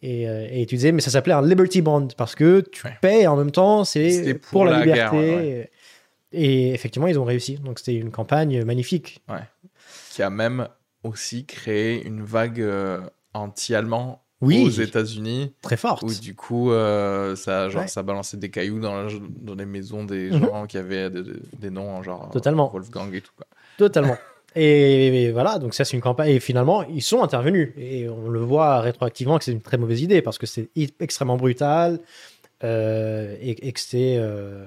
[0.02, 2.92] Et, euh, et tu disais, mais ça s'appelait un Liberty Bond parce que tu Ouais.
[3.00, 5.16] payes en même temps, c'est pour pour, la, la liberté.
[5.16, 5.70] guerre, ouais,
[6.32, 7.56] Et effectivement, ils ont réussi.
[7.56, 9.22] Donc c'était une campagne magnifique.
[10.10, 10.68] Qui a même
[11.04, 13.00] aussi créé une vague euh,
[13.34, 14.62] anti-allemand Oui.
[14.66, 15.52] aux États-Unis.
[15.62, 16.02] Très forte.
[16.02, 17.88] Où du coup, euh, ça, genre, Ouais.
[17.88, 19.08] ça balançait des cailloux dans, la-
[19.40, 20.40] dans les maisons des Mhm.
[20.40, 21.22] gens qui avaient des,
[21.58, 22.68] des noms en genre Totalement.
[22.68, 23.32] Wolfgang et tout.
[23.36, 23.46] Quoi.
[23.78, 24.16] Totalement.
[24.56, 26.30] Et, et voilà, donc ça c'est une campagne.
[26.30, 27.72] Et finalement, ils sont intervenus.
[27.78, 30.68] Et on le voit rétroactivement que c'est une très mauvaise idée parce que c'est
[31.00, 32.00] extrêmement brutal.
[32.64, 34.16] euh, et, et que c'est.
[34.18, 34.66] euh,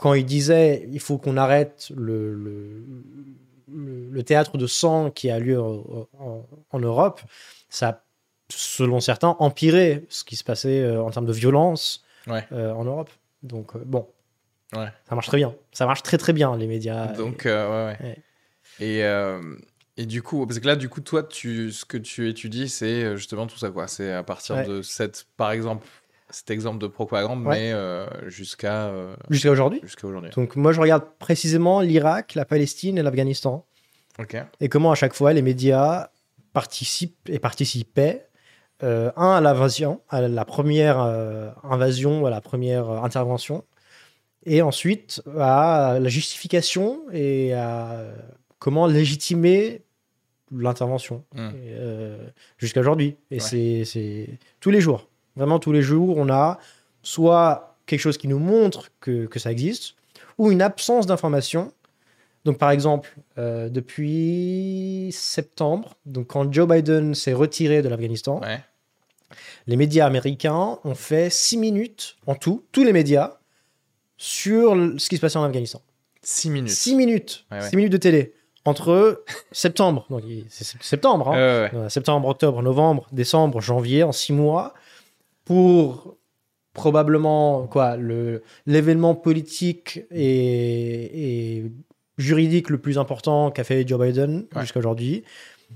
[0.00, 2.34] quand ils disaient il faut qu'on arrête le,
[3.70, 7.20] le, théâtre de sang qui a lieu en, en- en Europe,
[7.68, 8.02] ça a,
[8.48, 12.46] selon certains, empiré ce qui se passait euh, en termes de violence Ouais.
[12.52, 13.10] euh, en Europe.
[13.42, 14.06] Donc, euh, bon.
[14.74, 14.88] Ouais.
[15.08, 15.54] Ça marche très bien.
[15.72, 17.08] Ça marche très très bien, les médias.
[17.14, 18.16] Donc, euh, ouais.
[18.78, 19.40] Et, euh,
[19.96, 23.16] Et du coup, parce que là, du coup, toi, tu, ce que tu étudies, c'est
[23.16, 23.88] justement tout ça, quoi.
[23.88, 25.86] C'est à partir de cette, par exemple,
[26.30, 27.58] cet exemple de propagande, Ouais.
[27.58, 29.80] mais euh, jusqu'à euh, Jusqu'à aujourd'hui.
[29.82, 30.30] jusqu'à aujourd'hui.
[30.36, 33.66] Donc moi, je regarde précisément l'Irak, la Palestine et l'Afghanistan.
[34.60, 36.10] Et comment à chaque fois les médias
[36.52, 38.26] participent et participaient
[38.82, 40.98] euh, un à l'invasion, à la première
[41.64, 43.64] invasion, à la première intervention,
[44.46, 48.04] et ensuite à la justification et à
[48.58, 49.82] comment légitimer
[50.52, 51.50] l'intervention Hmm.
[52.58, 53.16] Jusqu'à aujourd'hui.
[53.30, 53.84] Et Ouais.
[53.84, 54.28] c'est
[54.60, 55.08] tous les jours,
[55.40, 56.58] vraiment tous les jours, on a
[57.02, 59.94] soit quelque chose qui nous montre que, que ça existe,
[60.38, 61.72] ou une absence d'information.
[62.44, 68.60] Donc, par exemple, euh, depuis septembre, donc quand Joe Biden s'est retiré de l'Afghanistan, Ouais.
[69.66, 73.38] les médias américains ont fait six minutes en tout, tous les médias,
[74.16, 75.80] sur ce qui se passait en Afghanistan.
[76.22, 76.70] Six minutes.
[76.70, 77.68] Six minutes, Ouais, ouais.
[77.68, 78.34] six minutes de télé
[78.66, 84.34] entre septembre, donc c'est septembre, hein, ouais, euh, septembre, octobre, novembre, décembre, janvier, en six
[84.34, 84.74] mois,
[85.50, 86.16] pour
[86.74, 91.72] probablement quoi le l'événement politique et, et
[92.18, 94.62] juridique le plus important qu'a fait Joe Biden Ouais.
[94.62, 95.24] jusqu'à aujourd'hui.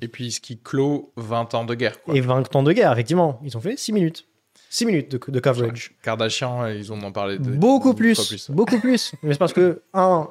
[0.00, 2.00] Et puis ce qui clôt 20 ans de guerre.
[2.04, 2.14] Quoi.
[2.14, 3.40] et 20 ans de guerre effectivement.
[3.42, 4.28] Ils ont fait six minutes.
[4.70, 5.92] Six minutes de, de coverage.
[6.04, 9.12] Kardashian, ils en ont parlé de beaucoup plus, beaucoup plus.
[9.24, 10.28] Mais c'est parce que un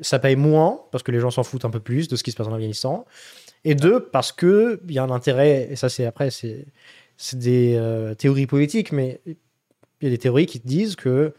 [0.00, 2.30] ça paye moins parce que les gens s'en foutent un peu plus de ce qui
[2.30, 3.04] se passe en Afghanistan.
[3.64, 6.64] Et deux parce que il y a un intérêt et ça c'est après c'est
[7.18, 9.36] c'est des euh, théories politiques mais il
[10.00, 11.34] y a des théories qui te disent que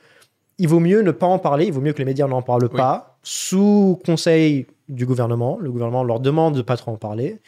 [0.59, 2.65] il vaut mieux ne pas en parler il vaut mieux que les médias n'en parlent
[2.71, 2.77] Oui.
[2.77, 7.39] pas sous conseil du gouvernement le gouvernement leur demande de pas trop en parler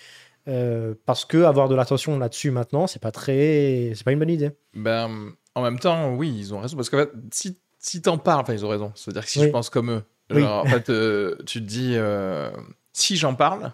[0.47, 4.29] euh, parce que avoir de l'attention là-dessus maintenant c'est pas très c'est pas une bonne
[4.29, 5.09] idée Ben,
[5.53, 6.77] en même temps, oui, ils ont raison.
[6.77, 8.93] Parce qu'en fait, si, si t'en parles, enfin, ils ont raison.
[8.95, 9.45] C'est-à-dire que si Oui.
[9.47, 10.03] je pense comme eux,
[10.33, 10.39] Oui.
[10.43, 11.97] genre, en fait, euh, tu te dis,
[12.93, 13.73] si j'en parle,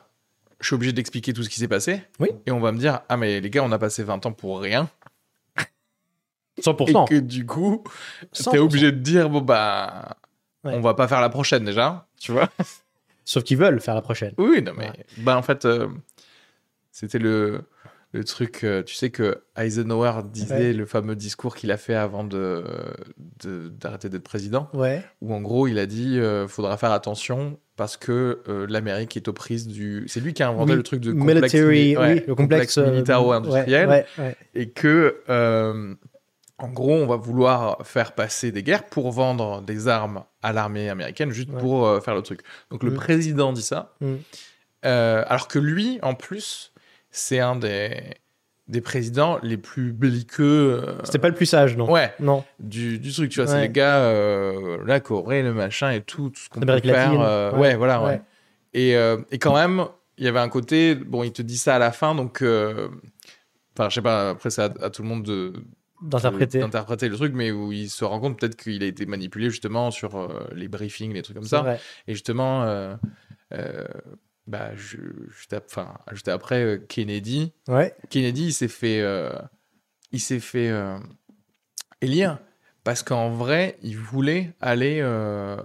[0.59, 2.01] je suis obligé d'expliquer tout ce qui s'est passé.
[2.19, 2.29] Oui.
[2.45, 4.59] Et on va me dire, ah, mais les gars, on a passé 20 ans pour
[4.61, 4.89] rien.
[6.61, 7.83] 100% Et que du coup,
[8.33, 8.51] 100%.
[8.51, 10.17] t'es obligé de dire, bon, bah,
[10.63, 10.73] Ouais.
[10.73, 12.07] on va pas faire la prochaine déjà.
[12.19, 12.49] Tu vois?
[13.25, 14.89] Sauf qu'ils veulent faire la prochaine Oui, non, mais.
[14.89, 15.05] Ouais.
[15.19, 15.87] Ben, en fait, euh,
[16.91, 17.61] c'était le.
[18.13, 20.73] Le truc, euh, tu sais que Eisenhower disait Ouais.
[20.73, 22.63] le fameux discours qu'il a fait avant de
[23.43, 24.69] de- d'arrêter d'être président.
[24.73, 29.15] ouais où en gros il a dit euh, faudra faire attention parce que euh, l'Amérique
[29.15, 30.03] est aux prises du.
[30.07, 32.35] C'est lui qui a inventé Oui, le truc de complexe, military, mi- ouais, oui, le
[32.35, 34.35] complexe, euh, militaro-industriel ouais, ouais, ouais.
[34.55, 35.95] et que euh,
[36.57, 40.89] en gros on va vouloir faire passer des guerres pour vendre des armes à l'armée
[40.89, 42.41] américaine juste pour euh, faire le truc.
[42.71, 42.95] Donc le Mm.
[42.95, 44.15] président dit ça, Mm.
[44.83, 46.71] Alors que lui en plus
[47.11, 48.01] c'est un des
[48.67, 50.81] des présidents les plus belliqueux.
[50.85, 52.43] euh, C'était pas le plus sage, non Ouais, Non.
[52.59, 56.29] du, du truc, tu vois, c'est les gars, euh, la Corée, le machin et tout,
[56.31, 57.21] tout ce qu'on peut faire.
[57.21, 57.59] euh, ouais.
[57.59, 58.21] ouais, voilà, ouais.
[58.73, 59.85] Et, euh, et quand même,
[60.17, 63.89] il y avait un côté, bon, il te dit ça à la fin, donc, enfin,
[63.89, 65.53] je sais pas, après, c'est à, à tout le monde de
[66.01, 66.59] D'interpréter.
[66.59, 69.89] d'interpréter le truc, mais où il se rend compte peut-être qu'il a été manipulé justement
[69.89, 71.61] sur les briefings, les trucs comme ça.
[71.61, 71.79] vrai.
[72.07, 72.95] Et justement, euh,
[74.47, 74.97] bah, je-
[75.29, 77.93] juste, ap- enfin, juste après euh, Kennedy, Ouais.
[78.09, 79.31] Kennedy, il s'est fait, euh,
[80.11, 80.97] il s'est fait euh,
[82.01, 82.39] élire
[82.83, 85.57] parce qu'en vrai, il voulait aller euh,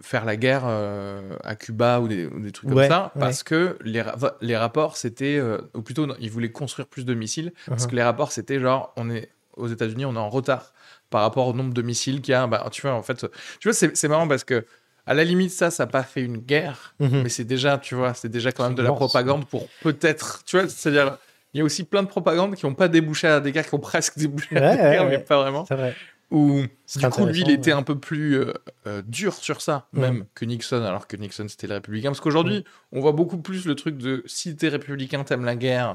[0.00, 3.20] faire la guerre à Cuba ou des, ou des trucs Ouais, comme ça, ouais.
[3.20, 5.40] parce que les, ra- les rapports, c'était,
[5.74, 7.90] ou plutôt, non, il voulait construire plus de missiles, parce Uh-huh.
[7.90, 10.72] que les rapports, c'était genre, on est aux États-Unis, on est en retard
[11.10, 12.46] par rapport au nombre de missiles qu'il y a.
[12.46, 13.26] Bah, tu vois, en fait,
[13.60, 14.64] tu vois, c'est c'est marrant parce que
[15.06, 17.22] à la limite, ça, ça n'a pas fait une guerre, Mhm.
[17.22, 20.58] mais c'est déjà, tu vois, c'est déjà quand même de la propagande pour peut-être, tu
[20.58, 21.18] vois, c'est-à-dire,
[21.54, 23.74] il y a aussi plein de propagande qui n'ont pas débouché à des guerres, qui
[23.74, 25.64] ont presque débouché à des ouais, guerres, mais pas vraiment.
[25.66, 25.94] C'est vrai.
[26.32, 26.62] Ou
[26.96, 28.52] du coup, lui, il était un peu plus euh,
[28.88, 30.00] euh, dur sur ça, Ouais.
[30.00, 32.08] même que Nixon, alors que Nixon, c'était le républicain.
[32.08, 35.94] Parce qu'aujourd'hui, on voit beaucoup plus le truc de si t'es républicain, t'aimes la guerre.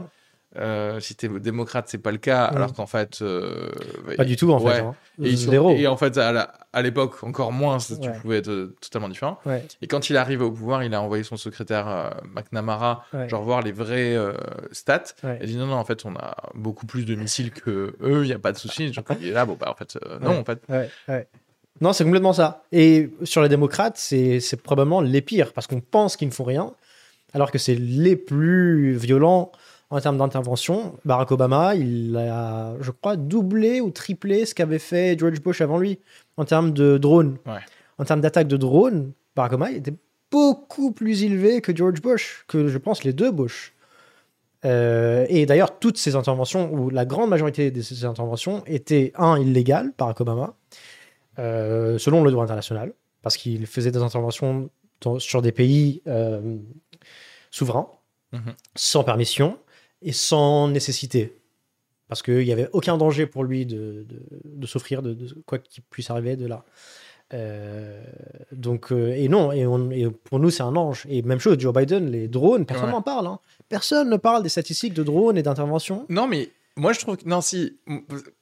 [0.57, 2.57] Euh, si t'es démocrate, c'est pas le cas, Ouais.
[2.57, 3.19] alors qu'en fait.
[3.21, 3.69] euh,
[4.17, 4.73] Pas du tout, en ouais.
[4.73, 4.79] fait.
[4.81, 4.95] hein.
[5.23, 5.69] Et, ils sont- Zéro.
[5.71, 9.39] et en fait, à l'époque, encore moins, tu pouvais être euh, totalement différent.
[9.45, 9.65] Ouais.
[9.81, 13.61] Et quand il arrive au pouvoir, il a envoyé son secrétaire euh, McNamara, genre voir
[13.61, 14.33] les vrais euh,
[14.73, 15.03] stats.
[15.23, 15.37] Ouais.
[15.39, 18.23] Il a dit non, non, en fait, on a beaucoup plus de missiles que eux,
[18.23, 18.91] il n'y a pas de souci.
[18.91, 20.61] Genre, il est là, bon, bah, en fait, euh, non, en fait.
[21.79, 22.63] Non, c'est complètement ça.
[22.71, 26.73] Et sur les démocrates, c'est probablement les pires, parce qu'on pense qu'ils ne font rien,
[27.33, 29.51] alors que c'est les plus violents
[29.91, 30.97] en termes d'intervention.
[31.05, 35.77] Barack Obama, il a, je crois, doublé ou triplé ce qu'avait fait George Bush avant
[35.77, 35.99] lui,
[36.37, 37.37] en termes de drones.
[37.45, 37.59] Ouais.
[37.97, 39.93] En termes d'attaque de drones, Barack Obama était
[40.31, 43.73] beaucoup plus élevé que George Bush, que je pense les deux Bush.
[44.63, 49.37] Euh, et d'ailleurs, toutes ces interventions, ou la grande majorité de ces interventions, étaient, un,
[49.39, 50.55] illégales, Barack Obama,
[51.39, 54.69] euh, selon le droit international, parce qu'il faisait des interventions
[55.01, 56.57] dans- sur des pays euh,
[57.51, 57.87] souverains.
[58.33, 58.53] Mhm.
[58.75, 59.57] sans permission
[60.01, 61.35] et sans nécessité.
[62.07, 65.59] Parce qu'il n'y avait aucun danger pour lui de, de, de s'offrir de, de quoi
[65.59, 66.65] qu'il puisse arriver de là.
[67.33, 68.03] Euh,
[68.51, 71.05] donc, euh, et non, et, on- et pour nous, c'est un ange.
[71.09, 72.91] Et même chose, Joe Biden, les drones, personne Ouais.
[72.91, 73.27] n'en parle.
[73.27, 73.39] hein.
[73.69, 76.05] Personne ne parle des statistiques de drones et d'intervention.
[76.09, 77.25] Non, mais moi, je trouve que.
[77.29, 77.77] Non, si.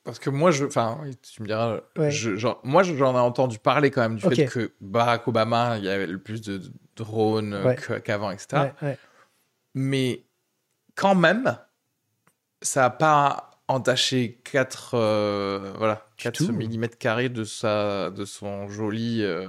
[0.03, 0.65] Parce que moi, je.
[0.65, 1.81] Enfin, tu me diras.
[1.99, 2.09] Ouais.
[2.09, 5.83] je- genre, moi, j'en ai entendu parler quand même du fait que Barack Obama, il
[5.83, 6.59] y avait le plus de
[6.95, 7.75] drones Ouais.
[8.03, 8.71] qu'avant, etc.
[9.75, 10.23] Mais
[10.99, 11.57] quand même,
[12.61, 14.97] ça n'a pas entaché 4,
[15.77, 16.51] voilà, 4 tout.
[16.51, 19.47] mm carrés de, sa, de son joli euh,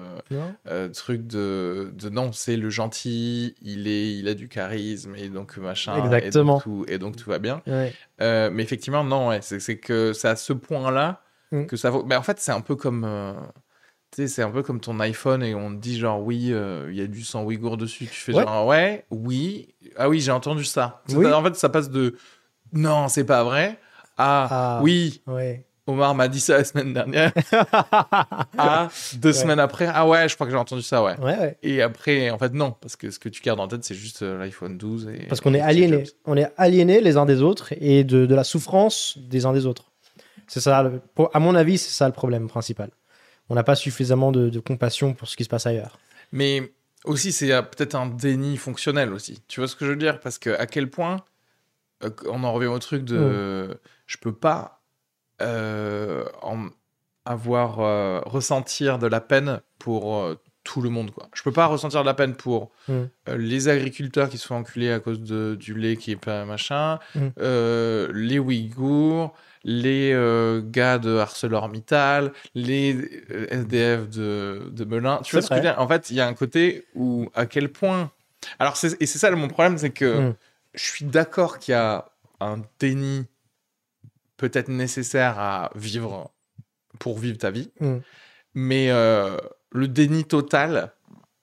[0.68, 5.28] euh, truc de, de non, c'est le gentil, il, est, il a du charisme et
[5.28, 5.97] donc machin.
[6.05, 6.52] Exactement.
[6.52, 7.62] Et donc tout, et donc tout va bien.
[7.66, 7.93] Ouais.
[8.20, 11.22] Euh, mais effectivement, non, ouais, c'est c'est que c'est à ce point-là
[11.52, 11.66] Mm.
[11.66, 12.05] que ça vaut.
[12.05, 13.05] Mais en fait, c'est un peu comme.
[14.12, 16.88] Tu sais, c'est un peu comme ton iPhone et on te dit genre oui, euh,
[16.90, 18.06] il y a du sang ouïghour dessus.
[18.06, 18.42] Tu fais Ouais.
[18.44, 21.02] genre ouais, oui, ah oui, j'ai entendu ça.
[21.10, 21.26] Oui.
[21.32, 22.16] En fait, ça passe de
[22.72, 23.78] non, c'est pas vrai
[24.16, 24.80] à Ah.
[24.82, 25.64] oui, Ouais.
[25.86, 27.32] Omar m'a dit ça la semaine dernière
[28.58, 29.32] à deux Ouais.
[29.32, 31.18] semaines après ah ouais, je crois que j'ai entendu ça, ouais.
[31.18, 31.58] Ouais, ouais.
[31.62, 34.22] Et après, en fait, non, parce que ce que tu gardes en tête, c'est juste
[34.22, 35.08] euh, l'iPhone 12.
[35.08, 36.04] Et, Parce qu'on est aliénés.
[36.26, 39.66] On est aliénés les uns des autres et de, de la souffrance des uns des
[39.66, 39.90] autres.
[40.46, 42.90] C'est ça, le- pour- à mon avis, c'est ça le problème principal.
[43.51, 45.98] On n'a pas suffisamment de, de compassion pour ce qui se passe ailleurs.
[46.32, 46.72] Mais
[47.05, 49.43] aussi, c'est peut-être un déni fonctionnel aussi.
[49.48, 50.20] Tu vois ce que je veux dire?
[50.20, 51.16] Parce que à quel point,
[52.05, 54.81] euh, on en revient au truc de, je peux pas
[55.43, 56.68] euh, en
[57.24, 61.28] avoir euh, ressentir de la peine pour euh, tout le monde quoi.
[61.35, 62.93] Je peux pas ressentir de la peine pour Mm.
[62.93, 66.44] euh, les agriculteurs qui se font enculer à cause de, du lait qui est pas
[66.44, 67.28] machin, Mm.
[67.40, 69.32] euh, les Ouïghours,
[69.64, 72.96] les euh, gars de ArcelorMittal, les
[73.30, 75.20] euh, SDF de, de Melun.
[75.22, 75.78] Tu vois ce que je veux dire?
[75.78, 78.10] En fait, il y a un côté où à quel point.
[78.58, 80.34] Alors, c'est- et c'est ça mon problème, c'est que Mm.
[80.74, 82.06] je suis d'accord qu'il y a
[82.40, 83.26] un déni
[84.36, 86.30] peut-être nécessaire à vivre
[86.98, 87.96] pour vivre ta vie, Mm.
[88.54, 89.36] mais euh,
[89.72, 90.92] le déni total,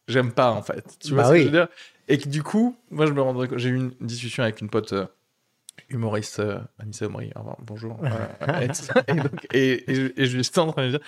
[0.07, 0.97] j'aime pas en fait.
[0.99, 1.67] Tu vois Bah ce que je veux dire?
[2.07, 4.69] Et que du coup, moi je me rendrais compte- j'ai eu une discussion avec une
[4.69, 5.05] pote euh,
[5.89, 7.97] humoriste, euh, Anissa Omri, enfin, bonjour.
[8.03, 8.07] euh,
[9.07, 9.11] et.
[9.11, 10.99] Et donc- et- et je- et je suis en train de dire,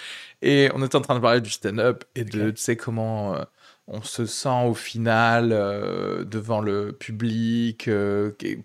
[0.42, 2.56] et on était en train de parler du stand-up et de, Ok.
[2.56, 3.44] tu sais, comment euh,
[3.88, 7.90] on se sent au final euh, devant le public,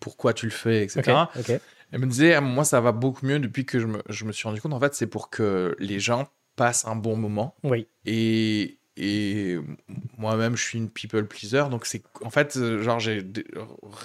[0.01, 1.12] pourquoi tu le fais, etc.
[1.36, 1.60] Ok, ok.
[1.93, 4.48] Elle me disait, moi, ça va beaucoup mieux depuis que je me, je me suis
[4.48, 4.72] rendu compte.
[4.72, 6.26] En fait, c'est pour que les gens
[6.56, 7.55] passent un bon moment.
[7.62, 7.86] Oui.
[8.05, 9.58] Et, et
[10.18, 11.64] moi-même, je suis une people pleaser.
[11.70, 13.22] Donc, c'est en fait, euh, genre, j'ai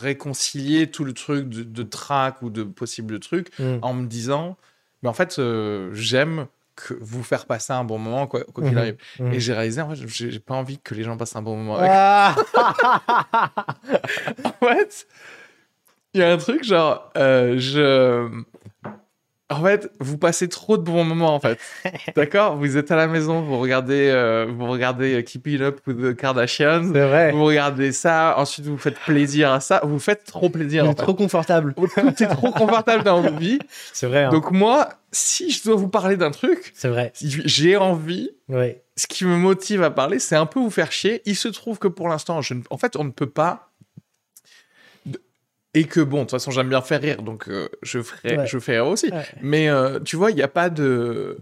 [0.02, 3.78] réconcilié tout le truc de, de track ou de possible truc Mm.
[3.82, 4.58] en me disant,
[5.04, 8.78] mais en fait, euh, j'aime que vous faire passer un bon moment, quoi qu'il Mhm.
[8.78, 8.98] arrive.
[9.34, 11.58] Et j'ai réalisé, en fait, j'ai j'ai pas envie que les gens passent un bon
[11.58, 12.36] moment avec Ah
[14.46, 15.08] en fait,
[16.14, 18.30] il y a un truc genre, euh, je.
[19.52, 21.58] En fait, vous passez trop de bons moments en fait.
[22.16, 22.56] D'accord?
[22.58, 25.98] Vous êtes à la maison, vous regardez, euh, vous regardez euh, Keep It Up with
[26.00, 27.32] the Kardashians, C'est vrai.
[27.32, 30.86] vous regardez ça, ensuite vous faites plaisir à ça, vous faites trop plaisir.
[30.86, 30.94] Est fait.
[30.96, 31.74] trop confortable.
[31.76, 33.58] Tout est trop confortable dans vos vies.
[33.94, 34.26] C'est vrai.
[34.26, 34.30] hein.
[34.30, 37.12] Donc moi, si je dois vous parler d'un truc, C'est vrai.
[37.20, 38.76] j'ai envie, Oui.
[38.98, 41.24] ce qui me motive à parler, c'est un peu vous faire chier.
[41.26, 43.69] Il se trouve que pour l'instant, je ne- en fait, on ne peut pas.
[45.76, 48.48] Et que bon, de toute façon, j'aime bien faire rire, donc euh, je ferai, Ouais.
[48.48, 49.10] je rire aussi.
[49.12, 49.26] Ouais.
[49.42, 51.38] Mais euh, tu vois, il n'y a pas de.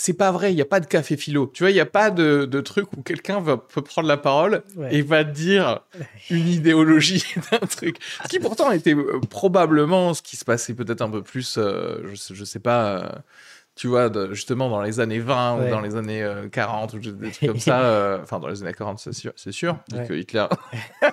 [0.00, 1.50] C'est pas vrai, il n'y a pas de café philo.
[1.52, 4.16] Tu vois, il n'y a pas de, de truc où quelqu'un va peut prendre la
[4.16, 4.94] parole Ouais.
[4.94, 5.80] et va dire
[6.30, 7.96] une idéologie d'un truc.
[8.22, 12.32] Ce qui pourtant était euh, probablement ce qui se passait peut-être un peu plus, je,
[12.32, 13.22] je sais pas,
[13.78, 15.66] tu vois, de- justement dans les années 20 Ouais.
[15.66, 17.80] ou dans les années euh, 40 ou des trucs comme ça.
[17.82, 20.06] euh, Enfin, dans les années 40, c'est sûr, c'est sûr Ouais.
[20.06, 20.46] que Hitler.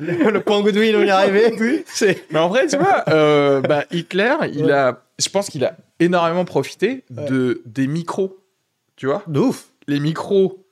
[0.00, 1.84] Le, le point Goodwill, on y est arrivé.
[2.30, 4.72] Mais en vrai, tu vois, euh, bah, Hitler, il Ouais.
[4.72, 8.38] a, je pense qu'il a énormément profité de, des micros,
[8.96, 9.66] tu vois, De ouf.
[9.88, 10.64] les micros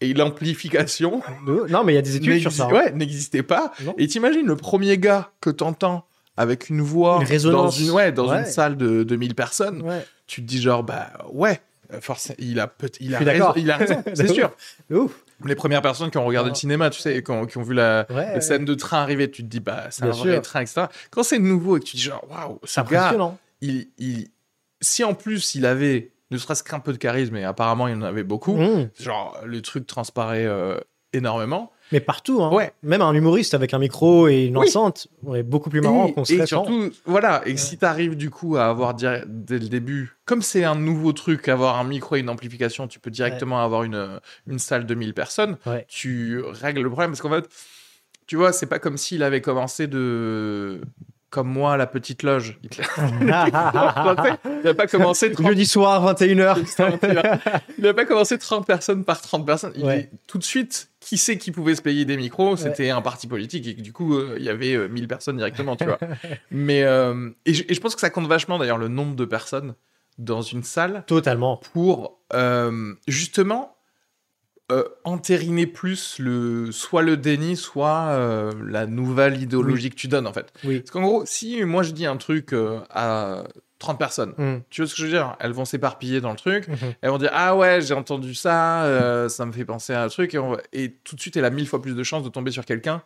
[0.00, 1.22] et l'amplification.
[1.70, 2.64] Non, mais il y a des études sur ça.
[2.66, 2.72] hein.
[2.72, 3.72] Ouais, n'existait pas.
[3.84, 3.94] Non.
[3.98, 6.04] Et t'imagines le premier gars que t'entends
[6.36, 8.40] avec une voix Une dans une ouais, dans Ouais.
[8.40, 10.04] une salle de 2000 personnes, Ouais.
[10.26, 11.60] tu te dis genre bah ouais,
[12.00, 14.50] forcément il a il a raison, il a raison, c'est sûr.
[14.90, 15.22] Ouf.
[15.44, 16.52] Les premières personnes qui ont regardé Ah.
[16.52, 18.34] le cinéma, tu sais, qui ont, qui ont vu la, Ouais.
[18.34, 20.42] la scène de train arriver, tu te dis bah c'est un Bien vrai sûr.
[20.42, 20.86] train, etc.
[21.10, 23.14] Quand c'est nouveau et que tu dis genre waouh, C'est gars,
[23.60, 24.28] il
[24.80, 28.02] si en plus il avait ne serait-ce qu'un peu de charisme et apparemment il en
[28.02, 28.90] avait beaucoup, Mmh.
[29.00, 30.76] genre le truc transparaît euh,
[31.12, 31.70] énormément.
[31.92, 32.52] Mais partout, hein.
[32.52, 32.72] Ouais.
[32.82, 34.66] Même un humoriste avec un micro et une Oui.
[34.66, 36.64] enceinte, on est beaucoup plus marrant et, qu'on et serait sans.
[36.64, 40.42] surtout, voilà, et si tu arrives du coup à avoir dire- dès le début, comme
[40.42, 44.20] c'est un nouveau truc, avoir un micro et une amplification, tu peux directement avoir une,
[44.48, 45.84] une salle de 1000 personnes, Ouais.
[45.88, 47.48] tu règles le problème parce qu'en fait,
[48.26, 50.80] tu vois, c'est pas comme s'il avait commencé de.
[51.36, 52.58] Comme moi, à la petite loge.
[53.20, 57.60] Il n'a pas commencé 30 Jeudi soir, 21h.
[57.78, 59.72] Il n'a pas commencé 30 personnes par 30 personnes.
[59.76, 59.98] Il Ouais.
[59.98, 62.56] est tout de suite, qui sait qui pouvait se payer des micros?
[62.56, 65.36] C'était un parti politique et que, du coup, euh, il y avait euh, 1000 personnes
[65.36, 65.98] directement, tu vois.
[66.50, 69.26] Mais, euh, et, je, et je pense que ça compte vachement d'ailleurs le nombre de
[69.26, 69.74] personnes
[70.16, 71.60] dans une salle Totalement.
[71.74, 73.75] pour euh, justement
[74.72, 80.26] euh, entériner plus le, soit le déni, soit euh, la nouvelle idéologie que tu donnes
[80.26, 80.52] en fait.
[80.64, 80.80] Oui.
[80.80, 83.44] Parce qu'en gros, si moi je dis un truc euh, à
[83.78, 84.62] 30 personnes, Mm.
[84.70, 85.36] tu vois ce que je veux dire?
[85.38, 86.66] Elles vont s'éparpiller dans le truc.
[86.66, 86.76] Mhm.
[87.00, 90.34] Elles vont dire Ah ouais, j'ai entendu ça, ça me fait penser à un truc.
[90.34, 90.56] Et, on
[91.04, 93.02] tout de suite, elle a mille fois plus de chances de tomber sur quelqu'un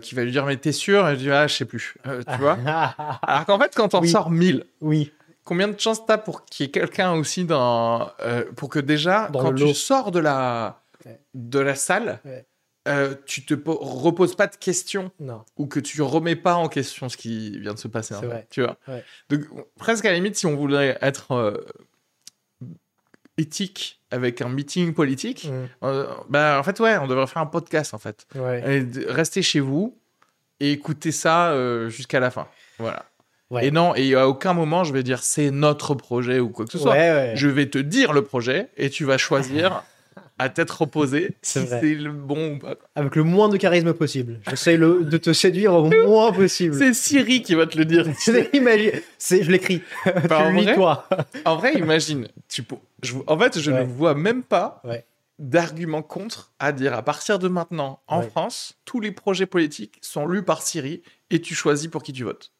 [0.00, 1.06] qui va lui dire Mais t'es sûr?
[1.08, 1.96] Et je dis Ah, je sais plus.
[2.04, 2.56] Tu vois?
[3.22, 4.08] Alors qu'en fait, quand Oui.
[4.08, 5.12] sors 1000, oui.
[5.44, 8.10] Combien de chances t'as pour qu'il y ait quelqu'un aussi dans.
[8.20, 11.20] euh, pour que déjà, Dans quand tu sors de la, Ouais.
[11.34, 12.46] de la salle, Ouais.
[12.88, 15.44] euh, tu te po- reposes pas de questions Non.
[15.56, 18.14] ou que tu remets pas en question ce qui vient de se passer.
[18.14, 18.46] C'est fait, vrai.
[18.50, 19.04] Tu vois Ouais.
[19.30, 19.40] Donc,
[19.76, 21.56] presque à la limite, si on voulait être euh,
[23.38, 25.68] éthique avec un meeting politique, Mm.
[25.84, 28.26] euh, bah, en fait, ouais, on devrait faire un podcast, en fait.
[28.36, 29.98] Et rester chez vous
[30.60, 31.52] et écouter ça
[31.88, 32.46] jusqu'à la fin.
[32.78, 33.06] Voilà.
[33.52, 33.66] Ouais.
[33.66, 36.72] Et non, et à aucun moment, je vais dire c'est notre projet ou quoi que
[36.72, 36.92] ce soit.
[36.92, 37.32] Ouais.
[37.36, 39.84] Je vais te dire le projet et tu vas choisir
[40.38, 42.74] à tête reposée si c'est le bon ou pas.
[42.96, 44.40] Avec le moins de charisme possible.
[44.48, 46.74] J'essaye le- de te séduire au moins possible.
[46.74, 48.06] C'est Siri qui va te le dire.
[48.54, 49.82] Imagine, je l'écris.
[50.06, 51.06] Enfin, en, tu lis vrai, toi.
[51.44, 52.28] en vrai, imagine.
[52.48, 55.04] Tu, peux- je- en fait, je ne vois même pas Ouais.
[55.38, 58.22] d'argument contre à dire à partir de maintenant, en.
[58.22, 62.24] France, tous les projets politiques sont lus par Siri et tu choisis pour qui tu
[62.24, 62.51] votes.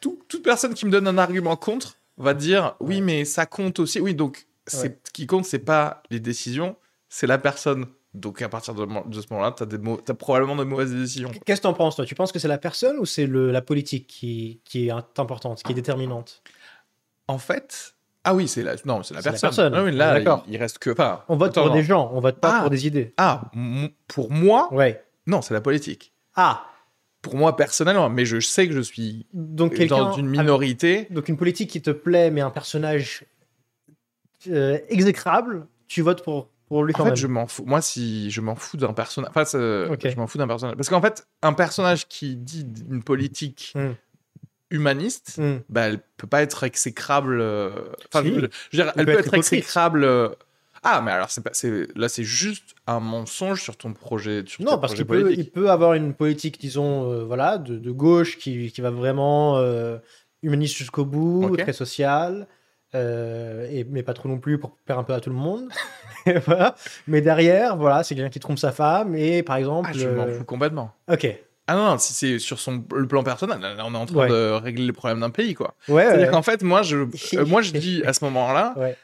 [0.00, 3.00] Tout- toute personne qui me donne un argument contre va dire oui, Ouais.
[3.00, 4.00] mais ça compte aussi.
[4.00, 4.98] Oui, donc c'est Ouais.
[5.04, 6.76] ce qui compte, c'est pas les décisions,
[7.08, 7.86] c'est la personne.
[8.12, 11.30] Donc à partir de, de ce moment-là, tu as, probablement de mauvaises décisions.
[11.46, 12.04] Qu'est-ce que t'en penses, toi?
[12.04, 15.70] Tu penses que c'est la personne ou c'est la politique qui, qui est importante, qui
[15.70, 16.42] est déterminante?
[17.28, 17.94] En fait,
[18.24, 19.50] ah oui, c'est la, non, c'est la C'est la personne.
[19.50, 19.74] personne.
[19.76, 20.42] Ah oui, là, D'accord.
[20.48, 21.24] il, il reste que pas.
[21.28, 21.76] On vote Attends, pour non.
[21.76, 22.60] des gens, on vote pas Ah.
[22.62, 23.14] pour des idées.
[23.16, 23.42] Ah,
[24.08, 25.04] pour moi, Ouais.
[25.28, 26.12] non, c'est la politique.
[26.34, 26.64] Ah
[27.22, 31.06] Pour moi personnellement, mais je sais que je suis Donc dans une minorité.
[31.10, 33.24] Donc une politique qui te plaît, mais un personnage
[34.48, 37.16] euh, exécrable, tu votes pour, pour lui En quand fait, même.
[37.16, 37.64] je m'en fous.
[37.66, 40.76] Moi, si je m'en fous d'un personnage, enfin, je m'en fous d'un personnage.
[40.76, 43.92] Parce qu'en fait, un personnage qui dit une politique Hmm.
[44.70, 45.58] humaniste, Hmm.
[45.68, 47.40] bah, elle peut pas être exécrable.
[47.40, 47.70] euh,
[48.12, 48.30] Enfin, Si.
[48.34, 48.48] je, je veux
[48.84, 50.04] dire, elle, peut peut, être exécrable.
[50.82, 51.50] Ah, mais alors, c'est pas,
[51.94, 54.42] là, c'est juste un mensonge sur ton projet.
[54.46, 57.76] Sur Non, ton parce qu'il peut, il peut avoir une politique, disons, euh, voilà, de,
[57.76, 59.98] de gauche qui, qui va vraiment euh,
[60.42, 62.46] humaniste jusqu'au bout, très social,
[62.94, 65.68] euh, et, mais pas trop non plus pour plaire un peu à tout le monde.
[66.44, 66.74] Voilà.
[67.06, 69.88] Mais derrière, voilà, c'est quelqu'un qui trompe sa femme, et par exemple.
[69.90, 70.92] Ah, je m'en fous complètement.
[71.10, 71.26] Ok.
[71.66, 74.16] Ah non, non, si c'est sur son le plan personnel, là, on est en train
[74.18, 74.28] Ouais.
[74.28, 75.74] de régler les problèmes d'un pays, quoi.
[75.88, 76.32] Ouais, C'est-à-dire ouais.
[76.32, 76.96] qu'en fait, moi, je,
[77.46, 78.96] moi, je dis à ce moment-là, Ouais.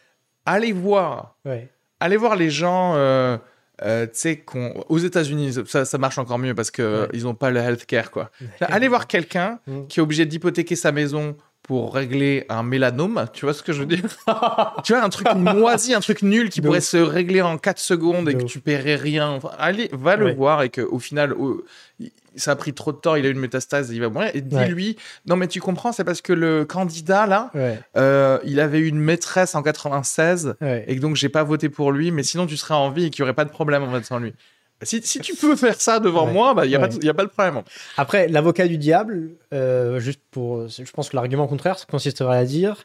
[0.46, 1.68] Allez voir, ouais.
[2.00, 3.36] allez voir les gens, euh,
[3.82, 7.08] euh, tu sais, qu'on- aux États-Unis, ça, ça marche encore mieux parce que Ouais.
[7.12, 8.30] ils n'ont pas le healthcare, quoi.
[8.60, 9.86] allez voir quelqu'un Mm.
[9.88, 11.36] qui est obligé d'hypothéquer sa maison
[11.66, 14.02] pour régler un mélanome, tu vois ce que je veux dire?
[14.84, 16.84] Tu vois, un truc moisi, un truc nul qui De pourrait ouf.
[16.84, 18.50] se régler en 4 secondes et que ouf.
[18.52, 19.28] tu paierais rien.
[19.30, 21.64] Enfin, allez, va le voir et qu'au final, oh,
[22.36, 24.28] ça a pris trop de temps, il a eu une métastase, il va mourir.
[24.34, 24.64] Et Ouais.
[24.66, 27.80] dis-lui, non mais tu comprends, c'est parce que le candidat, là, Ouais.
[27.96, 30.84] euh, il avait eu une maîtresse en 96 Ouais.
[30.86, 33.10] et que donc j'ai pas voté pour lui, mais sinon tu serais en vie et
[33.10, 34.34] qu'il y aurait pas de problème en fait sans lui.
[34.82, 36.32] Si, si tu peux faire ça devant Ouais.
[36.32, 36.88] moi, bah il y a, Ouais.
[36.88, 37.62] pas de- y a pas de problème.
[37.96, 40.68] Après, l'avocat du diable, euh, juste pour.
[40.68, 42.84] Je pense que l'argument contraire consisterait à dire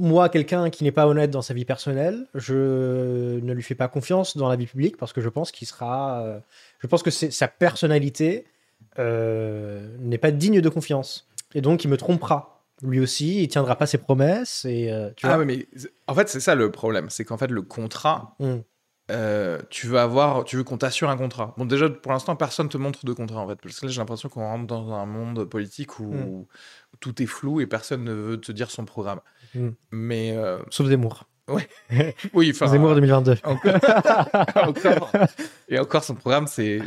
[0.00, 3.88] moi, quelqu'un qui n'est pas honnête dans sa vie personnelle, je ne lui fais pas
[3.88, 6.20] confiance dans la vie publique parce que je pense qu'il sera.
[6.22, 6.38] euh,
[6.80, 8.44] je pense que sa personnalité
[8.98, 11.26] euh, n'est pas digne de confiance.
[11.54, 12.60] Et donc, il me trompera.
[12.82, 14.64] Lui aussi, il tiendra pas ses promesses.
[14.64, 15.66] Et, euh, tu Ah ouais, mais
[16.06, 18.58] en fait c'est ça le problème, c'est qu'en fait le contrat, Mm.
[19.10, 21.54] Euh, tu veux avoir, tu veux qu'on t'assure un contrat.
[21.56, 24.00] Bon déjà pour l'instant personne te montre de contrat en fait, parce que là j'ai
[24.00, 26.24] l'impression qu'on rentre dans un monde politique où, Mm.
[26.24, 26.46] où
[27.00, 29.20] tout est flou et personne ne veut te dire son programme.
[29.54, 29.68] Mm.
[29.92, 31.24] Mais euh, Sauf Zemmour.
[32.34, 33.36] oui, enfin Zemmour 2022.
[33.44, 33.74] encore,
[34.68, 35.10] encore.
[35.68, 36.80] et encore son programme c'est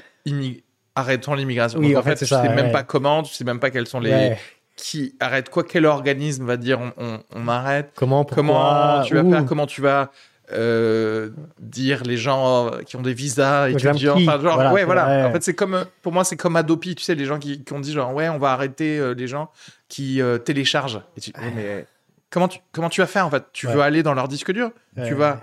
[0.95, 1.79] arrêtons l'immigration.
[1.79, 2.71] Oui, Donc, en fait, tu ça, sais même ouais.
[2.71, 4.39] pas comment, tu sais même pas quels sont les Ouais.
[4.75, 9.15] qui arrêtent quoi quel organisme va dire on, on- on arrête Comment, pourquoi, comment tu
[9.15, 10.11] vas faire comment tu vas
[10.53, 11.29] euh,
[11.59, 15.23] dire les gens qui ont des visas étudiants qui enfin genre Voilà, ouais voilà vrai.
[15.25, 17.73] en fait c'est comme pour moi c'est comme Adopi tu sais les gens qui, qui
[17.73, 19.49] ont dit genre ouais on va arrêter euh, les gens
[19.87, 21.85] qui euh, téléchargent et tu, ouais, mais
[22.29, 23.43] comment tu comment tu vas faire en fait?
[23.53, 23.73] Tu Ouais.
[23.75, 24.71] veux aller dans leur disque dur?
[25.05, 25.41] Tu vas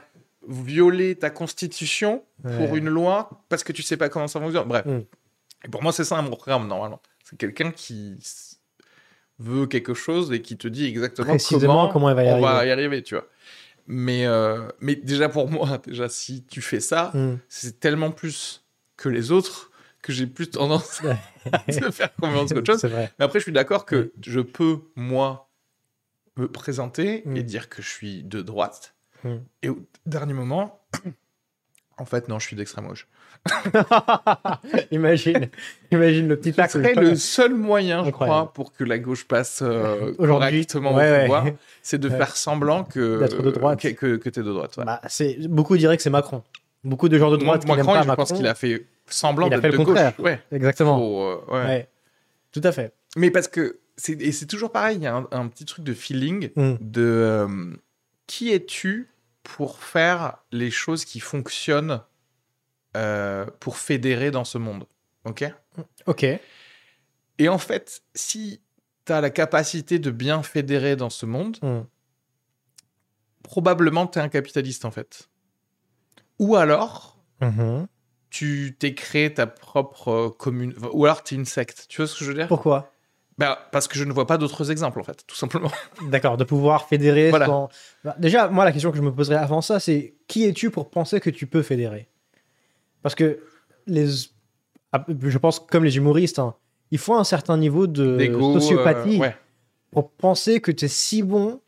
[0.48, 2.22] violer ta constitution
[2.56, 4.66] pour une loi parce que tu sais pas comment ça fonctionne?
[4.68, 5.00] Bref Mm.
[5.64, 7.00] Et pour moi, c'est ça un programme, normalement.
[7.24, 8.16] C'est quelqu'un qui
[9.40, 12.64] veut quelque chose et qui te dit exactement Précisément comment il va y on va
[12.64, 13.26] y arriver, tu vois.
[13.90, 17.38] Mais, euh, mais déjà pour moi, déjà si tu fais ça, Mm.
[17.48, 18.64] c'est tellement plus
[18.96, 19.70] que les autres
[20.02, 21.00] que j'ai plus tendance
[21.52, 22.84] à te faire confiance qu'autre chose.
[22.84, 23.10] Vrai.
[23.18, 25.50] Mais après, je suis d'accord que je peux, moi,
[26.36, 27.36] me présenter Mm.
[27.36, 28.94] et dire que je suis de droite.
[29.24, 29.36] Mm.
[29.62, 30.80] Et au dernier moment,
[31.98, 33.08] en fait, non, je suis d'extrême gauche.
[34.90, 35.48] imagine,
[35.90, 36.70] imagine le petit Ce tac.
[36.70, 38.36] serait le seul moyen, je Incroyable.
[38.38, 41.20] crois, pour que la gauche passe euh, correctement ouais, au ouais.
[41.22, 41.46] pouvoir,
[41.82, 42.16] c'est de Ouais.
[42.16, 43.80] faire semblant que de droite.
[43.80, 44.76] que, que, que t'es de droite.
[44.76, 44.84] ouais.
[44.84, 46.42] Bah, c'est beaucoup diraient que c'est Macron.
[46.84, 48.22] Beaucoup de gens de droite qui n'aiment Macron, pas je Macron.
[48.24, 50.14] pense qu'il a fait semblant d'être de contraire.
[50.18, 50.32] gauche.
[50.52, 51.40] Exactement.
[51.52, 51.82] Euh.
[52.52, 52.92] Tout à fait.
[53.16, 55.84] Mais parce que c'est et c'est toujours pareil, il y a un, un petit truc
[55.84, 56.74] de feeling Mm.
[56.80, 57.48] de euh,
[58.26, 59.08] qui es-tu
[59.42, 62.00] pour faire les choses qui fonctionnent
[62.96, 64.84] euh, pour fédérer dans ce monde,
[65.24, 65.44] ok?
[66.06, 66.24] Ok.
[67.38, 68.60] Et en fait, si
[69.04, 71.80] tu as la capacité de bien fédérer dans ce monde, Mm.
[73.42, 75.28] probablement tu es un capitaliste en fait.
[76.38, 77.86] Ou alors Mhm.
[78.30, 81.86] tu t'es créé ta propre commune, ou alors tu es une secte.
[81.88, 82.48] Tu vois ce que je veux dire?
[82.48, 82.92] Pourquoi?
[83.38, 85.70] Bah, Parce que je ne vois pas d'autres exemples en fait, tout simplement.
[86.10, 87.46] D'accord, de pouvoir fédérer Voilà.
[87.46, 87.68] sans-
[88.04, 90.90] Bah, déjà, moi, la question que je me poserais avant ça, c'est qui es-tu pour
[90.90, 92.08] penser que tu peux fédérer?
[93.02, 93.38] Parce que
[93.86, 94.06] les...
[94.92, 96.54] ah, je pense comme les humoristes, hein,
[96.90, 99.36] il faut un certain niveau de euh, sociopathie ouais.
[99.90, 101.60] pour penser que tu es si bon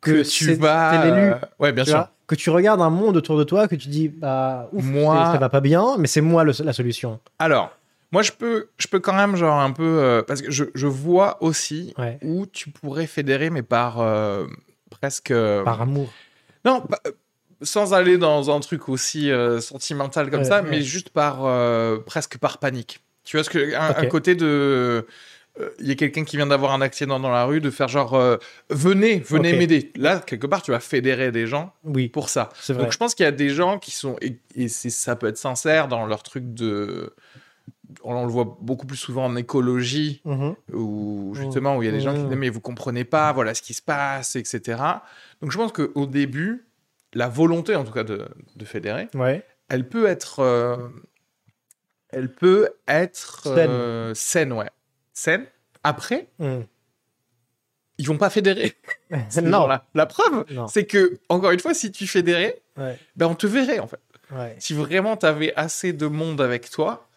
[0.00, 1.04] que, que tu vas.
[1.04, 1.32] l'élu.
[1.32, 1.98] euh, Ouais, bien tu sûr.
[1.98, 5.32] vois, que tu regardes un monde autour de toi, que tu dis, bah, ouf, Moi-
[5.32, 7.18] ça va pas bien, mais c'est moi le- la solution.
[7.38, 7.70] Alors,
[8.12, 9.82] moi, je peux, je peux quand même, genre, un peu.
[9.84, 12.18] euh, parce que je, je vois aussi Ouais.
[12.22, 14.46] où tu pourrais fédérer, mais par euh,
[14.90, 15.32] presque.
[15.64, 16.10] Par amour.
[16.64, 16.82] Non,
[17.62, 20.68] sans aller dans un truc aussi euh, sentimental comme Ouais, ça, ouais.
[20.70, 21.44] mais juste par.
[21.44, 23.00] euh, presque par panique.
[23.24, 23.74] Tu vois ce que.
[23.74, 24.46] Un, côté de.
[25.60, 27.88] euh, Il y a quelqu'un qui vient d'avoir un accident dans la rue, de faire
[27.88, 28.14] genre.
[28.14, 28.36] euh,
[28.70, 29.92] venez, venez m'aider.
[29.96, 32.50] Là, quelque part, tu vas fédérer des gens Oui, pour ça.
[32.68, 32.84] vrai.
[32.84, 35.88] Donc je pense qu'il y a des gens qui sont et, ça peut être sincère
[35.88, 37.12] dans leur truc de
[38.04, 40.54] on le voit beaucoup plus souvent en écologie Mhm.
[40.74, 42.28] où justement où il y a des gens qui Mhm.
[42.28, 44.78] disent mais vous comprenez pas voilà ce qui se passe etc.
[45.40, 46.66] Donc je pense qu'au début
[47.14, 49.44] la volonté en tout cas de, de fédérer Ouais.
[49.68, 50.76] elle peut être euh,
[52.10, 53.70] elle peut être Saine.
[53.70, 54.70] euh, saine ouais
[55.12, 55.46] saine
[55.84, 56.66] après Mhm.
[57.98, 58.74] ils vont pas fédérer
[59.42, 59.66] non.
[59.66, 62.96] La, la preuve c'est que encore une fois si tu fédérais Ouais.
[63.16, 64.54] ben on te verrait en fait Ouais.
[64.58, 67.07] si vraiment tu avais assez de monde avec toi,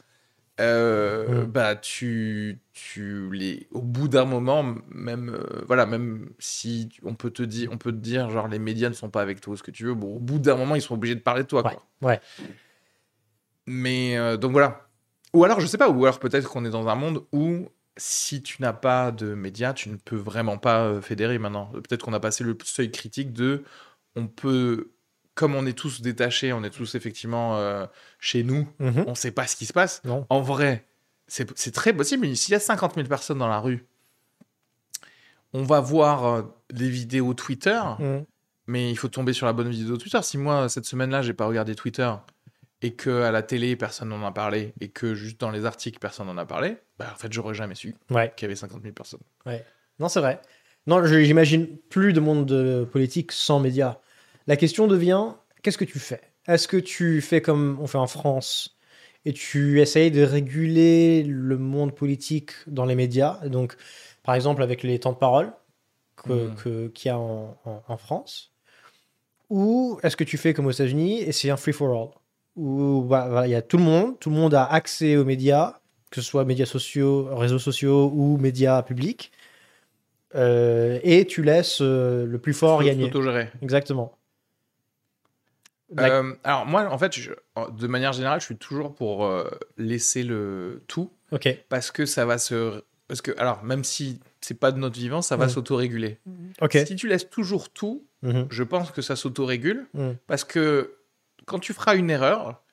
[0.60, 7.16] euh, bah tu, tu les, au bout d'un moment, même euh, voilà, même si on
[7.16, 9.56] peut te dire, on peut te dire genre les médias ne sont pas avec toi,
[9.58, 11.48] ce que tu veux, bon, au bout d'un moment ils sont obligés de parler de
[11.48, 11.66] toi.
[11.66, 11.74] Ouais.
[11.74, 12.10] Quoi.
[12.10, 12.20] Ouais.
[13.66, 14.88] Mais euh, donc voilà.
[15.34, 18.42] Ou alors je sais pas, ou alors peut-être qu'on est dans un monde où si
[18.42, 21.68] tu n'as pas de médias, tu ne peux vraiment pas fédérer maintenant.
[21.72, 23.64] Peut-être qu'on a passé le seuil critique de,
[24.16, 24.92] on peut,
[25.36, 27.86] comme on est tous détachés, on est tous effectivement euh,
[28.20, 29.06] chez nous, Mhm.
[29.08, 30.02] on sait pas ce qui se passe.
[30.04, 30.26] Non.
[30.30, 30.86] En vrai,
[31.28, 32.28] c'est très possible.
[32.28, 33.86] mais S'il y a 50 000 personnes dans la rue,
[35.54, 36.42] on va voir euh,
[36.72, 38.26] les vidéos Twitter, Mhm.
[38.68, 40.20] mais il faut tomber sur la bonne vidéo Twitter.
[40.22, 42.12] Si moi, cette semaine-là, j'ai pas regardé Twitter
[42.82, 46.00] et que à la télé, personne n'en a parlé et que juste dans les articles,
[46.00, 48.34] personne n'en a parlé, bah, en fait, j'aurais jamais su Ouais.
[48.36, 49.20] qu'il y avait 50 000 personnes.
[50.00, 50.42] Non, c'est vrai.
[50.88, 53.98] Non, j'imagine plus de monde de politique sans médias.
[54.48, 55.28] La question devient
[55.64, 56.22] qu'est-ce que tu fais?
[56.48, 58.78] Est-ce que tu fais comme on fait en France
[59.26, 63.40] et tu essayes de réguler le monde politique dans les médias?
[63.48, 63.76] Donc,
[64.24, 65.52] par exemple, avec les temps de parole
[66.16, 66.56] que- Mhm.
[66.56, 68.52] que- qu'il y a en, en- en France?
[69.50, 72.10] Ou est-ce que tu fais comme aux États-Unis et c'est un free-for-all
[72.56, 75.80] Où bah, il y a tout le monde, tout le monde a accès aux médias,
[76.10, 79.32] que ce soit médias sociaux, réseaux sociaux ou médias publics.
[80.36, 83.10] Euh, et tu laisses euh, le plus fort gagner.
[83.62, 84.18] Exactement.
[85.96, 87.32] La- Euh, alors moi, en fait, je-
[87.78, 91.48] de manière générale, je suis toujours pour euh, laisser le tout Ok.
[91.70, 95.22] parce que ça va se parce que alors même si c'est pas de notre vivant,
[95.22, 95.50] ça va Mm.
[95.50, 96.20] s'autoréguler.
[96.62, 96.78] Ok.
[96.88, 98.48] Si tu laisses toujours tout, Mhm.
[98.50, 100.12] je pense que ça s'autorégule Mm.
[100.28, 100.96] parce que
[101.46, 102.64] quand tu feras une erreur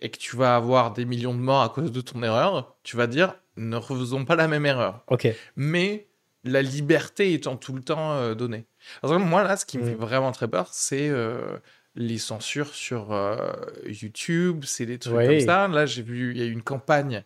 [0.00, 2.96] et que tu vas avoir des millions de morts à cause de ton erreur, tu
[2.96, 5.02] vas dire ne refaisons pas la même erreur.
[5.08, 5.26] Ok.
[5.56, 6.06] Mais
[6.44, 8.66] la liberté étant tout le temps euh, donnée.
[9.02, 11.56] Moi là, ce qui me fait vraiment très peur, c'est euh,
[11.96, 13.52] les censures sur euh,
[13.86, 15.26] YouTube, c'est des trucs Ouais.
[15.26, 15.68] comme ça.
[15.68, 17.24] Là, j'ai vu, il y a eu une campagne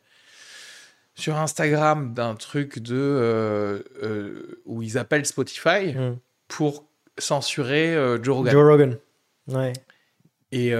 [1.14, 6.16] sur Instagram d'un truc de euh, euh, où ils appellent Spotify Mm.
[6.48, 6.86] pour
[7.18, 8.52] censurer Joe Rogan.
[8.52, 8.98] Joe Rogan.
[9.48, 9.72] Ouais.
[10.52, 10.72] Et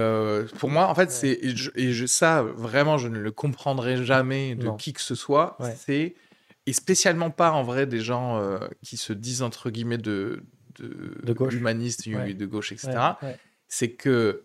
[0.59, 4.03] pour moi, en fait, c'est et, je- et je- ça vraiment, je ne le comprendrai
[4.03, 4.75] jamais de Non.
[4.75, 5.55] qui que ce soit.
[5.59, 5.75] Ouais.
[5.77, 6.15] C'est
[6.65, 10.43] et spécialement pas en vrai des gens qui se disent entre guillemets de
[10.79, 11.53] de, De gauche.
[11.53, 12.91] et de gauche, etc.
[13.75, 14.43] C'est que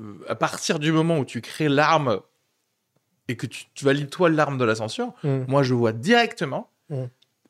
[0.00, 2.20] euh, à partir du moment où tu crées l'arme
[3.26, 5.44] et que tu, tu valides toi l'arme de la censure, Mm.
[5.48, 7.04] moi je vois directement Mm.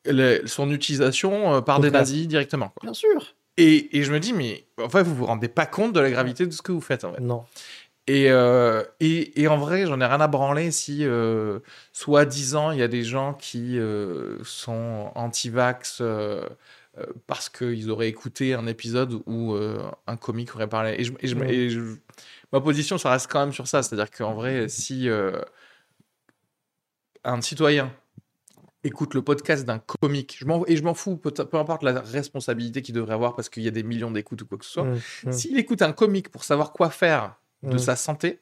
[0.05, 2.69] le- son utilisation euh, par des nazis directement.
[2.69, 2.81] quoi.
[2.83, 3.35] Bien sûr.
[3.57, 6.09] Et, et je me dis, mais en fait, vous vous rendez pas compte de la
[6.09, 7.03] gravité de ce que vous faites.
[7.03, 7.21] En fait.
[7.21, 7.45] Non.
[8.07, 11.59] et, euh, et, et en vrai, j'en ai rien à branler si, euh,
[11.91, 15.99] soi-disant, il y a des gens qui euh, sont anti-vax
[17.27, 20.95] parce qu'ils auraient écouté un épisode où euh, un comique aurait parlé.
[20.99, 21.53] Et, je, et je- Ouais.
[21.53, 21.95] et je-
[22.51, 23.81] ma position, ça reste quand même sur ça.
[23.81, 25.41] C'est-à-dire qu'en vrai, si euh,
[27.23, 27.91] un citoyen
[28.83, 32.81] écoute le podcast d'un comique, je et je m'en fous, peu, peu importe la responsabilité
[32.81, 34.83] qu'il devrait avoir parce qu'il y a des millions d'écoutes ou quoi que ce soit,
[34.83, 38.39] Mm, mm, s'il écoute un comique pour savoir quoi faire de mm, sa santé,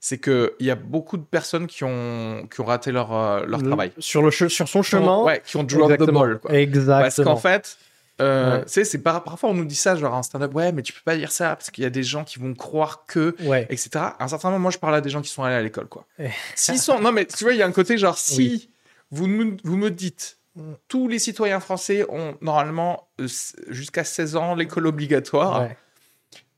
[0.00, 3.60] c'est qu'il y a beaucoup de personnes qui ont, qui ont raté leur, euh, leur
[3.60, 3.92] Le- travail.
[4.00, 5.22] Sur, le che- sur son chemin.
[5.22, 6.20] Ouais, qui ont the Exactement.
[6.20, 6.40] ball.
[6.40, 6.54] Quoi.
[6.54, 7.00] Exactement.
[7.00, 7.78] Parce qu'en fait,
[8.20, 8.64] euh, Ouais.
[8.64, 10.92] tu sais, c'est par- parfois on nous dit ça, genre en stand-up, ouais, mais tu
[10.92, 13.66] peux pas dire ça parce qu'il y a des gens qui vont croire que, Ouais.
[13.70, 13.90] etc.
[13.94, 15.86] À un certain moment, moi, je parle à des gens qui sont allés à l'école,
[15.88, 16.06] quoi.
[16.54, 18.70] S'ils sont, non, mais tu vois, il y a un côté genre, si Oui.
[19.10, 20.38] vous, me, vous me dites,
[20.86, 23.26] tous les citoyens français ont normalement euh,
[23.68, 25.76] jusqu'à 16 ans l'école obligatoire Ouais.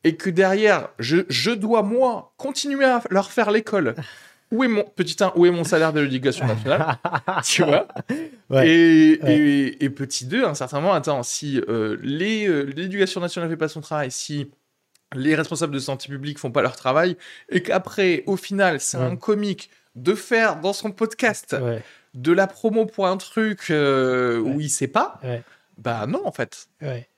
[0.04, 3.94] et que derrière, je, je dois, moi, continuer à leur faire l'école.
[4.52, 6.98] Où est mon, petit 1, où est mon salaire de l'éducation nationale
[7.44, 7.89] Tu vois
[8.48, 8.68] Ouais.
[8.68, 9.39] et, Ouais.
[9.39, 13.56] et, et petit 2, à un certain moment, attends, si euh, euh, l'éducation nationale fait
[13.56, 14.51] pas son travail, si
[15.14, 17.16] les responsables de santé publique font pas leur travail,
[17.48, 19.05] et qu'après, au final, c'est Ouais.
[19.05, 21.56] un comique de faire dans son podcast
[22.14, 25.20] de la promo pour un truc euh, où il sait pas,
[25.78, 26.68] bah non, en fait.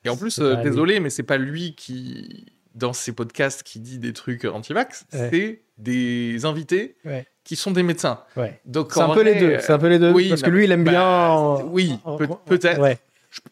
[0.05, 0.71] Et en plus, euh, pas lui.
[0.71, 5.63] désolé, mais c'est pas lui qui, dans ses podcasts, qui dit des trucs anti-vax, c'est
[5.79, 7.27] des invités Ouais.
[7.45, 8.21] qui sont des médecins.
[8.37, 8.61] Ouais.
[8.67, 9.57] Donc, C'est un peu les deux.
[9.61, 10.13] C'est un peu les deux.
[10.13, 11.03] oui, parce non, que lui, il aime bah, bien.
[11.31, 11.99] en- oui,
[12.47, 12.81] peut-être.
[12.81, 12.99] Ouais.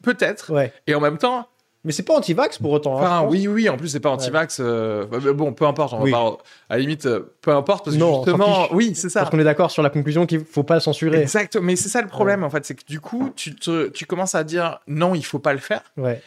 [0.03, 0.53] Peut-être.
[0.87, 1.47] Et en même temps,
[1.85, 2.99] Mais c'est pas anti-vax pour autant.
[2.99, 4.59] hein, enfin, oui, oui, en plus, c'est pas anti-vax.
[4.59, 6.11] euh, bah, bon, peu importe, on va Oui.
[6.11, 6.37] pas.
[6.69, 9.21] À la limite, euh, peu importe, parce que Non, justement, oui, c'est ça.
[9.21, 11.21] Parce qu'on est d'accord sur la conclusion qu'il faut pas censurer.
[11.21, 14.05] Exact, mais c'est ça le problème en fait, c'est que du coup, tu, te, tu
[14.05, 15.83] commences à dire non, il faut pas le faire.
[15.97, 16.21] Ouais.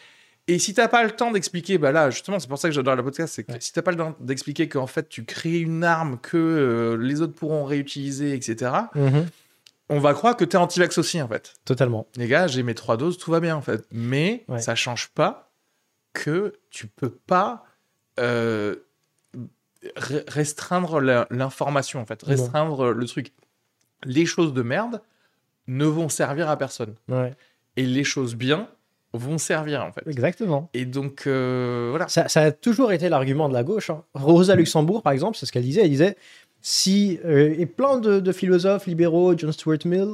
[0.52, 2.96] Et si t'as pas le temps d'expliquer, bah là, justement, c'est pour ça que j'adore
[2.96, 3.58] le podcast, c'est que Ouais.
[3.60, 7.20] si t'as pas le temps d'expliquer qu'en fait tu crées une arme que euh, les
[7.20, 9.26] autres pourront réutiliser, etc., Mhm.
[9.88, 11.54] on va croire que t'es anti-vax aussi en fait.
[11.64, 12.06] Totalement.
[12.16, 13.86] Les gars, j'ai mes trois doses, tout va bien en fait.
[13.92, 14.60] Mais Ouais.
[14.60, 15.50] ça change pas
[16.12, 17.64] que tu peux pas
[18.18, 18.74] euh,
[19.96, 22.28] re- restreindre la- l'information en fait, Non.
[22.28, 23.32] restreindre le truc.
[24.04, 25.00] Les choses de merde
[25.68, 26.94] ne vont servir à personne.
[27.08, 27.34] Ouais.
[27.76, 28.68] Et les choses bien
[29.12, 30.02] vont servir en fait.
[30.08, 30.68] Exactement.
[30.74, 32.08] Et donc euh, voilà.
[32.08, 33.90] Ça, ça a toujours été l'argument de la gauche.
[33.90, 34.02] hein.
[34.14, 35.82] Rosa Luxembourg, par exemple, c'est ce qu'elle disait.
[35.82, 36.16] Elle disait
[36.60, 40.10] si euh, et plein de, de philosophes libéraux, John Stuart Mill,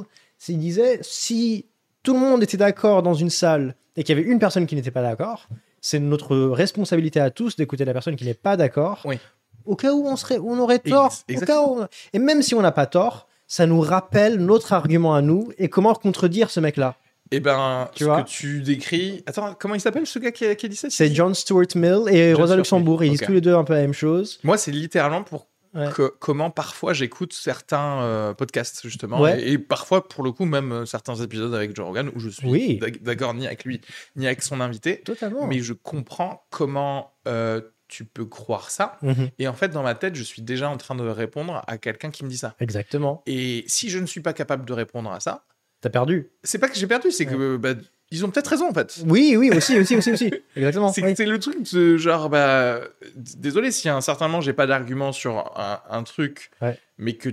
[0.47, 1.65] il disait si
[2.03, 4.75] tout le monde était d'accord dans une salle et qu'il y avait une personne qui
[4.75, 5.47] n'était pas d'accord,
[5.81, 9.01] c'est notre responsabilité à tous d'écouter la personne qui n'est pas d'accord.
[9.05, 9.19] Oui.
[9.65, 11.11] Au cas où on serait, on aurait tort.
[11.35, 11.81] Au cas où-
[12.13, 15.67] et même si on n'a pas tort, ça nous rappelle notre argument à nous et
[15.69, 16.95] comment contredire ce mec-là.
[17.31, 19.23] Et ben, Tu ce vois que tu décris.
[19.25, 21.65] Attends, comment il s'appelle ce gars qui a, qui a dit ça C'est John Stuart
[21.75, 22.99] Mill et John Rosa Stuart Luxembourg.
[23.01, 24.39] Mill, Ils disent tous les deux un peu la même chose.
[24.43, 25.89] Moi, c'est littéralement pour Ouais.
[25.93, 29.19] que- comment parfois j'écoute certains euh, podcasts, justement.
[29.19, 29.39] Ouais.
[29.43, 32.29] Et, et parfois, pour le coup, même euh, certains épisodes avec Joe Rogan où je
[32.29, 32.77] suis Oui.
[32.79, 33.81] d'ac- d'accord ni avec lui,
[34.15, 35.01] ni avec son invité.
[35.01, 35.45] Totalement.
[35.45, 38.97] Mais je comprends comment euh, tu peux croire ça.
[39.03, 39.29] Mhm.
[39.39, 42.09] Et en fait, dans ma tête, je suis déjà en train de répondre à quelqu'un
[42.11, 42.55] qui me dit ça.
[42.59, 43.21] Exactement.
[43.27, 45.43] Et si je ne suis pas capable de répondre à ça,
[45.87, 46.29] T'as perdu.
[46.43, 47.69] c'est pas que j'ai perdu, c'est que bah,
[48.11, 48.99] ils ont peut-être raison en fait.
[49.07, 50.31] Oui, oui, aussi, aussi, aussi, aussi.
[50.55, 50.91] Exactement.
[50.91, 51.13] C'est oui.
[51.25, 52.81] le truc de genre, bah,
[53.15, 56.77] désolé si à un certain moment j'ai pas d'argument sur un, un truc, Ouais.
[56.97, 57.29] mais que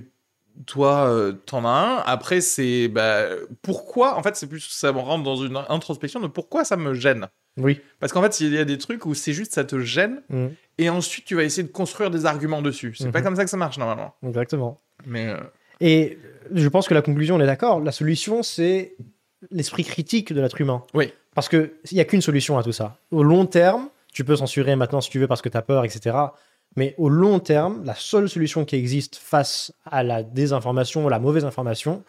[0.67, 1.97] toi euh, t'en as un.
[2.07, 3.25] Après, c'est bah,
[3.63, 6.95] pourquoi, en fait, c'est plus ça me rentre dans une introspection de pourquoi ça me
[6.95, 7.27] gêne.
[7.57, 7.81] Oui.
[8.01, 10.53] Parce qu'en fait, il y a des trucs où c'est juste ça te gêne Mhm.
[10.79, 12.95] et ensuite tu vas essayer de construire des arguments dessus.
[12.97, 13.25] C'est pas Mhm.
[13.25, 14.15] comme ça que ça marche normalement.
[14.27, 14.81] Exactement.
[15.07, 15.37] Mais euh,
[15.81, 16.19] Et
[16.53, 17.81] je pense que la conclusion, on est d'accord.
[17.81, 18.95] La solution, c'est
[19.51, 20.85] l'esprit critique de l'être humain.
[20.95, 21.13] Oui.
[21.35, 22.99] Parce qu'il n'y a qu'une solution à tout ça.
[23.11, 25.85] Au long terme, tu peux censurer maintenant si tu veux parce que tu as peur,
[25.85, 26.17] etc.
[26.77, 31.45] Mais au long terme, la seule solution qui existe face à la désinformation, la mauvaise
[31.45, 32.03] information,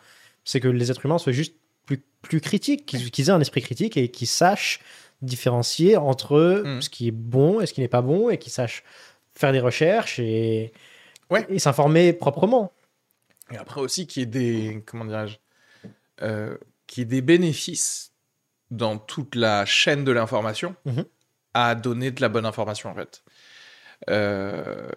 [0.43, 1.55] c'est que les êtres humains soient juste
[1.85, 4.79] plus, plus critiques, qu'ils aient un esprit critique et qu'ils sachent
[5.21, 6.81] différencier entre Mm.
[6.81, 8.83] ce qui est bon et ce qui n'est pas bon et qu'ils sachent
[9.35, 10.71] faire des recherches et,
[11.31, 11.45] Ouais.
[11.49, 12.71] et s'informer proprement.
[13.51, 15.37] Et après aussi qu'il y ait des, comment dirais-je,
[16.21, 16.57] euh,
[16.87, 18.11] qu'il y ait des bénéfices
[18.71, 21.05] dans toute la chaîne de l'information Mhm.
[21.53, 23.23] à donner de la bonne information en fait.
[24.09, 24.89] Euh,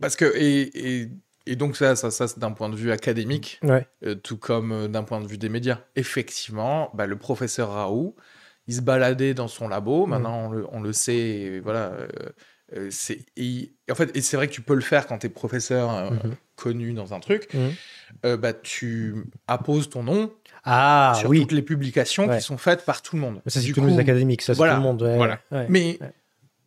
[0.00, 1.08] parce que et, et,
[1.46, 3.86] et donc ça, ça, ça c'est d'un point de vue académique, Ouais.
[4.04, 5.80] euh, tout comme euh, d'un point de vue des médias.
[5.96, 8.14] Effectivement, bah, le professeur Raoult,
[8.68, 10.06] il se baladait dans son labo.
[10.06, 11.60] Maintenant, on, le, on le sait.
[11.62, 11.92] voilà.
[11.92, 12.08] euh,
[12.74, 15.26] euh, c'est et en fait, et c'est vrai que tu peux le faire quand tu
[15.26, 16.34] es professeur euh, Mhm.
[16.56, 17.52] connu dans un truc.
[17.54, 17.70] Mhm.
[18.24, 19.14] Euh, bah, tu
[19.46, 20.32] apposes ton nom
[20.64, 21.40] Ah sur oui.
[21.42, 22.38] toutes les publications Ouais.
[22.38, 23.40] qui sont faites par tout le monde.
[23.44, 25.02] Mais ça, c'est tous les académiques, ça, c'est voilà, tout le monde.
[25.02, 25.38] ouais, voilà.
[25.52, 25.66] ouais.
[25.68, 25.98] Mais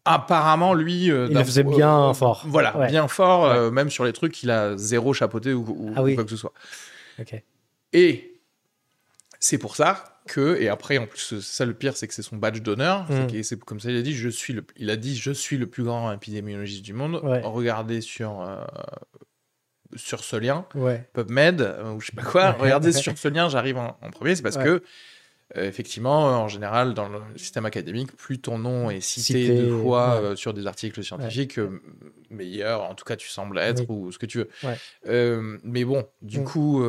[0.05, 2.43] apparemment, lui, Il le faisait bien fort.
[2.47, 6.13] Voilà, bien fort, même sur les trucs, il a zéro chapeauté ou, ou- Ah oui.
[6.13, 6.53] ou quoi que ce soit.
[7.93, 8.39] Et
[9.39, 12.37] c'est pour ça que, et après, en plus, ça le pire, c'est que c'est son
[12.37, 13.09] badge d'honneur.
[13.11, 13.27] Mm.
[13.27, 15.57] que- C'est comme ça, il a dit, je suis le, il a dit, je suis
[15.57, 17.19] le plus grand épidémiologiste du monde.
[17.23, 17.41] Ouais.
[17.43, 18.63] Regardez sur, euh,
[19.95, 21.09] sur ce lien, Ouais.
[21.13, 22.51] PubMed, euh, ou je sais pas quoi.
[22.51, 24.35] Regardez sur ce lien, j'arrive en, en premier.
[24.35, 24.83] C'est parce que,
[25.57, 29.69] euh, effectivement, en général, dans le système académique, plus ton nom est cité, Cité, de
[29.71, 30.25] fois ouais.
[30.27, 31.81] euh, sur des articles scientifiques, euh,
[32.29, 33.85] meilleur, en tout cas, tu sembles être, Oui.
[33.89, 34.49] ou ce que tu veux.
[34.63, 35.57] Ouais.
[35.63, 36.43] Mais bon, du Mm.
[36.43, 36.83] coup,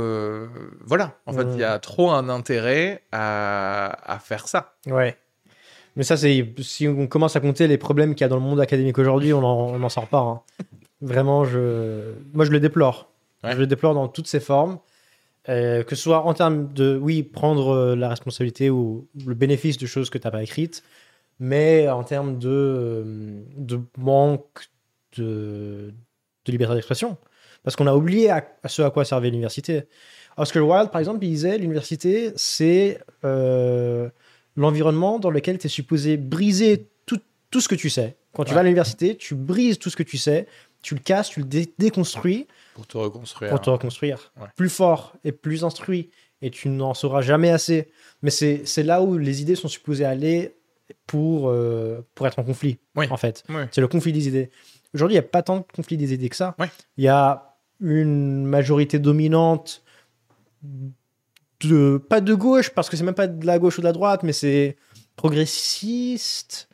[0.85, 1.19] voilà.
[1.27, 4.75] En fait, il y a trop un intérêt à, à faire ça.
[4.87, 5.17] Ouais.
[5.97, 8.43] Mais ça, c'est si on commence à compter les problèmes qu'il y a dans le
[8.43, 10.21] monde académique aujourd'hui, on n'en sort pas.
[10.21, 10.41] hein.
[11.01, 13.11] Vraiment, je, moi, je le déplore.
[13.43, 14.79] Je le déplore dans toutes ses formes.
[15.49, 19.79] Euh, que ce soit en termes de, oui, prendre euh, la responsabilité ou le bénéfice
[19.79, 20.83] de choses que tu n'as pas écrites,
[21.39, 24.69] mais en termes de, euh, de manque
[25.17, 25.95] de,
[26.45, 27.17] de liberté d'expression.
[27.63, 29.85] Parce qu'on a oublié à, à ce à quoi servait l'université.
[30.37, 34.09] Oscar Wilde, par exemple, il disait l'université, c'est euh,
[34.57, 37.19] l'environnement dans lequel tu es supposé briser tout,
[37.51, 38.17] tout ce que tu sais.
[38.35, 38.55] Quand tu Ouais.
[38.57, 40.47] vas à l'université, tu brises tout ce que tu sais,
[40.83, 42.47] tu le casses, tu le dé- déconstruis
[42.81, 43.51] Pour te reconstruire.
[43.51, 44.47] pour te reconstruire Ouais.
[44.57, 46.09] plus fort et plus instruit.
[46.41, 47.93] Et tu n'en sauras jamais assez.
[48.23, 50.55] Mais c'est là où les idées sont supposées aller
[51.07, 53.07] pour, euh, pour être en conflit, Oui.
[53.11, 53.45] en fait.
[53.51, 53.63] Oui.
[53.71, 54.51] C'est le conflit des idées.
[54.95, 56.57] Aujourd'hui, il n'y a pas tant de conflit des idées que ça.
[56.97, 59.83] Il y a une majorité dominante
[61.61, 63.93] de pas de gauche parce que c'est même pas de la gauche ou de la
[63.93, 64.77] droite, mais c'est
[65.17, 66.69] progressiste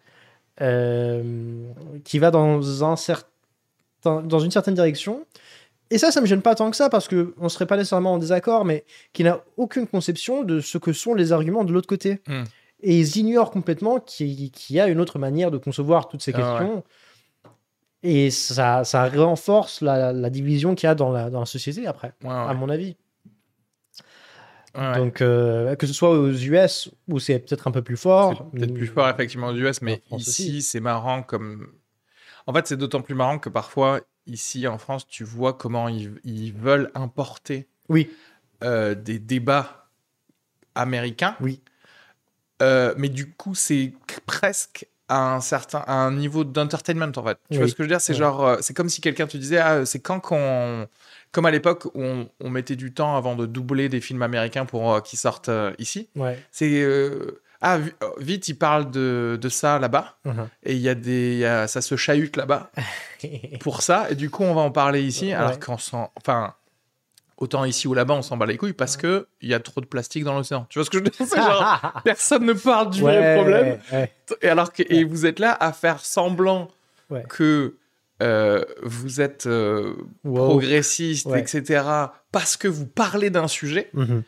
[0.60, 1.68] euh,
[2.04, 3.26] qui va dans un certain
[4.04, 5.26] dans une certaine direction.
[5.90, 8.14] Et ça, ça me gêne pas tant que ça parce que on serait pas nécessairement
[8.14, 11.86] en désaccord, mais qui n'a aucune conception de ce que sont les arguments de l'autre
[11.88, 12.20] côté.
[12.26, 12.42] Hmm.
[12.82, 16.38] Et ils ignorent complètement qu'il y a une autre manière de concevoir toutes ces Ah
[16.38, 16.58] ouais.
[16.58, 16.84] questions.
[18.02, 21.86] Et ça, ça renforce la, la division qu'il y a dans la, dans la société
[21.86, 22.34] après, Ouais, ouais.
[22.34, 22.96] à mon avis.
[24.94, 28.50] Donc, euh, que ce soit aux US où c'est peut-être un peu plus fort.
[28.50, 31.66] Peut-être plus fort effectivement aux US, mais ici c'est marrant comme.
[32.46, 36.20] En fait, c'est d'autant plus marrant que parfois ici en France, tu vois comment ils,
[36.24, 38.10] ils veulent importer Oui,
[38.64, 39.88] euh, des débats
[40.74, 41.36] américains.
[41.40, 41.60] Oui.
[42.62, 43.92] Euh, mais du coup, c'est
[44.26, 47.38] presque à un certain à un niveau d'entertainment en fait.
[47.50, 47.58] Tu Oui.
[47.58, 48.00] vois ce que je veux dire?
[48.00, 48.18] C'est Ouais.
[48.18, 50.88] genre, euh, c'est comme si quelqu'un te disait, ah, c'est quand qu'on,
[51.32, 54.64] comme à l'époque où on, on mettait du temps avant de doubler des films américains
[54.64, 56.08] pour euh, qu'ils sortent euh, ici.
[56.16, 56.38] ouais.
[56.50, 60.48] C'est euh, ah euh, vite, il parle de, de ça là-bas Mhm.
[60.64, 62.70] et il y a des, y a- ça se chahute là-bas
[63.60, 65.32] pour ça et du coup on va en parler ici Ouais.
[65.34, 66.54] alors qu'on s'en, enfin.
[67.38, 69.82] Autant ici ou là-bas, on s'en bat les couilles parce que il y a trop
[69.82, 70.64] de plastique dans l'océan.
[70.70, 71.36] Tu vois ce que je veux dire?
[71.36, 73.78] Genre, personne ne parle du vrai problème.
[73.92, 74.10] ouais.
[74.40, 76.68] Et alors que et vous êtes là à faire semblant
[77.28, 77.74] que
[78.22, 80.48] euh, vous êtes euh, Wow.
[80.48, 81.84] progressiste, etc.
[82.32, 83.90] Parce que vous parlez d'un sujet.
[83.92, 84.22] Mhm.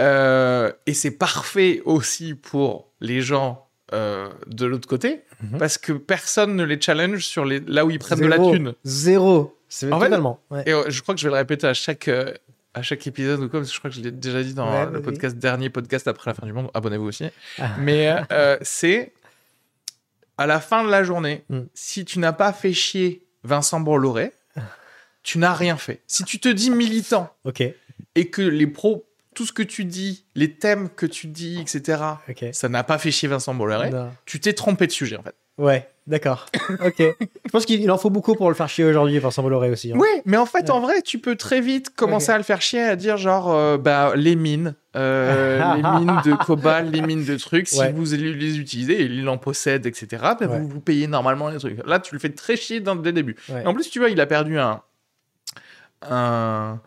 [0.00, 5.58] Euh, et c'est parfait aussi pour les gens euh, de l'autre côté, Mhm.
[5.58, 8.74] parce que personne ne les challenge sur les, là où ils prennent de la thune.
[8.84, 9.58] Zéro.
[9.68, 10.40] C'est fait, totalement.
[10.50, 10.62] ouais.
[10.66, 12.32] Et euh, je crois que je vais le répéter à chaque, euh,
[12.74, 14.70] à chaque épisode ou quoi, parce que je crois que je l'ai déjà dit dans
[14.70, 16.70] Ouais, le podcast, dernier podcast après la fin du monde.
[16.74, 17.24] Abonnez-vous aussi.
[17.58, 17.70] Ah.
[17.80, 18.14] Mais
[18.62, 19.12] c'est
[20.38, 21.60] à la fin de la journée, Mm.
[21.74, 24.32] si tu n'as pas fait chier Vincent Bolloré,
[25.24, 26.00] tu n'as rien fait.
[26.06, 27.62] Si tu te dis militant Ok.
[28.14, 32.02] et que les pros, tout ce que tu dis, les thèmes que tu dis, etc.,
[32.52, 33.90] ça n'a pas fait chier Vincent Bolloré,
[34.26, 35.34] tu t'es trompé de sujet en fait.
[35.58, 36.46] Ouais, d'accord.
[36.84, 36.96] ok.
[36.98, 39.92] Je pense qu'il il en faut beaucoup pour le faire chier aujourd'hui, Vincent Bolloré aussi.
[39.92, 39.96] hein.
[39.98, 40.70] Oui, mais en fait, Ouais.
[40.70, 43.76] en vrai, tu peux très vite commencer à le faire chier, à dire genre, euh,
[43.76, 48.58] bah, les mines, euh, les mines de cobalt, les mines de trucs, si vous les
[48.58, 50.46] utilisez et il en possède, etc., bah, Ouais.
[50.46, 51.86] vous, vous payez normalement les trucs.
[51.86, 53.36] Là, tu le fais très chier dès le début.
[53.50, 54.80] Et En plus, tu vois, il a perdu un,
[56.02, 56.80] un,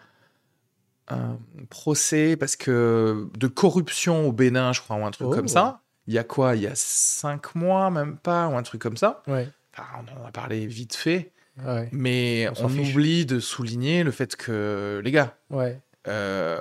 [1.09, 1.37] un
[1.69, 5.35] procès parce que de corruption au Bénin, je crois, ou un truc Oh.
[5.35, 5.81] comme ça.
[6.07, 6.55] Il y a quoi?
[6.55, 9.21] Il y a cinq mois, même pas, ou un truc comme ça.
[9.27, 9.47] Ouais.
[9.73, 11.31] Enfin, on en a parlé vite fait.
[11.65, 11.87] Ouais.
[11.91, 15.79] Mais On oublie de souligner le fait que, les gars, Ouais.
[16.07, 16.59] euh,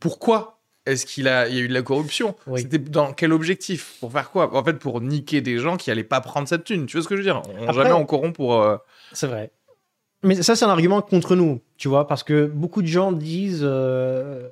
[0.00, 2.34] pourquoi Est-ce qu'il a, il y a eu de la corruption?
[2.48, 2.62] Oui.
[2.62, 3.98] C'était dans quel objectif?
[4.00, 4.52] Pour faire quoi?
[4.56, 6.86] En fait, pour niquer des gens qui allaient pas prendre cette thune.
[6.86, 7.40] Tu vois ce que je veux dire?
[7.48, 8.60] On- Après- Jamais on corrompt pour.
[8.60, 8.76] euh,
[9.12, 9.52] C'est vrai.
[10.22, 13.62] Mais ça, c'est un argument contre nous, tu vois, parce que beaucoup de gens disent.
[13.62, 14.48] euh,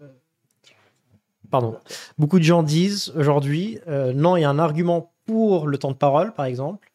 [1.51, 1.77] Pardon.
[2.17, 5.91] Beaucoup de gens disent aujourd'hui, euh, non, il y a un argument pour le temps
[5.91, 6.91] de parole, par exemple.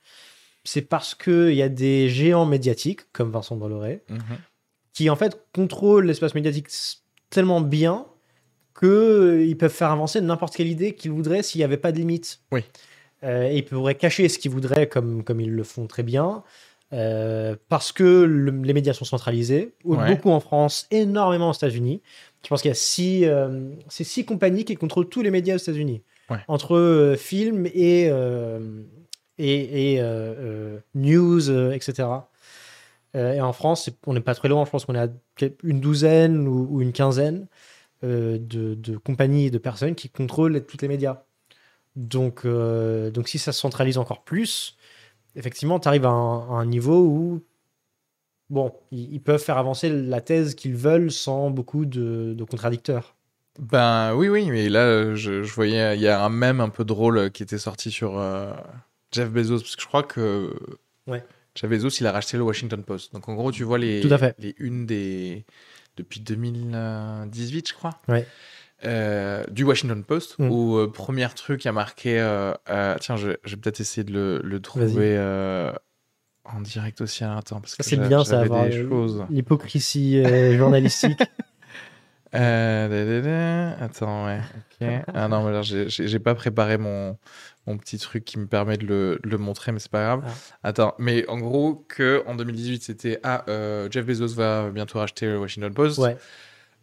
[0.63, 4.19] C'est parce qu'il y a des géants médiatiques, comme Vincent Bolloré, mhm.
[4.93, 6.69] qui en fait contrôlent l'espace médiatique
[7.29, 8.05] tellement bien
[8.79, 12.41] qu'ils peuvent faire avancer n'importe quelle idée qu'ils voudraient s'il n'y avait pas de limite.
[12.51, 12.63] Oui.
[13.23, 16.43] Euh, et ils pourraient cacher ce qu'ils voudraient comme, comme ils le font très bien.
[16.93, 20.13] Euh, parce que le- les médias sont centralisés, Ouais.
[20.15, 22.01] beaucoup en France, énormément aux États-Unis.
[22.43, 25.55] Je pense qu'il y a six, euh, c'est six compagnies qui contrôlent tous les médias
[25.55, 26.37] aux États-Unis, Ouais.
[26.47, 28.09] entre euh, films et,
[29.37, 30.01] et, et,
[30.93, 32.07] news, etc.
[33.13, 34.65] Et en France, on n'est pas très loin.
[34.65, 37.47] Je pense qu'on est à peut-être une douzaine ou, ou une quinzaine
[38.03, 38.37] de,
[38.75, 41.23] de compagnies et de personnes qui contrôlent tous les médias.
[41.95, 44.75] Donc, donc si ça se centralise encore plus,
[45.35, 47.41] effectivement, tu arrives à un, à un niveau où,
[48.49, 53.15] bon, ils, ils peuvent faire avancer la thèse qu'ils veulent sans beaucoup de, de contradicteurs.
[53.59, 56.83] Ben oui, oui, mais là, je, je voyais, il y a un mème un peu
[56.83, 58.51] drôle qui était sorti sur euh,
[59.13, 60.53] Jeff Bezos, parce que je crois que
[61.07, 61.23] Ouais.
[61.55, 63.13] Jeff Bezos, il a racheté le Washington Post.
[63.13, 64.35] Donc en gros, tu vois les, Tout à fait.
[64.39, 65.45] les unes des.
[65.95, 68.01] depuis 2018, je crois.
[68.09, 68.27] Ouais.
[68.83, 70.49] Euh, du Washington Post, Mm.
[70.51, 72.19] où euh, premier truc, a marqué.
[72.19, 75.17] euh, euh, tiens, je, je vais peut-être essayer de le, le trouver
[76.43, 77.59] en direct aussi à l'instant.
[77.61, 78.65] Parce que Ça, c'est bien, ça, avoir
[79.29, 80.23] l'hypocrisie
[80.57, 81.19] journalistique.
[82.33, 83.69] Da, da, da.
[83.83, 84.41] Attends, ouais.
[85.13, 87.17] Ah non, mais alors, j'ai- pas préparé mon,
[87.65, 90.23] mon petit truc qui me permet de le, de le montrer, mais c'est pas grave.
[90.27, 90.67] Ah.
[90.69, 93.45] Attends, mais en gros, que en 2018, c'était Ah,
[93.89, 95.97] Jeff Bezos va bientôt racheter le Washington Post.
[95.99, 96.17] Ouais.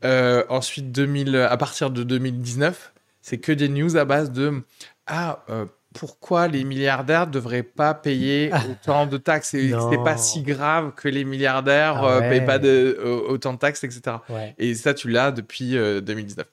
[0.04, 4.62] Euh, ensuite, 2000, à partir de 2019, c'est que des news à base de
[5.06, 9.54] Ah, euh, pourquoi les milliardaires devraient pas payer autant de taxes?
[9.54, 12.98] Et c'est pas si grave que les milliardaires Ah euh, payent pas de,
[13.28, 14.16] autant de taxes, etc.
[14.28, 14.54] Ouais.
[14.58, 16.46] Et ça, tu l'as depuis euh, 2019.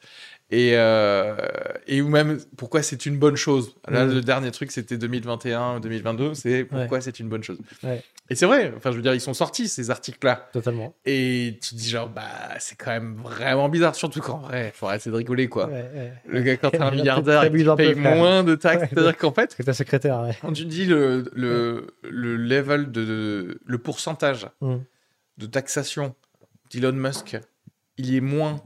[0.51, 0.69] Et,
[1.87, 3.75] et ou même pourquoi c'est une bonne chose?
[3.87, 4.13] Là, Mm.
[4.13, 7.59] le dernier truc, c'était 2021, 2022, c'est pourquoi c'est une bonne chose?
[8.31, 10.49] Et c'est vrai, enfin, je veux dire, ils sont sortis, ces articles-là.
[10.53, 10.93] Totalement.
[11.05, 12.23] Et tu te dis, genre, bah,
[12.59, 15.67] c'est quand même vraiment bizarre, surtout qu'en vrai, faut arrêter de rigoler, quoi.
[15.67, 16.13] Ouais, ouais.
[16.27, 18.89] Le gars, quand t'es un Il milliardaire et un paye moins de taxes, Ouais.
[18.93, 20.37] c'est-à-dire qu'en fait, C'est ta secrétaire, ouais.
[20.41, 24.75] quand tu dis le, le, le level de, de- le pourcentage Mm.
[25.39, 26.13] de taxation
[26.71, 27.39] d'Elon Musk,
[27.97, 28.57] il est moins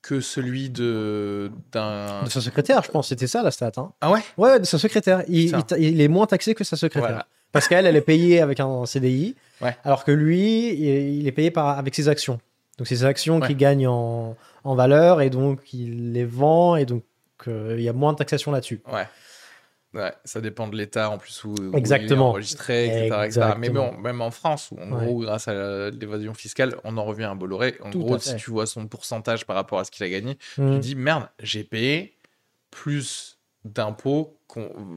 [0.00, 3.72] que celui de d'un De sa secrétaire, je pense, c'était ça la stat.
[3.76, 3.92] Hein.
[4.00, 4.20] ah ouais?
[4.36, 5.22] Ouais, de sa secrétaire.
[5.28, 7.08] Il, il il est moins taxé que sa secrétaire.
[7.10, 7.26] Voilà.
[7.54, 9.74] Parce qu'elle, elle est payée avec un CDI, Ouais.
[9.84, 12.38] alors que lui, il est payé par, avec ses actions.
[12.76, 13.46] Donc, c'est ses actions Ouais.
[13.46, 17.04] qui gagnent en, en valeur, et donc il les vend, et donc
[17.48, 18.82] euh, il y a moins de taxation là-dessus.
[18.92, 19.06] ouais
[19.94, 22.30] ouais ça dépend de l'État en plus où, où il est Exactement.
[22.30, 23.14] enregistré etc., etc.
[23.16, 23.26] mais
[23.68, 23.92] Exactement.
[23.92, 25.04] bon même en France où en Ouais.
[25.06, 28.50] gros grâce à l'évasion fiscale on en revient à Bolloré en Tout gros si tu
[28.50, 30.70] vois son pourcentage par rapport à ce qu'il a gagné tu Mm.
[30.74, 32.16] te dis merde j'ai payé
[32.72, 34.36] plus d'impôts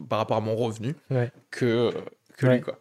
[0.09, 1.31] par rapport à mon revenu Ouais.
[1.51, 1.91] que
[2.37, 2.55] que Ouais.
[2.55, 2.79] lui quoi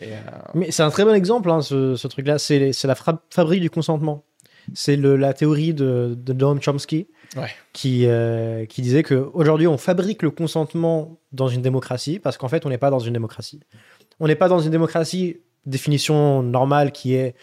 [0.00, 0.16] et, euh,
[0.54, 2.38] Mais c'est un très bon exemple, hein, ce, ce truc-là.
[2.38, 2.94] C'est la
[3.30, 4.24] fabrique du consentement.
[4.74, 7.48] C'est la théorie de, de Noam Chomsky Ouais.
[7.72, 12.64] qui, euh, qui disait qu'aujourd'hui, on fabrique le consentement dans une démocratie parce qu'en fait,
[12.64, 13.60] on n'est pas dans une démocratie.
[14.20, 17.34] On n'est pas dans une démocratie, définition normale qui est.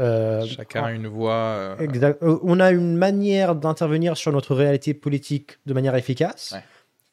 [0.00, 2.22] euh, chacun a une voix euh, Exact.
[2.22, 6.52] On a une manière d'intervenir sur notre réalité politique de manière efficace.
[6.54, 6.62] Ouais.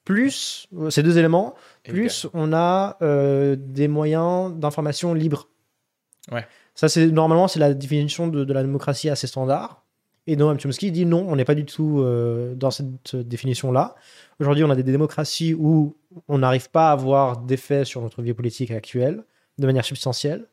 [0.05, 1.55] Plus, ces deux éléments.
[1.83, 5.49] Plus on a euh, des moyens d'information libres.
[6.31, 6.45] Ouais.
[6.75, 9.83] Ça, c'est normalement, c'est la définition de, de la démocratie assez standard.
[10.25, 13.95] Et Noam Chomsky dit non, on n'est pas du tout euh, dans cette définition-là.
[14.39, 15.95] Aujourd'hui, on a des démocraties où
[16.29, 19.23] on n'arrive pas à avoir d'effet sur notre vie politique actuelle
[19.59, 20.45] de manière substantielle.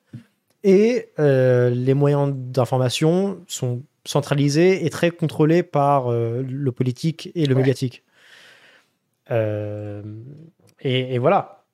[0.64, 7.46] Et euh, les moyens d'information sont centralisés et très contrôlés par euh, le politique et
[7.46, 7.60] le Ouais.
[7.60, 8.02] médiatique.
[9.30, 10.02] Euh,
[10.82, 11.64] et, et voilà.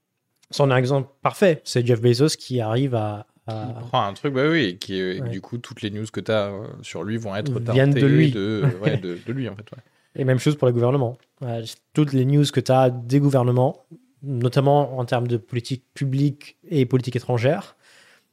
[0.51, 1.61] C'en est un exemple parfait.
[1.65, 3.27] C'est Jeff Bezos qui arrive à.
[3.49, 5.28] à- Il prend un truc, bah oui, et qui, Ouais.
[5.28, 6.53] du coup, toutes les news que tu as
[6.83, 8.31] sur lui vont être Viennent de lui.
[8.31, 9.62] De, ouais, de, de lui, en fait.
[9.73, 9.83] ouais.
[10.19, 11.19] Et même chose pour les gouvernements.
[11.43, 11.62] Euh,
[11.95, 13.85] toutes les news que tu as des gouvernements,
[14.23, 17.77] notamment en termes de politique publique et politique étrangère,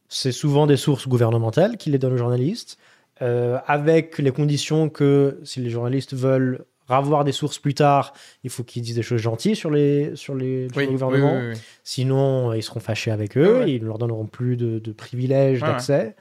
[0.08, 2.78] c'est souvent des sources gouvernementales qui les donnent aux journalistes,
[3.22, 8.49] euh, avec les conditions que si les journalistes veulent avoir des sources plus tard, il
[8.49, 11.38] faut qu'ils disent des choses gentilles sur les, sur les, sur Oui, le oui, gouvernement.
[11.39, 11.57] oui, oui.
[11.84, 14.80] Sinon, euh, ils seront fâchés avec eux, Ouais, et ils ne leur donneront plus de,
[14.80, 16.15] de privilèges Ouais, d'accès.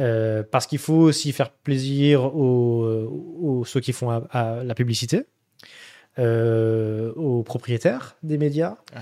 [0.00, 2.84] Euh, parce qu'il faut aussi faire plaisir aux,
[3.40, 5.24] aux- ceux qui font à- à la publicité.
[6.18, 8.76] euh, aux propriétaires des médias.
[8.94, 9.00] Ouais.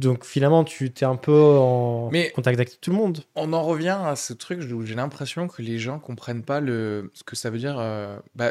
[0.00, 3.20] Donc finalement, tu es un peu en Mais- contact avec tout le monde.
[3.36, 7.10] On en revient à ce truc où j'ai l'impression que les gens comprennent pas le,
[7.14, 7.76] ce que ça veut dire.
[7.78, 8.50] euh, bah,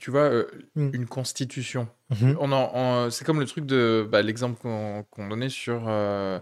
[0.00, 0.90] tu vois, euh, Mm.
[0.94, 1.86] une constitution.
[2.10, 2.36] Mhm.
[2.40, 6.40] On on- c'est comme le truc de bah, l'exemple qu'on donnait sur euh,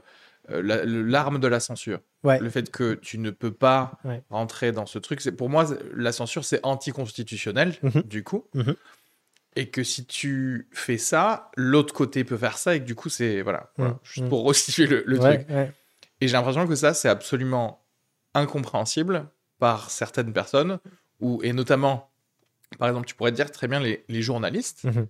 [0.51, 1.99] euh, la- l'arme de la censure.
[2.25, 2.39] Ouais.
[2.41, 4.23] Le fait que tu ne peux pas Ouais.
[4.31, 5.21] rentrer dans ce truc.
[5.37, 8.03] Pour moi la censure c'est anticonstitutionnel Mhm.
[8.05, 8.45] du coup.
[8.55, 8.75] Mhm.
[9.57, 13.09] Et que si tu fais ça, l'autre côté peut faire ça et que du coup
[13.09, 13.73] c'est voilà.
[13.77, 13.93] voilà.
[13.95, 13.99] Mhm.
[14.05, 15.57] Juste pour restituer le, le Ouais, truc.
[16.21, 17.85] Et j'ai l'impression que ça, c'est absolument
[18.35, 19.27] incompréhensible
[19.59, 20.79] par certaines personnes,
[21.21, 22.11] ou, et notamment,
[22.79, 25.07] par exemple, tu pourrais dire très bien les, les journalistes, Mhm.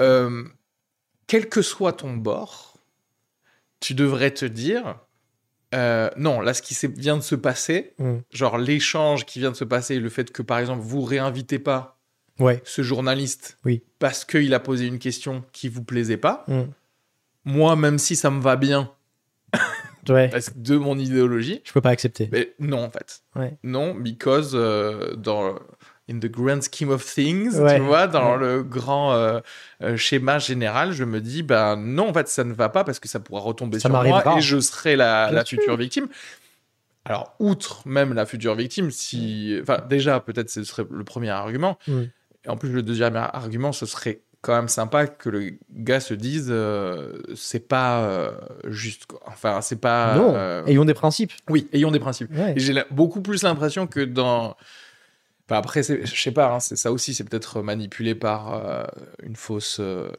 [0.00, 0.44] Euh,
[1.26, 2.78] quel que soit ton bord,
[3.80, 4.98] tu devrais te dire,
[5.74, 8.22] euh, non, là, ce qui vient de se passer, Mhm.
[8.32, 11.98] genre l'échange qui vient de se passer, le fait que, par exemple, vous réinvitez pas
[12.38, 12.62] Ouais.
[12.64, 13.82] ce journaliste Oui.
[13.98, 16.72] parce qu'il a posé une question qui vous plaisait pas, Mhm.
[17.44, 18.90] moi, même si ça me va bien,
[20.08, 20.28] Ouais.
[20.32, 22.28] parce que de mon idéologie, Je peux pas accepter.
[22.32, 23.22] mais non, en fait.
[23.36, 23.58] Ouais.
[23.62, 25.54] Non, because euh, dans
[26.10, 27.76] in the grand scheme of things, Ouais.
[27.76, 28.38] tu vois, dans Ouais.
[28.38, 29.40] le grand euh,
[29.82, 32.98] euh, schéma général, je me dis, ben non, en fait, ça ne va pas parce
[32.98, 36.08] que ça pourra retomber Ça sur moi et je serai la, future victime.
[37.04, 41.78] Alors, outre même la future victime, si, enfin, déjà, peut-être ce serait le premier argument.
[41.88, 42.02] Mm.
[42.44, 46.14] Et en plus, le deuxième argument, ce serait quand même sympa que le gars se
[46.14, 48.32] dise, euh, c'est pas euh,
[48.66, 49.20] juste, quoi.
[49.26, 50.16] Enfin, c'est pas.
[50.16, 50.32] non.
[50.34, 51.32] euh, Ayons des principes.
[51.48, 52.30] Oui, ayons des principes.
[52.36, 52.54] Ouais.
[52.56, 54.56] J'ai beaucoup plus l'impression que dans.
[55.52, 58.84] Enfin, après, je sais pas, hein, c'est ça aussi, c'est peut-être manipulé par euh,
[59.22, 60.10] une fausse, euh,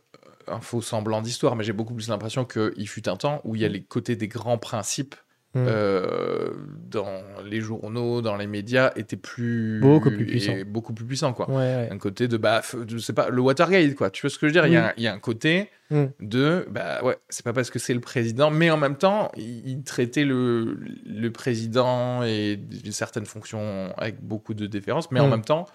[0.47, 3.61] un faux semblant d'histoire, mais j'ai beaucoup plus l'impression qu'il fut un temps où il
[3.61, 5.15] y a les côtés des grands principes
[5.55, 5.65] Mm.
[5.67, 6.49] euh,
[6.89, 9.80] dans les journaux, dans les médias, étaient plus.
[9.81, 10.51] Beaucoup plus puissants.
[10.53, 11.47] et beaucoup plus puissants, quoi.
[11.49, 11.89] Ouais, ouais.
[11.91, 14.09] Un côté de, bah, je sais pas, le Watergate, quoi.
[14.09, 14.65] Tu vois ce que je veux dire?
[14.67, 16.05] Il y a y, a un côté Mm.
[16.21, 19.84] de, bah ouais, c'est pas parce que c'est le président, mais en même temps, il,
[19.84, 20.75] traitait le,
[21.05, 22.59] le président et
[22.89, 25.31] certaines fonctions avec beaucoup de déférence, mais en Mm.
[25.31, 25.65] même temps,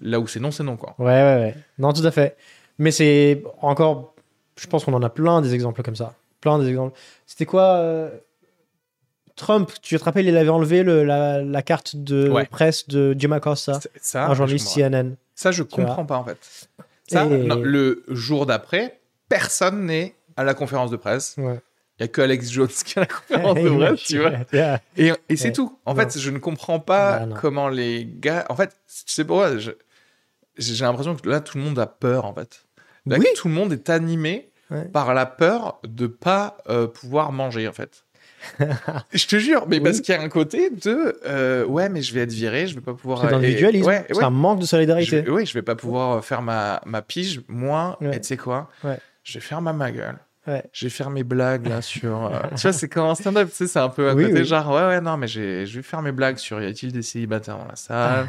[0.00, 0.94] là où c'est non, c'est non, quoi.
[0.98, 1.54] Ouais, ouais, ouais.
[1.78, 2.36] Non, tout à fait.
[2.78, 4.14] Mais c'est encore.
[4.60, 6.14] Je pense qu'on en a plein des exemples comme ça.
[6.40, 6.96] Plein des exemples.
[7.26, 8.10] C'était quoi euh,
[9.36, 12.46] Trump, tu te rappelles, il avait enlevé le- la, la carte de Ouais.
[12.46, 15.16] presse de Jim Acosta, Ça, un journaliste CNN.
[15.34, 16.68] ça, je comprends pas, en fait.
[17.08, 21.34] Ça, Et- non, le jour d'après, personne n'est à la conférence de presse.
[21.38, 21.60] Ouais.
[21.98, 24.32] Il y a que Alex Jones qui est à la conférence de presse, tu vois.
[24.96, 25.78] Et, et c'est tout.
[25.84, 26.00] En Non.
[26.00, 27.36] fait, je ne comprends pas Non, non.
[27.40, 28.44] comment les gars.
[28.48, 29.50] En fait, tu sais pourquoi
[30.56, 32.64] J'ai l'impression que là, tout le monde a peur, en fait.
[33.06, 33.26] Là, Oui.
[33.36, 34.86] Tout le monde est animé Ouais.
[34.86, 38.03] par la peur de pas euh, pouvoir manger, en fait.
[39.12, 39.82] je te jure, mais Oui.
[39.84, 42.74] parce qu'il y a un côté de euh, ouais, mais je vais être viré, je
[42.74, 43.20] vais pas pouvoir.
[43.28, 43.62] C'est.
[43.64, 44.24] Ouais, c'est ouais.
[44.24, 45.24] un manque de solidarité.
[45.28, 47.40] oui, je vais pas pouvoir faire ma, ma pige.
[47.48, 48.16] Moi, Ouais.
[48.16, 48.68] et tu sais quoi?
[49.22, 50.18] Je vais faire ma, ma gueule.
[50.46, 52.26] Vais faire mes blagues là sur.
[52.26, 54.40] euh, tu vois, c'est comme un stand-up, tu sais, c'est un peu à Oui, côté,
[54.40, 54.44] oui.
[54.44, 57.56] genre, ouais, ouais, non, mais je vais faire mes blagues sur y a-t-il des célibataires
[57.58, 58.26] dans la salle?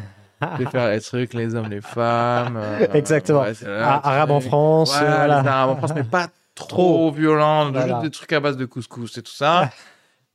[0.59, 2.57] Je vais faire les trucs, les hommes, les femmes.
[2.57, 4.39] euh, Arabe ouais, c'est là, Ah, Arabe en.
[4.41, 4.91] France.
[4.97, 5.41] Voilà, voilà.
[5.41, 7.11] les Arabes en France, mais pas trop, Trop.
[7.11, 7.87] violent, Voilà.
[7.87, 9.69] juste des trucs à base de couscous et tout ça.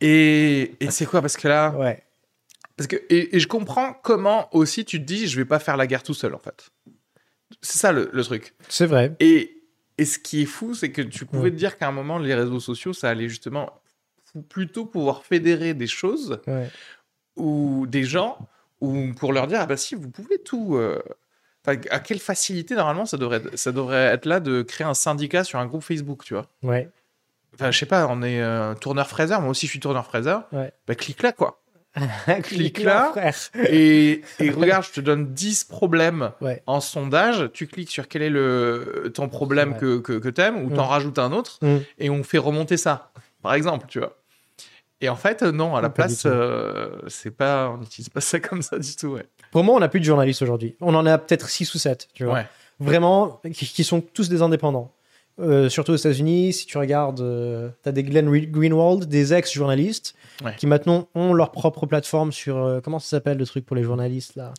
[0.01, 2.03] Et, et c'est quoi Parce que là, Ouais.
[2.77, 5.77] parce que, et, et je comprends comment aussi tu te dis, je vais pas faire
[5.77, 6.71] la guerre tout seul, en fait.
[7.63, 8.55] C'est ça le, le truc.
[8.69, 9.15] C'est vrai.
[9.21, 9.63] Et,
[9.99, 11.51] et ce qui est fou, c'est que tu pouvais Ouais.
[11.51, 13.71] te dire qu'à un moment, les réseaux sociaux, ça allait justement
[14.49, 16.69] plutôt pouvoir fédérer des choses Ouais.
[17.37, 18.39] ou des gens
[18.81, 20.77] ou pour leur dire, ah bah si, vous pouvez tout.
[20.77, 21.03] euh,
[21.67, 25.45] enfin, à quelle facilité, normalement, ça devrait, ça devrait être là de créer un syndicat
[25.45, 26.47] sur un groupe Facebook, tu vois.
[26.63, 26.89] Ouais.
[27.61, 30.37] Enfin, je sais pas, on est euh, tourneur Fraser, moi aussi je suis tourneur Fraser.
[30.53, 30.73] Ouais.
[30.87, 31.61] Bah, clique là, quoi.
[32.45, 33.13] Clique là.
[33.69, 36.63] Et, et regarde, je te donne 10 problèmes Ouais.
[36.67, 37.51] en sondage.
[37.53, 39.79] Tu cliques sur quel est le, ton problème Ouais.
[39.79, 40.89] que, que, que tu aimes, ou t'en Mm.
[40.89, 41.79] rajoutes un autre, Mm.
[41.99, 43.11] et on fait remonter ça,
[43.43, 44.17] par exemple, tu vois.
[45.01, 48.21] Et en fait, euh, non, à la Pas place, euh, c'est pas, on n'utilise pas
[48.21, 49.27] ça comme ça du tout, ouais.
[49.51, 50.77] Pour moi, on n'a plus de journalistes aujourd'hui.
[50.81, 52.35] On en a peut-être 6 ou 7, tu vois.
[52.35, 52.47] Ouais.
[52.79, 54.93] Vraiment, qui, qui sont tous des indépendants.
[55.41, 57.25] Euh, surtout aux États-Unis, si tu regardes,
[57.83, 60.15] tu as des Glenn Re- Greenwald, des ex-journalistes,
[60.45, 60.55] Ouais.
[60.57, 62.57] qui maintenant ont leur propre plateforme sur.
[62.57, 64.53] euh, comment ça s'appelle le truc pour les journalistes là?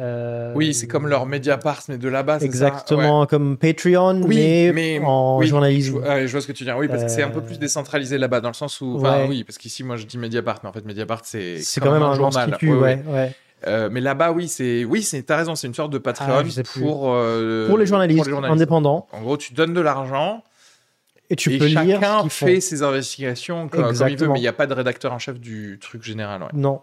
[0.00, 5.00] Euh, Oui, c'est comme leur Mediapart, mais de là-bas, Exactement, comme Patreon, Oui, mais, mais
[5.04, 6.00] en oui, journalisme.
[6.04, 6.70] Je, vois ce que tu dis.
[6.72, 8.98] Oui, parce que c'est un peu Euh, plus décentralisé là-bas, dans le sens où.
[8.98, 9.26] Ouais.
[9.28, 11.58] Oui, parce qu'ici, moi, je dis Mediapart, mais en fait, Mediapart, c'est.
[11.58, 12.56] C'est quand même un journal.
[12.60, 13.32] ouais.
[13.66, 14.84] Euh, mais là-bas, oui, c'est.
[14.84, 15.22] Oui, c'est.
[15.22, 16.80] T'as raison, c'est une sorte de Patreon Ah, je plus.
[16.82, 17.12] pour.
[17.12, 20.42] euh, Pour les journalistes, indépendants, En gros, tu donnes de l'argent
[21.30, 22.28] et tu et peux lire chacun font.
[22.46, 25.18] fait ses investigations comme, comme il veut, mais il n'y a pas de rédacteur en
[25.18, 26.42] chef du truc général.
[26.42, 26.48] ouais.
[26.52, 26.82] Non.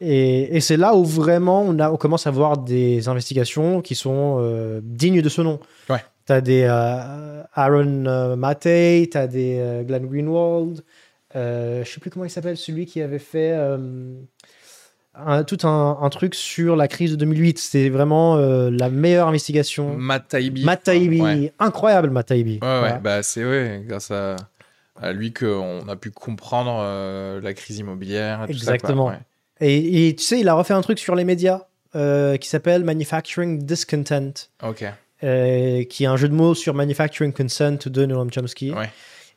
[0.00, 3.94] Et, et c'est là où vraiment on, a, on commence à voir des investigations qui
[3.94, 5.58] sont euh, dignes de ce nom.
[5.90, 6.02] Ouais.
[6.26, 6.64] T'as des
[7.54, 10.82] Aaron Matei, t'as des Glenn Greenwald.
[11.36, 13.52] Euh, je sais plus comment il s'appelle, celui qui avait fait
[15.26, 17.58] un- tout un, un truc sur la crise de 2008.
[17.58, 19.96] C'était vraiment euh, la meilleure investigation.
[19.96, 20.64] Matt Taibbi.
[20.64, 22.58] Matt Taibbi, Ouais, incroyable Matt Taibbi.
[22.62, 24.36] ouais, ouais, bah c'est ouais, grâce à,
[25.00, 28.44] à lui qu'on a pu comprendre euh, la crise immobilière.
[28.48, 28.74] Et tout ça, quoi.
[28.74, 29.06] Exactement.
[29.08, 29.18] Ouais.
[29.60, 31.62] Et, et tu sais, il a refait un truc sur les médias
[31.94, 34.48] euh, qui s'appelle Manufacturing Discontent.
[34.62, 34.84] Ok.
[35.20, 38.72] qui est un jeu de mots sur Manufacturing Consent de Noam Chomsky.
[38.72, 38.90] Ouais.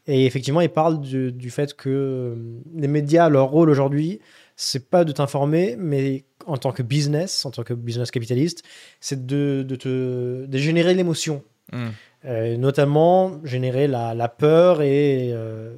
[0.05, 2.35] Et effectivement, il parle du, du fait que
[2.75, 4.19] les médias, leur rôle aujourd'hui,
[4.63, 8.63] c'est pas de t'informer, mais en tant que business, en tant que business capitaliste,
[8.99, 11.43] c'est de, de te de générer l'émotion.
[11.71, 11.89] Hmm.
[12.25, 15.75] Euh, notamment générer la, la peur et, euh,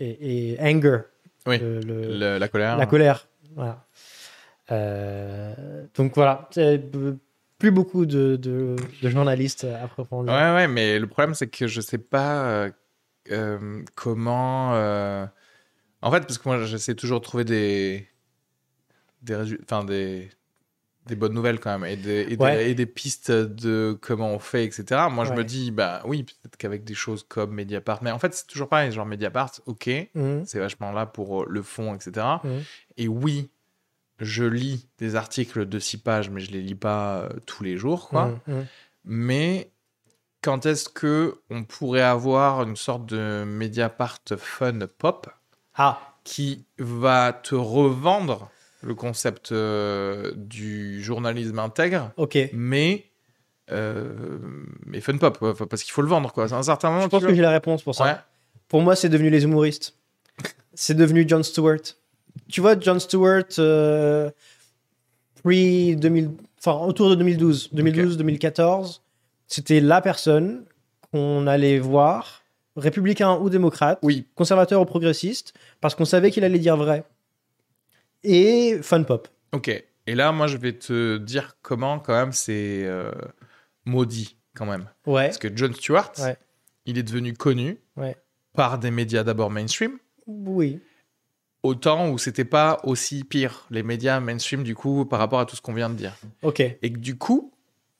[0.00, 1.00] et, et anger.
[1.46, 1.58] Oui.
[1.58, 2.76] Le- le- la colère.
[2.76, 3.28] la colère.
[3.54, 3.84] Voilà.
[4.70, 5.54] Euh,
[5.94, 6.78] donc voilà, euh,
[7.58, 10.22] plus beaucoup de, de, de journalistes à proprement.
[10.22, 12.70] Ouais, ouais, mais le problème, c'est que je sais pas euh,
[13.30, 14.72] euh, comment.
[16.02, 18.08] En fait, parce que moi, j'essaie toujours de trouver des.
[19.22, 20.30] Des, résu- enfin, des,
[21.06, 22.70] des bonnes nouvelles quand même et des, et, des, Ouais.
[22.70, 25.08] et des pistes de comment on fait, etc.
[25.10, 25.38] Moi, je Ouais.
[25.38, 28.68] me dis, bah oui, peut-être qu'avec des choses comme Mediapart, mais en fait, c'est toujours
[28.68, 30.44] pareil, genre Mediapart, ok, Mhm.
[30.46, 32.26] c'est vachement là pour euh, le fond, etc.
[32.44, 32.62] Mhm.
[32.96, 33.50] Et oui,
[34.20, 37.76] je lis des articles de six pages, mais je les lis pas euh, tous les
[37.76, 38.38] jours, quoi.
[38.46, 38.66] Mhm.
[39.04, 39.72] Mais
[40.42, 45.28] quand est-ce que on pourrait avoir une sorte de Mediapart fun pop?
[45.78, 48.50] Ah, qui va te revendre
[48.82, 52.38] le concept euh, du journalisme intègre, ok.
[52.52, 53.06] mais
[53.70, 54.38] euh,
[54.86, 55.54] mais fun pop, quoi.
[55.54, 56.48] Parce qu'il faut le vendre, quoi.
[56.48, 57.02] C'est un certain moment.
[57.02, 58.04] Je pense que j'ai la réponse pour ça.
[58.04, 58.16] Ouais.
[58.68, 59.94] Pour moi, c'est devenu les humoristes.
[60.74, 61.80] c'est devenu Jon Stewart.
[62.48, 64.30] Tu vois, Jon Stewart, euh,
[65.42, 69.00] pre 2000, enfin autour de 2012, 2012-2014,
[69.46, 70.64] c'était la personne
[71.10, 72.37] qu'on allait voir,
[72.78, 77.04] républicain ou démocrate, Oui, conservateur ou progressiste, parce qu'on savait qu'il allait dire vrai.
[78.24, 79.28] Et fun pop.
[79.52, 79.84] ok.
[80.06, 83.12] Et là, moi, je vais te dire comment, quand même, c'est euh,
[83.84, 84.88] maudit, quand même.
[85.06, 85.26] Ouais.
[85.26, 86.36] Parce que Jon Stewart, Ouais.
[86.86, 88.16] il est devenu connu Ouais.
[88.54, 90.80] par des médias d'abord mainstream, Oui.
[91.62, 95.56] autant où c'était pas aussi pire, les médias mainstream, du coup, par rapport à tout
[95.56, 96.14] ce qu'on vient de dire.
[96.42, 96.60] Ok.
[96.60, 97.52] Et que du coup,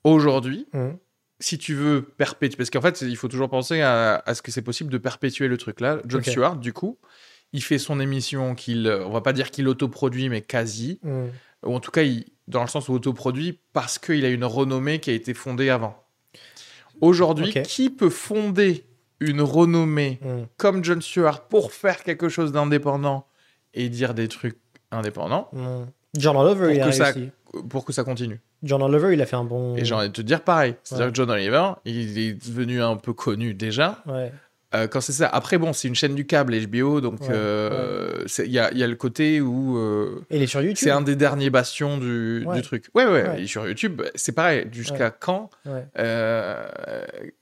[0.03, 0.97] aujourd'hui, Mhm.
[1.41, 4.51] Si tu veux perpétuer, parce qu'en fait, il faut toujours penser à, à ce que
[4.51, 5.81] c'est possible de perpétuer le truc.
[5.81, 6.25] Là, Ok.
[6.25, 6.99] Stewart, du coup,
[7.53, 11.31] il fait son émission qu'il, on va pas dire qu'il autoproduit, mais quasi, Mhm.
[11.65, 14.99] ou en tout cas, il- dans le sens où autoproduit, parce qu'il a une renommée
[15.01, 16.03] qui a été fondée avant.
[17.01, 18.85] Aujourd'hui, qui peut fonder
[19.21, 20.47] une renommée Mhm.
[20.57, 23.27] comme Jon Stewart pour faire quelque chose d'indépendant
[23.75, 24.59] et dire des trucs
[24.91, 25.49] indépendants?
[25.53, 25.87] Mhm.
[26.17, 27.31] John Oliver, il a réussi.
[27.69, 28.41] Pour que ça continue.
[28.63, 29.77] John Oliver, il a fait un bon.
[29.77, 30.75] Et j'ai envie de te dire pareil.
[30.85, 31.13] C'est-à-dire Ouais.
[31.13, 34.03] que John Oliver, il est devenu un peu connu déjà.
[34.07, 34.33] Ouais.
[34.75, 35.27] Euh, quand c'est ça.
[35.29, 38.77] Après, bon, c'est une chaîne du câble, HBO, donc Ouais, euh, il y, a, il
[38.77, 40.77] y a le côté où euh, Et il est sur YouTube.
[40.79, 42.57] c'est un des derniers bastions du, Ouais.
[42.57, 42.85] du truc.
[42.95, 43.43] Ouais, ouais, Ouais.
[43.43, 44.67] Et sur YouTube, c'est pareil.
[44.71, 45.49] Jusqu'à quand
[45.99, 46.67] euh,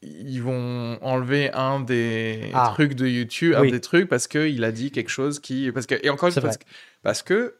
[0.03, 2.71] ils vont enlever un des Ah.
[2.75, 5.71] trucs de YouTube, un des trucs parce qu'il a dit quelque chose qui.
[5.73, 6.65] Parce que, et encore une fois, parce que,
[7.03, 7.55] parce que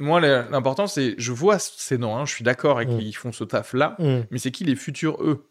[0.00, 1.14] moi, l'important, c'est.
[1.18, 2.98] Je vois ces noms, hein, je suis d'accord avec Mm.
[2.98, 4.26] qu'ils font ce taf-là, Mhm.
[4.30, 5.46] mais c'est qui les futurs eux?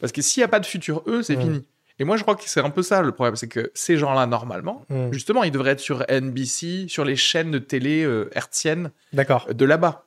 [0.00, 1.40] Parce que s'il n'y a pas de futurs eux, c'est Mm.
[1.40, 1.68] fini.
[2.00, 4.26] Et moi, je crois que c'est un peu ça le problème, c'est que ces gens-là,
[4.26, 9.46] normalement, justement, ils devraient être sur NBC, sur les chaînes de télé euh, hertziennes D'accord.
[9.54, 10.04] de là-bas.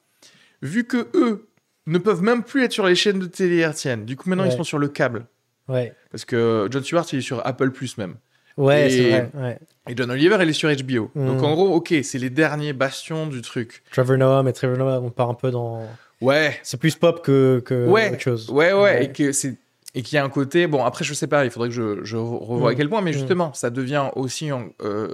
[0.62, 1.48] Vu que eux
[1.86, 4.50] ne peuvent même plus être sur les chaînes de télé hertziennes, du coup, maintenant, Ouais.
[4.54, 5.28] ils sont sur le câble.
[5.70, 5.94] Ouais.
[6.12, 8.16] Parce que John Stewart, il est sur Apple Plus même.
[8.58, 9.30] Ouais, c'est vrai.
[9.36, 9.60] Ouais.
[9.90, 11.12] Et John Oliver, il est sur HBO.
[11.16, 11.28] Mm.
[11.28, 13.84] Donc en gros, ok, c'est les derniers bastions du truc.
[13.92, 15.82] Trevor Noah, mais Trevor Noah, on part un peu dans.
[16.22, 18.10] Ouais, C'est plus pop que, que Ouais.
[18.12, 18.50] autre chose.
[18.50, 19.06] ouais, ouais, Ouais.
[19.06, 19.58] et que c'est
[19.96, 20.68] et qu'il y a un côté.
[20.68, 21.46] Bon, après, je sais pas.
[21.46, 22.74] Il faudrait que je, je revoie Mm.
[22.74, 23.14] à quel point, mais Mm.
[23.14, 24.50] justement, ça devient aussi.
[24.82, 25.08] euh,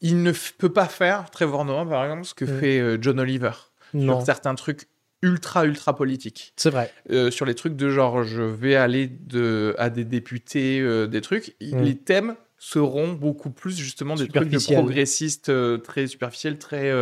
[0.00, 3.50] il ne peut pas faire Trevor Noah, par exemple, ce que fait euh, John Oliver
[3.94, 4.86] Non, sur certains trucs
[5.22, 6.52] ultra ultra politiques.
[6.56, 6.92] c'est vrai.
[7.10, 11.20] Euh, sur les trucs de genre, je vais aller de à des députés, euh, des
[11.20, 11.56] trucs.
[11.60, 11.82] Mm.
[11.82, 16.92] Les thèmes seront beaucoup plus justement des trucs de progressistes euh, très superficiels, très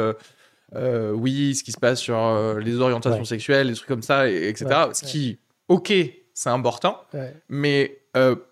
[1.15, 3.25] oui, ce qui se passe sur les orientations Ouais.
[3.25, 4.65] sexuelles, des trucs comme ça, et- etc.
[4.67, 5.11] Ouais, Ce ouais.
[5.11, 5.39] qui,
[5.69, 5.93] ok,
[6.35, 7.01] c'est important,
[7.49, 8.01] mais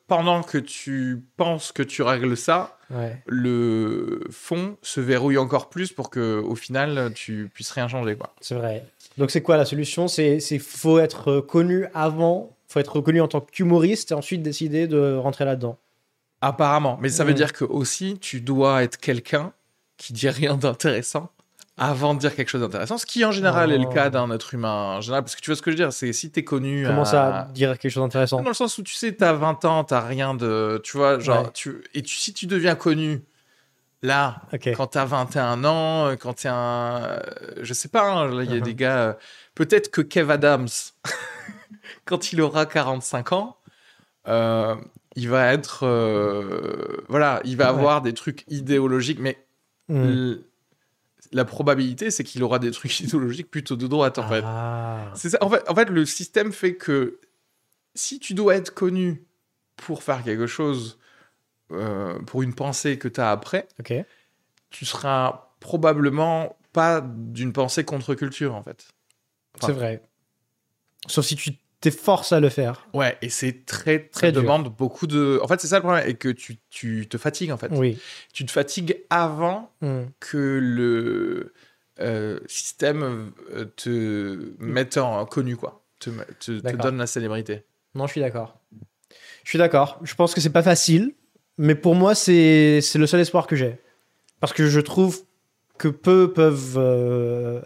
[0.07, 3.21] pendant que tu penses que tu règles ça, Ouais.
[3.27, 8.35] le fond se verrouille encore plus pour que au final tu puisses rien changer quoi.
[8.41, 8.85] C'est vrai.
[9.19, 10.07] Donc c'est quoi la solution?
[10.09, 14.87] C'est c'est faut être connu avant, faut être reconnu en tant qu'humoriste et ensuite décider
[14.87, 15.77] de rentrer là-dedans.
[16.41, 17.37] Apparemment, mais ça veut Mm.
[17.37, 19.53] dire que aussi tu dois être quelqu'un
[19.97, 21.31] qui dit rien d'intéressant
[21.77, 23.93] avant de dire quelque chose d'intéressant, ce qui en général est le Oh.
[23.93, 25.93] cas d'un être humain en général, parce que tu vois ce que je veux dire,
[25.93, 28.83] c'est si t'es connu Comment à- ça dire quelque chose d'intéressant Dans le sens où
[28.85, 30.81] tu sais, t'as 20 ans, t'as rien de.
[30.85, 31.51] Tu vois, genre, Ouais.
[31.53, 33.25] tu, et tu, si tu deviens connu,
[34.03, 34.69] là, Ok.
[34.77, 37.03] quand t'as 21 ans, euh, quand t'es un.
[37.03, 37.21] euh,
[37.63, 38.63] Je sais pas, hein, là, il y a Mhm.
[38.63, 38.99] des gars.
[38.99, 39.13] euh,
[39.57, 40.69] Peut-être que Kev Adams,
[42.05, 43.57] quand il aura 45 ans,
[44.29, 44.77] euh,
[45.17, 45.85] il va être.
[45.87, 47.79] euh, voilà, il va Ouais.
[47.79, 49.39] avoir des trucs idéologiques, mais
[49.89, 50.05] Hmm.
[50.05, 50.41] l-
[51.35, 54.43] la probabilité, c'est qu'il aura des trucs idéologiques plutôt de droite, en fait.
[54.45, 55.11] Ah.
[55.15, 55.39] C'est ça.
[55.43, 57.19] En fait, en fait, le système fait que
[57.95, 59.25] si tu dois être connu
[59.77, 60.99] pour faire quelque chose,
[61.73, 63.93] euh, pour une pensée que tu as après, Ok.
[64.71, 68.89] tu seras probablement pas d'une pensée contre-culture, en fait.
[69.61, 70.03] C'est vrai.
[71.07, 71.53] Sauf si tu
[71.85, 72.87] t'efforces à le faire.
[72.95, 74.43] Ouais, et c'est très, très dur.
[74.43, 75.39] demande beaucoup de.
[75.43, 77.69] En fait, c'est ça le problème, et que tu, tu te fatigues, en fait.
[77.73, 77.99] Oui.
[78.33, 80.05] Tu te fatigues avant Hmm.
[80.19, 81.53] que le
[82.01, 85.83] euh, système euh, te mette en connu, quoi.
[86.01, 87.65] Te, te, donne la célébrité.
[87.95, 88.59] Non, je suis d'accord.
[89.45, 89.99] Je suis d'accord.
[90.03, 91.15] Je pense que c'est pas facile,
[91.59, 93.77] mais pour moi, c'est c'est le seul espoir que j'ai.
[94.41, 95.21] Parce que je trouve
[95.79, 96.77] que peu peuvent.
[96.79, 97.61] euh,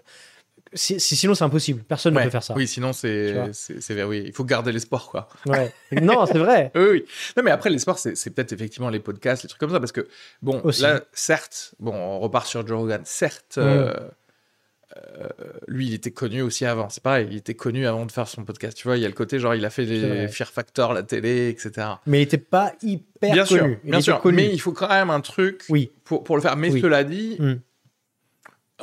[0.75, 1.83] si- si- sinon, c'est impossible.
[1.83, 2.25] Personne ne Ouais.
[2.25, 2.55] peut faire ça.
[2.55, 5.29] Oui, sinon c'est c'est oui, il faut garder l'espoir quoi.
[5.47, 5.73] Ouais.
[5.93, 6.71] non, c'est vrai.
[6.75, 7.05] Oui, oui.
[7.37, 9.93] Non mais après l'espoir c'est c'est peut-être effectivement les podcasts, les trucs comme ça parce
[9.93, 10.07] que
[10.43, 10.83] bon Aussi.
[10.83, 13.61] là certes, bon on repart sur Joe Rogan, certes Mm.
[13.61, 13.95] euh,
[14.97, 15.29] euh,
[15.69, 18.45] lui il était connu aussi avant, c'est pareil, il était connu avant de faire son
[18.45, 20.29] podcast, tu vois, il y a le côté genre il a fait les.
[20.29, 21.87] Fear Factor, la télé, etc.
[22.07, 23.59] Mais il était pas hyper bien connu.
[23.61, 24.37] sûr, il bien sûr, connu.
[24.37, 25.93] mais il faut quand même un truc Oui.
[26.05, 26.57] pour, pour le faire.
[26.57, 26.81] Mais Oui.
[26.81, 27.55] cela dit, Mm.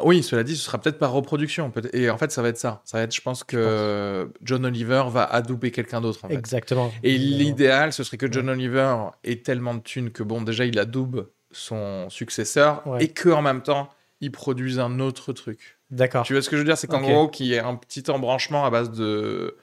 [0.04, 1.72] Oui, cela dit, ce sera peut-être par reproduction.
[1.72, 2.82] peut- Et en fait, ça va être ça.
[2.84, 6.20] Ça va être, je pense que John Oliver va adouber quelqu'un d'autre.
[6.24, 6.34] En fait.
[6.36, 6.92] Exactement.
[7.04, 10.78] Et l'idéal, ce serait que John Oliver ait tellement de thunes que, bon, déjà, il
[10.80, 13.06] adoube son successeur Ouais.
[13.06, 13.90] et que en même temps,
[14.22, 15.78] il produise un autre truc.
[15.92, 16.26] D'accord.
[16.26, 16.78] Tu vois ce que je veux dire?
[16.78, 19.56] C'est qu'en gros, qu'il y ait un petit embranchement à base de.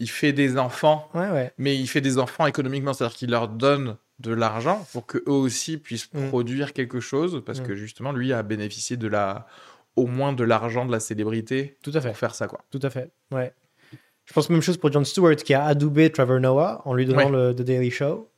[0.00, 1.52] Il fait des enfants, Ouais, ouais.
[1.56, 5.32] mais il fait des enfants économiquement, c'est-à-dire qu'il leur donne de l'argent pour que eux
[5.32, 6.28] aussi puissent Mm.
[6.28, 7.64] produire quelque chose, parce Mm.
[7.66, 9.46] que justement, lui a bénéficié de la.
[9.96, 12.08] au moins de l'argent de la célébrité Tout à fait.
[12.08, 12.60] pour faire ça, quoi.
[12.72, 13.12] Tout à fait.
[13.30, 13.52] Ouais.
[14.24, 17.30] Je pense même chose pour Jon Stewart qui a adoubé Trevor Noah en lui donnant
[17.30, 17.48] Ouais.
[17.48, 18.28] le The Daily Show.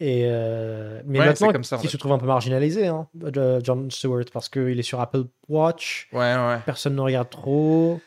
[0.00, 3.08] Et euh, mais Ouais, maintenant, comme ça, il se trouve un peu marginalisé, hein,
[3.64, 6.58] Jon Stewart, parce qu'il est sur Apple Watch, Ouais, ouais.
[6.66, 7.98] personne ne regarde trop.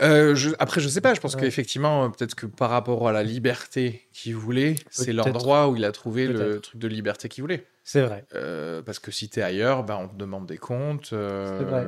[0.00, 1.40] Euh, je- après, je sais pas, je pense Ouais.
[1.42, 5.84] qu'effectivement, euh, peut-être que par rapport à la liberté qu'il voulait, c'est l'endroit où il
[5.84, 7.64] a trouvé le truc de liberté qu'il voulait.
[7.84, 8.24] C'est vrai.
[8.34, 11.10] Euh, parce que si t'es ailleurs, bah, on te demande des comptes.
[11.12, 11.86] euh, C'est vrai.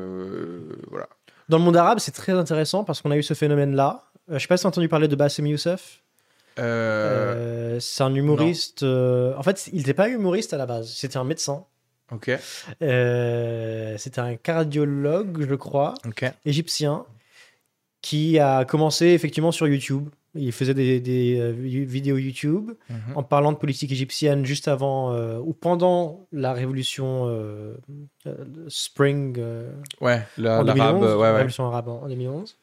[0.91, 1.09] voilà.
[1.49, 4.05] Dans le monde arabe, c'est très intéressant parce qu'on a eu ce phénomène-là.
[4.29, 6.01] Je sais pas si tu as entendu parler de Bassem Youssef.
[6.57, 8.83] C'est un humoriste.
[8.83, 11.65] En fait, il n'était pas humoriste à la base, c'était un médecin.
[12.13, 12.31] Ok,
[12.81, 15.95] c'était un cardiologue, je crois.
[16.07, 16.25] ok.
[16.45, 17.05] égyptien
[18.03, 20.09] qui a commencé effectivement sur YouTube.
[20.37, 23.17] Il faisait des, des, euh, vi- vidéos YouTube Mhm.
[23.17, 27.75] en parlant de politique égyptienne juste avant euh, ou pendant la révolution euh,
[28.69, 29.37] Spring
[30.01, 31.31] Ouais, la- en l'arabe, 2011, ouais, la ouais.
[31.33, 32.57] révolution arabe en, en 2011.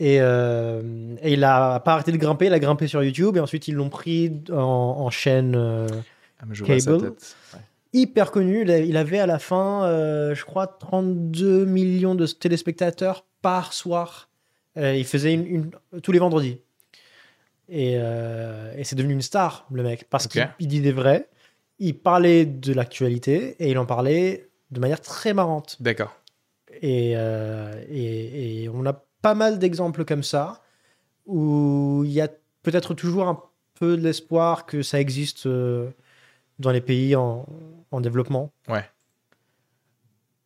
[0.00, 3.66] Et, et il a pas arrêté de grimper, il a grimpé sur YouTube et ensuite
[3.68, 5.56] ils l'ont pris en, en chaîne
[6.40, 7.02] Ah, mais je vois sa Cable.
[7.02, 7.36] tête.
[7.52, 7.60] Ouais.
[7.92, 8.62] hyper connu.
[8.62, 9.82] Il avait à la fin,
[10.34, 14.27] je crois, 32 millions de téléspectateurs par soir.
[14.78, 16.60] Euh, il faisait une, une- tous les vendredis.
[17.68, 21.28] Et, euh, et c'est devenu une star, le mec, parce qu'il il dit des vrais.
[21.78, 25.76] Il parlait de l'actualité et il en parlait de manière très marrante.
[25.80, 26.16] D'accord.
[26.80, 30.62] Et, euh, et, et on a pas mal d'exemples comme ça
[31.26, 32.28] où il y a
[32.62, 33.42] peut-être toujours un
[33.74, 35.90] peu de l'espoir que ça existe euh,
[36.58, 37.44] dans les pays en,
[37.90, 38.50] en développement.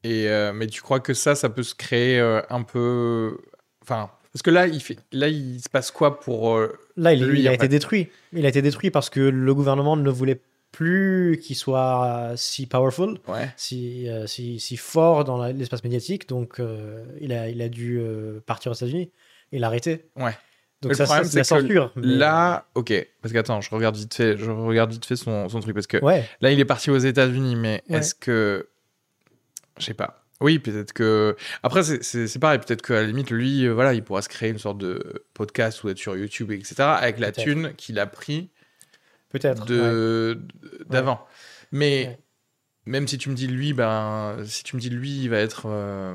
[0.05, 3.39] Et, euh, mais tu crois que ça, ça peut se créer un peu.
[3.83, 4.97] Enfin, parce que là, il, fait...
[5.13, 6.57] là, il se passe quoi pour.
[6.57, 7.69] euh, Là, il, Lui, il a été fait.
[7.69, 8.09] détruit.
[8.33, 10.41] Il a été détruit parce que le gouvernement ne voulait
[10.73, 13.51] plus qu'il soit euh, si powerful, Ouais.
[13.59, 16.29] si, euh, si, si fort dans l'espace médiatique.
[16.29, 18.01] Donc, euh, il, a, il a dû
[18.47, 19.11] partir aux États-Unis.
[19.53, 20.07] Il a arrêté.
[20.17, 20.33] Ouais.
[20.81, 21.93] Donc, Le ça, problème, ça, c'est la censure.
[21.95, 22.93] mais- Là, ok.
[23.21, 25.87] Parce que attends, je regarde vite fait, je regarde vite fait son, son truc parce
[25.87, 27.99] que Ouais, là, il est parti aux États-Unis, mais Ouais.
[27.99, 28.67] est-ce que,
[29.79, 30.22] je sais pas.
[30.43, 31.37] Oui, peut-être que.
[31.63, 32.59] Après, c'est- pareil.
[32.59, 35.83] Peut-être qu'à la limite, lui, euh, voilà, il pourra se créer une sorte de podcast
[35.85, 36.75] ou être sur YouTube, etc.
[36.83, 38.51] Avec la thune qu'il a pris
[39.31, 39.65] peut-être.
[39.71, 40.37] ouais.
[40.91, 41.25] d'avant.
[41.71, 42.19] Mais Ouais.
[42.87, 45.63] même si tu me dis lui, ben, si tu me dis lui, il va être
[45.67, 46.15] euh,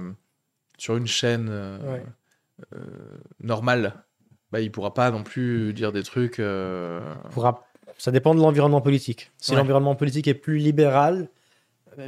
[0.77, 2.05] sur une chaîne euh,
[3.41, 4.03] normale,
[4.51, 6.41] bah, il pourra pas non plus dire des trucs.
[7.31, 7.63] pourra-
[7.97, 9.31] Ça dépend de l'environnement politique.
[9.37, 11.29] Si l'environnement politique est plus libéral,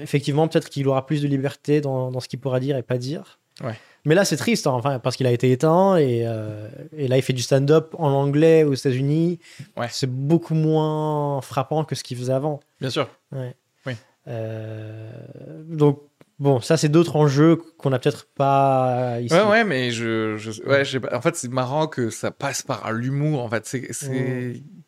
[0.01, 2.97] effectivement, peut-être qu'il aura plus de liberté dans, dans ce qu'il pourra dire et pas
[2.97, 3.39] dire.
[3.63, 3.73] Ouais.
[4.05, 7.17] Mais là, c'est triste, hein, enfin, parce qu'il a été éteint et, euh, et là,
[7.17, 9.39] il fait du stand-up en anglais aux États-Unis.
[9.75, 9.87] Ouais.
[9.91, 12.61] C'est beaucoup moins frappant que ce qu'il faisait avant.
[12.79, 13.09] Bien sûr.
[13.33, 13.55] Ouais.
[13.85, 13.93] Oui.
[14.27, 15.11] Euh,
[15.67, 16.01] donc,
[16.39, 19.33] bon, ça, c'est d'autres enjeux qu'on n'a peut-être pas ici.
[19.33, 20.51] Ouais, ouais, mais je, je.
[21.13, 23.43] En fait, c'est marrant que ça passe par l'humour.
[23.43, 23.81] En fait, c'est,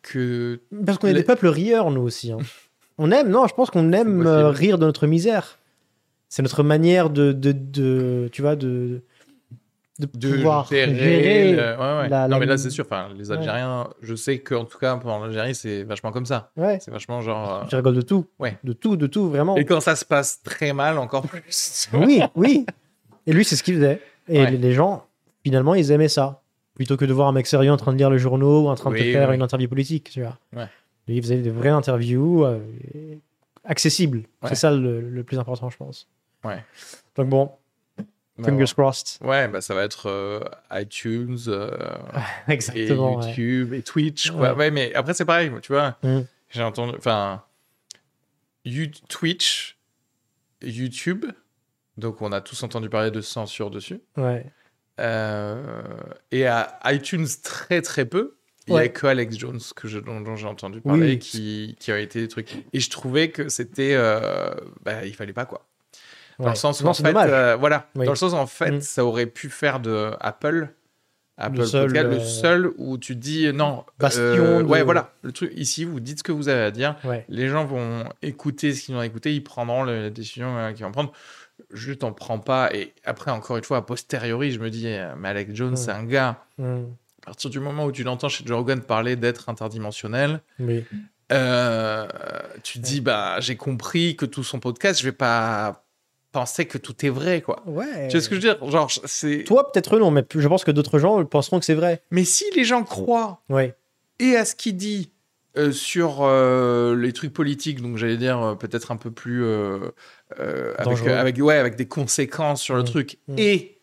[0.02, 2.32] que Parce qu'on est des peuples rieurs, nous aussi.
[2.32, 2.38] hein.
[2.98, 5.58] on aime, non, je pense qu'on aime euh, rire de notre misère.
[6.28, 9.02] C'est notre manière de, de, de- tu vois, de,
[9.98, 10.94] de de pouvoir gérer.
[10.94, 11.52] gérer.
[11.52, 12.08] le- ouais, ouais.
[12.08, 12.84] la- non, la- mais là, c'est sûr.
[12.86, 13.36] Enfin, les Ouais.
[13.36, 16.50] Algériens, je sais qu'en tout cas, pendant l'Algérie, c'est vachement comme ça.
[16.56, 17.66] Ouais, C'est vachement genre.
[17.68, 18.26] tu rigoles de tout.
[18.38, 18.56] Ouais.
[18.64, 19.54] De tout, de tout, vraiment.
[19.56, 21.88] euh, Et quand ça se passe très mal, encore plus.
[21.92, 22.64] Oui, oui.
[23.26, 24.00] Et lui, c'est ce qu'il faisait.
[24.28, 25.04] Et les- les gens,
[25.44, 26.40] finalement, ils aimaient ça.
[26.74, 28.74] Plutôt que de voir un mec sérieux en train de lire le journaux ou en
[28.74, 29.34] train de te faire oui.
[29.34, 30.38] une interview politique, tu vois.
[30.56, 30.66] Ouais.
[31.08, 32.60] Lui, il faisait des vraies interviews euh,
[33.64, 34.18] accessibles.
[34.42, 34.48] Ouais.
[34.50, 36.08] C'est ça le, le plus important, je pense.
[36.44, 36.64] Ouais.
[37.16, 37.52] Donc bon,
[38.38, 39.18] Ouais, fingers crossed.
[39.20, 40.40] Ouais, bah ça va être euh,
[40.72, 41.70] iTunes euh,
[42.48, 43.18] et Exactement.
[43.18, 43.26] ouais.
[43.28, 44.30] YouTube et Twitch.
[44.30, 44.54] Quoi.
[44.54, 44.70] Ouais.
[44.70, 45.96] Mais après, c'est pareil, tu vois.
[46.02, 46.20] Mm.
[46.50, 46.94] J'ai entendu.
[46.96, 47.42] Enfin,
[49.08, 49.78] Twitch,
[50.62, 51.26] YouTube.
[51.98, 54.00] Donc, on a tous entendu parler de censure dessus.
[54.16, 54.46] Ouais.
[54.98, 55.82] Euh,
[56.30, 58.36] et à iTunes, très très peu.
[58.68, 58.84] Il y Ouais.
[58.84, 61.18] a que Alex Jones que je, dont, dont j'ai entendu parler Oui.
[61.18, 62.64] qui, qui a été des trucs.
[62.72, 63.94] Et je trouvais que c'était.
[63.94, 65.66] Euh, bah, il fallait pas quoi.
[66.38, 66.50] Dans Ouais.
[66.50, 68.06] le sens où, Non, en fait, euh, voilà, Oui.
[68.06, 68.80] dans le sens où, en fait, Mm.
[68.80, 70.68] ça aurait pu faire de Apple,
[71.36, 73.84] Apple seul, Podcast, le euh, seul où tu dis euh, non.
[73.98, 76.96] Bastion de- Ouais, voilà, le truc ici, vous dites ce que vous avez à dire.
[77.04, 77.24] Ouais.
[77.28, 80.92] Les gens vont écouter ce qu'ils ont écouté, ils prendront le- la décision qu'ils vont
[80.92, 81.12] prendre.
[81.72, 82.70] Je t'en prends pas.
[82.74, 84.86] Et après, encore une fois, a posteriori, je me dis,
[85.18, 85.76] mais Alex Jones, Mm.
[85.76, 86.44] c'est un gars.
[86.58, 86.84] Mm.
[87.22, 90.84] À partir du moment où tu l'entends chez Joe Rogan parler d'être interdimensionnel, Oui.
[91.32, 92.06] euh,
[92.64, 95.84] tu te dis, bah, j'ai compris que tout son podcast, je vais pas
[96.32, 97.62] penser que tout est vrai, quoi.
[97.66, 98.08] Ouais.
[98.08, 98.70] Tu vois ce que je veux dire?
[98.70, 99.44] Genre, c'est.
[99.44, 102.02] Toi, peut-être non, mais je pense que d'autres gens penseront que c'est vrai.
[102.10, 103.76] Mais si les gens croient Ouais.
[104.18, 105.12] et à ce qu'il dit
[105.58, 109.44] euh, sur euh, les trucs politiques, donc j'allais dire peut-être un peu plus
[110.78, 112.86] avec, avec, ouais, avec des conséquences sur le Mm.
[112.86, 113.34] truc, Mm.
[113.38, 113.78] et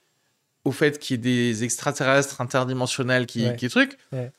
[0.70, 3.56] au fait qu'il y ait des extraterrestres interdimensionnels qui, Ouais.
[3.56, 4.32] qui truc, Ouais.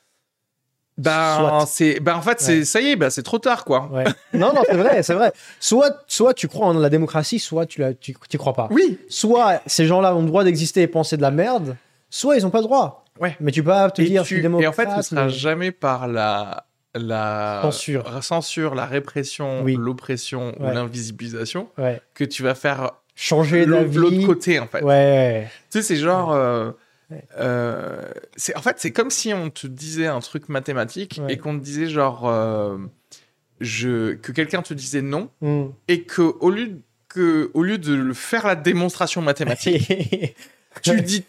[1.03, 1.65] Soit.
[1.67, 2.65] c'est, bah en fait, c'est, Ouais.
[2.65, 3.89] ça y est, bah, c'est trop tard, quoi.
[3.91, 4.03] Ouais.
[4.33, 5.31] non, non, c'est vrai, c'est vrai.
[5.59, 8.67] Soit, soit tu crois en la démocratie, soit tu la, tu, tu crois pas.
[8.71, 11.75] Oui, Soit ces gens-là ont le droit d'exister et penser de la merde,
[12.09, 13.05] soit ils ont pas le droit.
[13.19, 13.35] Ouais.
[13.39, 14.69] Mais tu peux pas te et, dire, tu- je suis et démocrate.
[14.87, 18.23] en fait, ce sera mais- jamais par la, la Censure.
[18.23, 19.75] censure, la répression, Oui.
[19.79, 21.69] l'oppression ou l'invisibilisation
[22.13, 23.97] que tu vas faire Changer d'avis.
[23.97, 24.81] l'autre côté, en fait.
[24.83, 25.47] Ouais.
[25.69, 26.31] Tu sais, c'est genre.
[26.33, 26.71] euh,
[27.11, 27.23] Ouais.
[27.39, 31.33] euh, c'est, en fait, c'est comme si on te disait un truc mathématique Ouais.
[31.33, 32.27] et qu'on te disait genre.
[32.29, 32.77] euh,
[33.59, 35.65] je, que quelqu'un te disait non Mm.
[35.87, 36.79] et que au lieu,
[37.09, 39.91] que, au lieu de faire la démonstration mathématique,
[40.81, 41.25] tu dis.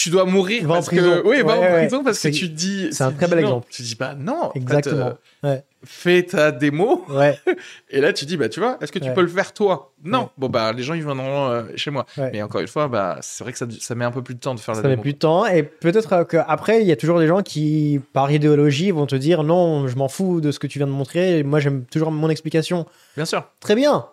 [0.00, 1.02] Tu dois mourir Va en parce prison.
[1.22, 1.80] que oui, va Ouais, en ouais.
[1.86, 2.88] prison parce que tu dis.
[2.92, 3.66] c'est un très bel exemple.
[3.68, 4.50] Tu dis bah non.
[4.52, 5.06] fait, Exactement.
[5.44, 5.64] euh, Ouais.
[5.84, 7.36] fais ta démo Ouais.
[7.90, 9.92] et là tu dis bah tu vois est-ce que tu peux le faire toi?
[10.04, 10.30] Non.
[10.38, 12.06] Bon bah les gens ils viendront euh, chez moi.
[12.16, 14.40] Mais encore une fois bah c'est vrai que ça, ça met un peu plus de
[14.40, 15.02] temps de faire Ça la met démo.
[15.02, 15.46] plus de temps.
[15.46, 19.16] Et peut-être euh, qu'après, il y a toujours des gens qui, par idéologie, vont te
[19.16, 21.42] dire non, je m'en fous de ce que tu viens de montrer.
[21.42, 22.86] Moi, j'aime toujours mon explication.
[23.16, 23.44] Bien sûr.
[23.58, 24.06] Très bien.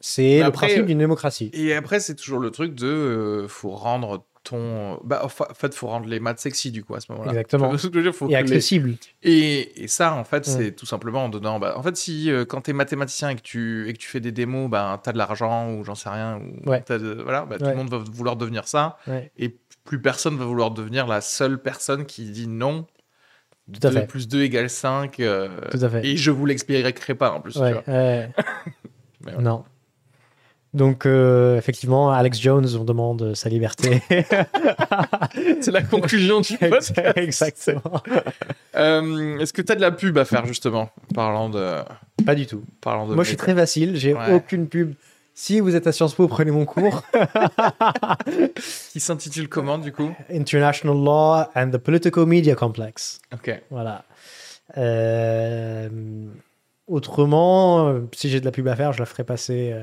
[0.00, 1.50] C'est Mais le principe d'une démocratie.
[1.54, 4.98] Et après, c'est toujours le truc de euh, faut rendre ton.
[5.04, 7.30] Bah, en fa- en fait, faut rendre les maths sexy du coup à ce moment-là.
[7.32, 7.66] Exactement.
[7.66, 8.14] Tu vois ce que je veux dire?
[8.14, 8.94] Faut Et les- accessible.
[9.22, 10.50] et, et ça, en fait, Mm.
[10.50, 11.58] c'est tout simplement en donnant.
[11.60, 14.20] Bah, en fait, si euh, quand t'es mathématicien et que tu et que tu fais
[14.20, 16.82] des démos, bah, t'as de l'argent ou j'en sais rien, ou Ouais.
[16.82, 19.30] t'as de- voilà, bah, tout le monde va vouloir devenir ça, Ouais.
[19.38, 22.86] et plus personne va vouloir devenir la seule personne qui dit non.
[23.72, 24.06] Tout à 2 fait.
[24.06, 25.20] plus 2 égale 5.
[25.20, 26.04] euh, Tout à fait.
[26.04, 27.52] Et je vous l'expliquerai pas en plus.
[27.52, 27.82] tu vois.
[27.86, 28.30] Mais.
[29.40, 29.64] Non.
[30.74, 34.02] Donc, euh, effectivement, Alex Jones, on demande sa liberté.
[35.60, 36.94] C'est la conclusion du podcast.
[37.16, 38.02] Exactement.
[38.76, 41.76] Euh, Est-ce que tu as de la pub à faire justement Parlant de.
[42.24, 42.64] Pas du tout.
[42.80, 43.96] Parlant de Moi, je suis très facile.
[43.96, 44.32] J'ai Ouais.
[44.32, 44.94] aucune pub.
[45.34, 47.02] Si vous êtes à Sciences Po, prenez mon cours.
[48.92, 50.10] Qui s'intitule comment du coup?
[50.32, 53.20] International Law and the Political Media Complex.
[53.32, 53.60] Ok.
[53.70, 54.04] Voilà.
[54.78, 55.88] Euh,
[56.86, 59.74] autrement, si j'ai de la pub à faire, je la ferai passer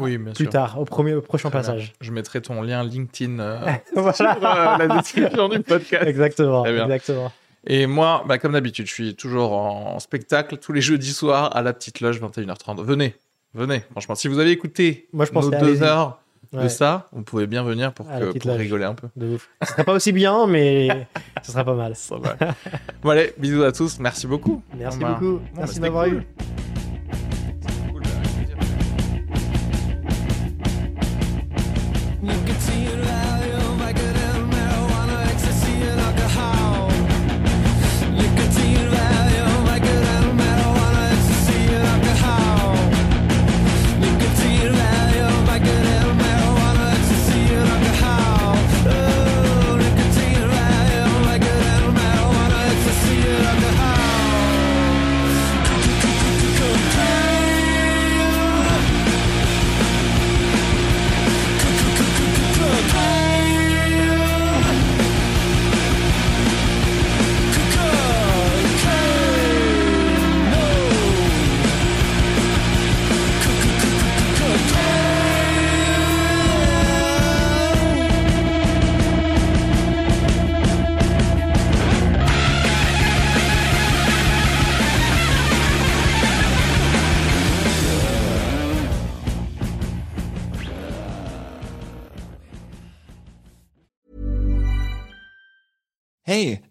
[0.00, 0.52] Oui, bien plus sûr.
[0.52, 1.92] tard, au, premier, au prochain passage.
[2.00, 3.58] Je mettrai ton lien LinkedIn euh,
[3.94, 4.12] Voilà.
[4.12, 6.06] sur euh, la description du podcast.
[6.06, 6.64] Exactement.
[6.66, 7.32] Exactement.
[7.66, 11.62] Et moi, bah, comme d'habitude, je suis toujours en spectacle tous les jeudis soirs à
[11.62, 12.82] la petite loge 21h30.
[12.82, 13.14] Venez,
[13.54, 13.82] venez.
[13.90, 16.20] Franchement, si vous avez écouté Moi, je pense nos deux heures
[16.52, 19.08] de ça, vous pouvez bien venir pour, que, rigoler un peu.
[19.14, 19.50] de ouf.
[19.62, 21.06] Ce sera pas aussi bien, mais
[21.42, 21.94] ce sera pas mal.
[21.94, 22.34] Ça va.
[23.02, 24.00] bon allez, bisous à tous.
[24.00, 24.62] Merci beaucoup.
[24.76, 25.32] Merci Bon, bah, beaucoup.
[25.32, 26.14] bon, bah, Merci c'était d'avoir cool.
[26.14, 26.79] eu.